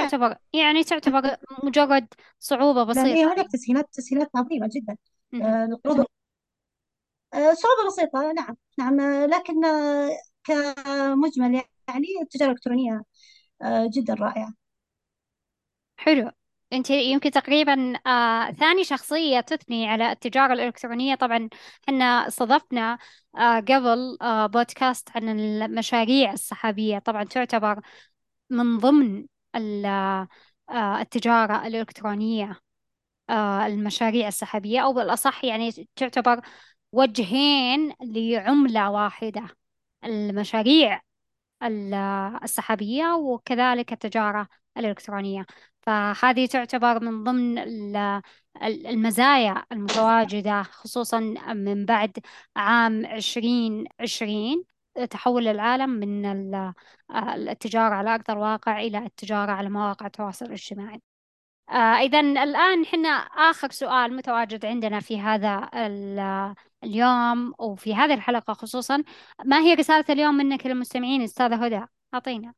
تعتبر 0.02 0.36
يعني 0.52 0.84
تعتبر 0.84 1.36
مجرد 1.64 2.08
صعوبة 2.38 2.92
لا 2.92 3.06
هي 3.06 3.14
بسيطة. 3.14 3.32
هناك 3.34 3.46
تسهيلات 3.52 3.88
تسهيلات 3.92 4.30
عظيمة 4.34 4.68
جدا. 4.72 4.96
آه، 5.34 5.64
القروض 5.64 6.06
آه، 7.34 7.52
صعوبة 7.54 7.86
بسيطة 7.86 8.32
نعم 8.32 8.56
نعم. 8.78 9.00
آه، 9.00 9.26
لكن 9.26 9.54
كمجمل 10.44 11.54
يعني 11.88 12.06
التجارة 12.22 12.48
الإلكترونية 12.50 13.02
جدا 13.94 14.14
رائعة. 14.14 14.52
حلو. 15.96 16.30
أنت 16.72 16.90
يمكن 16.90 17.30
تقريبا 17.30 17.92
آه 18.06 18.50
ثاني 18.52 18.84
شخصية 18.84 19.40
تثني 19.40 19.88
على 19.88 20.12
التجارة 20.12 20.52
الإلكترونية. 20.52 21.14
طبعا 21.14 21.48
إحنا 21.88 22.04
استضفنا 22.28 22.98
آه 23.38 23.60
قبل 23.60 24.18
آه 24.22 24.46
بودكاست 24.46 25.08
عن 25.16 25.28
المشاريع 25.40 26.32
السحابية. 26.32 26.98
طبعا 26.98 27.24
تعتبر 27.24 27.80
من 28.50 28.78
ضمن 28.78 29.26
التجارة 31.00 31.66
الإلكترونية 31.66 32.60
آه 33.30 33.66
المشاريع 33.66 34.28
السحابية 34.28 34.80
أو 34.80 34.92
بالأصح 34.92 35.44
يعني 35.44 35.88
تعتبر 35.96 36.40
وجهين 36.92 37.94
لعملة 38.02 38.90
واحدة 38.90 39.48
المشاريع 40.04 41.02
ال- 41.62 41.94
السحابية 42.44 43.14
وكذلك 43.14 43.92
التجارة 43.92 44.48
الإلكترونية. 44.76 45.46
فهذه 45.82 46.46
تعتبر 46.46 47.04
من 47.04 47.24
ضمن 47.24 47.58
ال- 47.58 47.96
ال- 48.62 48.86
المزايا 48.86 49.64
المتواجدة 49.72 50.62
خصوصا 50.62 51.20
من 51.54 51.84
بعد 51.86 52.18
عام 52.56 53.06
2020 53.06 54.64
تحول 55.04 55.48
العالم 55.48 55.90
من 55.90 56.26
ال- 56.26 56.72
التجارة 57.48 57.94
على 57.94 58.14
أرض 58.14 58.30
الواقع 58.30 58.80
إلى 58.80 58.98
التجارة 58.98 59.52
على 59.52 59.70
مواقع 59.70 60.06
التواصل 60.06 60.46
الاجتماعي. 60.46 61.02
آه 61.70 61.72
إذا 61.74 62.20
الآن 62.20 62.86
حنا 62.86 63.08
آخر 63.08 63.70
سؤال 63.70 64.16
متواجد 64.16 64.66
عندنا 64.66 65.00
في 65.00 65.20
هذا 65.20 65.70
ال- 65.74 66.54
اليوم 66.84 67.54
وفي 67.58 67.94
هذه 67.94 68.14
الحلقة 68.14 68.54
خصوصا 68.54 69.04
ما 69.44 69.60
هي 69.60 69.74
رسالة 69.74 70.04
اليوم 70.10 70.34
منك 70.34 70.66
للمستمعين 70.66 71.22
أستاذة 71.22 71.64
هدى؟ 71.64 71.84
أعطينا. 72.14 72.54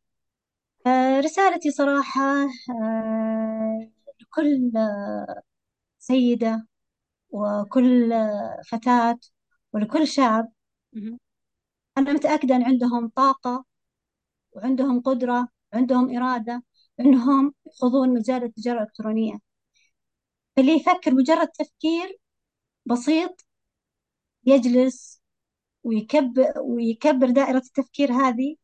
آه، 0.86 1.20
رسالتي 1.20 1.70
صراحة 1.70 2.22
آه، 2.70 3.91
لكل 4.20 4.72
سيدة 5.99 6.66
وكل 7.30 8.12
فتاة 8.70 9.18
ولكل 9.72 10.07
شاب. 10.09 10.53
أنا 11.99 12.12
متأكدة 12.12 12.57
أن 12.57 12.62
عندهم 12.62 13.09
طاقة 13.09 13.64
وعندهم 14.53 15.01
قدرة 15.03 15.49
وعندهم 15.74 16.16
إرادة 16.16 16.64
أنهم 17.01 17.55
يخوضون 17.66 18.14
مجال 18.14 18.45
التجارة 18.45 18.78
الإلكترونية. 18.78 19.41
فاللي 20.57 20.72
يفكر 20.72 21.14
مجرد 21.14 21.49
تفكير 21.49 22.18
بسيط 22.86 23.47
يجلس 24.47 25.22
ويكبر 25.84 26.53
ويكبر 26.61 27.30
دائرة 27.30 27.59
التفكير 27.59 28.12
هذه 28.12 28.57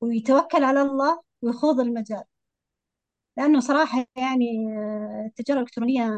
ويتوكل 0.00 0.64
على 0.64 0.82
الله 0.82 1.22
ويخوض 1.42 1.80
المجال. 1.80 2.24
لأنه 3.36 3.60
صراحة 3.60 4.06
يعني 4.16 4.46
آه، 4.78 5.24
التجارة 5.26 5.58
الإلكترونية 5.58 6.10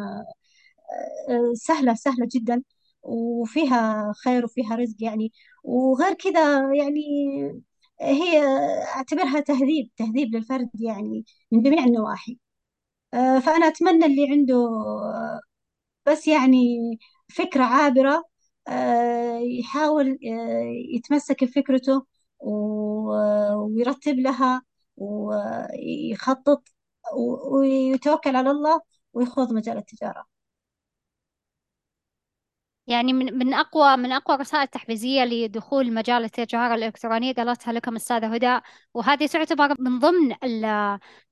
آه، 1.29 1.53
سهلة 1.55 1.95
سهلة 1.95 2.29
جدا. 2.35 2.63
وفيها 3.03 4.13
خير 4.25 4.45
وفيها 4.45 4.77
رزق 4.77 4.97
يعني. 5.01 5.33
وغير 5.65 6.15
كذا 6.15 6.75
يعني 6.75 7.03
هي 8.01 8.43
أعتبرها 8.97 9.41
تهذيب 9.41 9.91
تهذيب 9.97 10.35
للفرد 10.37 10.71
يعني 10.81 11.25
من 11.53 11.63
جميع 11.63 11.85
النواحي. 11.85 12.39
آه، 13.15 13.39
فأنا 13.39 13.69
أتمنى 13.69 14.07
اللي 14.07 14.31
عنده 14.33 14.55
آه، 14.57 15.41
بس 16.07 16.29
يعني 16.29 16.79
فكرة 17.37 17.65
عابرة 17.65 18.25
آه، 18.69 19.39
يحاول 19.41 20.19
يتمسك 20.97 21.45
بفكرته 21.45 22.07
ويرتب 22.41 24.17
لها 24.19 24.63
ويخطط 24.97 26.65
ويتوكل 27.53 28.37
على 28.37 28.51
الله 28.51 28.81
ويخوض 29.15 29.53
مجال 29.53 29.79
التجارة. 29.79 30.27
يعني 32.87 33.13
من 33.13 33.39
من 33.39 33.55
أقوى 33.55 33.97
من 33.97 34.13
أقوى 34.13 34.35
الرسائل 34.37 34.63
التحفيزية 34.63 35.25
لدخول 35.25 35.95
مجال 35.95 36.25
التجارة 36.25 36.75
الإلكترونية 36.75 37.33
قالتها 37.35 37.73
لكم 37.73 37.97
أستاذة 37.97 38.35
هدى. 38.35 38.61
وهذه 38.95 39.27
تعتبر 39.27 39.75
من 39.81 39.99
ضمن 39.99 40.35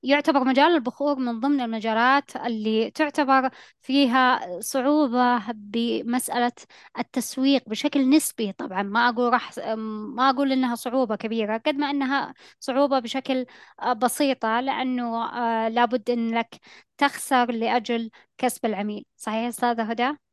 يعتبر 0.03 0.43
مجال 0.43 0.75
البخور 0.75 1.15
من 1.19 1.39
ضمن 1.39 1.61
المجالات 1.61 2.35
اللي 2.35 2.91
تعتبر 2.91 3.49
فيها 3.81 4.39
صعوبة 4.61 5.51
بمسألة 5.53 6.51
التسويق 6.99 7.69
بشكل 7.69 8.09
نسبي. 8.09 8.51
طبعا 8.53 8.83
ما 8.83 9.09
أقول 9.09 9.33
راح 9.33 9.51
ما 10.15 10.29
أقول 10.29 10.51
إنها 10.51 10.75
صعوبة 10.75 11.15
كبيرة 11.15 11.57
قد 11.57 11.75
ما 11.75 11.89
إنها 11.89 12.33
صعوبة 12.59 12.99
بشكل 12.99 13.45
آه، 13.81 13.93
بسيطة 13.93 14.59
لأنه 14.59 15.25
آه، 15.25 15.69
لابد 15.69 16.09
إنك 16.09 16.55
تخسر 16.97 17.51
لأجل 17.51 18.09
كسب 18.37 18.65
العميل. 18.65 19.05
صحيح 19.17 19.47
أستاذة 19.47 19.83
هدى؟ 19.83 20.30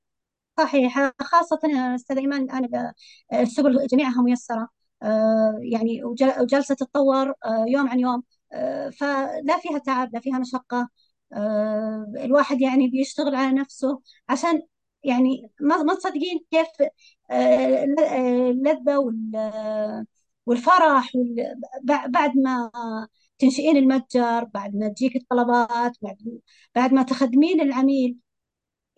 صحيح. 0.59 1.13
خاصة 1.21 1.59
أستاذ 1.95 2.19
إيمان 2.19 2.51
أنا 2.51 2.67
ب- 2.67 2.93
السبل 3.35 3.87
جميعها 3.87 4.23
ميسرة. 4.23 4.69
آه، 5.03 5.59
يعني 5.63 6.05
وجالسة 6.41 6.75
تتطور 6.75 7.29
آه، 7.45 7.65
يوم 7.69 7.89
عن 7.89 8.01
يوم. 8.01 8.23
آه، 8.53 8.91
فلا 8.91 9.59
فيها 9.63 9.79
تعب 9.79 10.15
لا 10.15 10.21
فيها 10.21 10.39
مشقة. 10.39 10.89
آه، 11.33 12.13
الواحد 12.19 12.61
يعني 12.61 12.89
بيشتغل 12.89 13.35
على 13.35 13.53
نفسه 13.59 14.01
عشان 14.29 14.63
يعني 15.05 15.51
ما 15.61 15.83
ما 15.83 15.95
تصدقين 15.95 16.41
كيف 16.51 16.69
آه، 17.31 17.85
الل- 17.85 18.01
آه، 18.01 18.51
اللذة 18.51 18.99
وال- 18.99 20.07
والفرح 20.47 21.11
وال- 21.17 21.55
بع- 21.91 22.07
بعد 22.07 22.37
ما 22.39 22.71
تنشئين 23.39 23.77
المتجر 23.77 24.45
بعد 24.45 24.77
ما 24.77 24.89
تجيك 24.89 25.17
الطلبات 25.17 25.93
بعد 26.03 26.41
بعد 26.75 26.93
ما 26.93 27.03
تخدمين 27.03 27.61
العميل. 27.61 28.17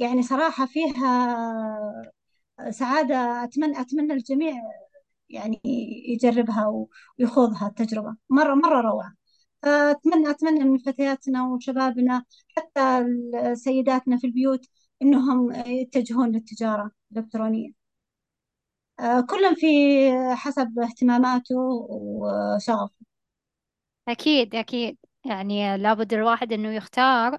يعني 0.01 0.23
صراحة 0.23 0.67
فيها 0.67 2.13
سعادة 2.71 3.45
أتمنى 3.45 3.81
أتمنى 3.81 4.13
الجميع 4.13 4.55
يعني 5.31 5.61
يجربها 6.09 6.89
ويخوضها 7.19 7.69
التجربة. 7.69 8.17
مرة 8.31 8.55
مرة 8.55 8.81
روعة. 8.81 9.15
أتمنى 9.65 10.31
أتمنى 10.31 10.65
من 10.65 10.79
فتياتنا 10.79 11.49
وشبابنا 11.49 12.25
حتى 12.59 13.05
سيداتنا 13.55 14.19
في 14.19 14.27
البيوت 14.27 14.67
إنهم 15.03 15.53
يتجهون 15.67 16.33
للتجارة 16.33 16.91
الإلكترونية. 17.13 17.73
كل 19.31 19.57
في 19.57 19.67
حسب 20.37 20.79
اهتماماته 20.79 21.57
وشغفه. 21.91 22.91
أكيد 24.09 24.55
أكيد. 24.55 24.99
يعني 25.25 25.77
لابد 25.79 26.13
الواحد 26.13 26.53
إنه 26.53 26.73
يختار 26.75 27.39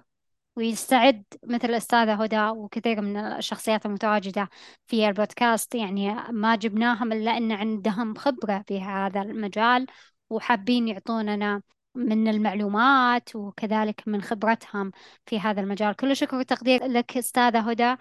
ويستعد 0.56 1.24
مثل 1.44 1.68
الأستاذة 1.68 2.14
هدى 2.22 2.48
وكثير 2.48 3.00
من 3.00 3.16
الشخصيات 3.16 3.86
المتواجدة 3.86 4.48
في 4.86 5.08
البودكاست. 5.08 5.74
يعني 5.74 6.14
ما 6.30 6.56
جبناهم 6.56 7.12
إلا 7.12 7.36
أن 7.36 7.52
عندهم 7.52 8.14
خبرة 8.14 8.64
في 8.68 8.80
هذا 8.80 9.22
المجال 9.22 9.86
وحابين 10.30 10.88
يعطوننا 10.88 11.62
من 11.94 12.28
المعلومات 12.28 13.36
وكذلك 13.36 14.02
من 14.06 14.22
خبرتهم 14.22 14.90
في 15.26 15.40
هذا 15.40 15.60
المجال. 15.60 15.96
كل 15.96 16.16
شكر 16.16 16.36
وتقدير 16.36 16.84
لك 16.86 17.16
أستاذة 17.16 17.70
هدى. 17.70 17.96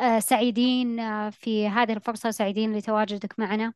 آه، 0.00 0.18
سعيدين 0.18 1.00
آه، 1.00 1.30
في 1.30 1.68
هذه 1.68 1.92
الفرصة 1.92 2.30
سعيدين 2.30 2.76
لتواجدك 2.76 3.38
معنا. 3.38 3.72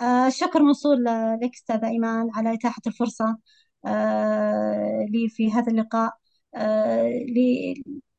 آه، 0.00 0.26
الشكر 0.26 0.62
موصول 0.62 1.04
لك 1.42 1.50
أستاذ 1.54 1.84
إيمان 1.84 2.30
على 2.34 2.54
إتاحة 2.54 2.82
الفرصة 2.86 3.38
لي 5.10 5.28
في 5.28 5.52
هذا 5.52 5.72
اللقاء. 5.72 6.12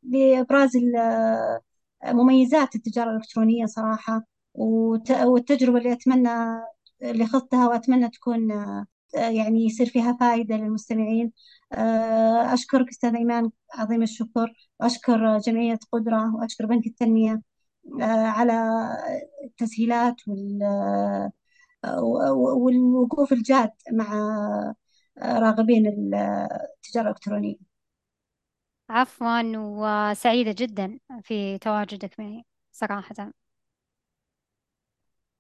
لإبراز 0.04 0.76
ال- 0.78 0.96
آه، 0.96 1.62
مميزات 2.14 2.76
التجارة 2.76 3.10
الإلكترونية 3.12 3.66
صراحة 3.66 4.24
والتجربة 4.54 5.78
اللي 5.78 5.92
أتمنى 5.94 6.30
اللي 7.04 7.26
خضتها 7.26 7.68
وأتمنى 7.68 8.10
تكون 8.10 8.52
آه، 8.52 8.86
يعني 9.16 9.66
يصير 9.66 9.86
فيها 9.88 10.18
فائدة 10.20 10.56
للمستمعين. 10.58 11.32
آه، 11.74 12.54
أشكرك 12.54 12.90
أستاذ 12.90 13.16
إيمان 13.16 13.52
عظيم 13.74 14.02
الشكر. 14.04 14.54
وأشكر 14.80 15.38
جمعية 15.40 15.80
قدرة 15.92 16.36
وأشكر 16.36 16.66
بنك 16.66 16.88
التنمية 16.88 17.42
آه، 18.02 18.06
على 18.06 18.54
التسهيلات 19.46 20.16
وال 20.28 20.60
والوقوف 22.62 23.34
الجاد 23.34 23.72
مع 23.92 24.08
راغبين 25.24 25.88
التجارة 25.88 27.04
الإلكترونية. 27.06 27.69
عفوا 28.90 29.42
وسعيدة 29.56 30.56
جدا 30.58 31.00
في 31.24 31.58
تواجدك 31.58 32.20
معي 32.20 32.46
صراحة. 32.72 33.32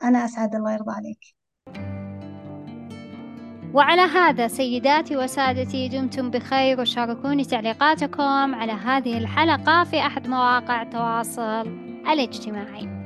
أنا 0.03 0.25
أسعد 0.25 0.55
الله 0.55 0.73
يرضى 0.73 0.91
عليك. 0.91 1.35
وعلى 3.73 4.01
هذا 4.01 4.47
سيداتي 4.47 5.17
وسادتي 5.17 5.87
دمتم 5.87 6.31
بخير 6.31 6.81
وشاركوني 6.81 7.45
تعليقاتكم 7.45 8.55
على 8.55 8.71
هذه 8.71 9.17
الحلقة 9.17 9.83
في 9.83 9.99
أحد 9.99 10.27
مواقع 10.27 10.81
التواصل 10.81 11.67
الاجتماعي. 12.07 12.98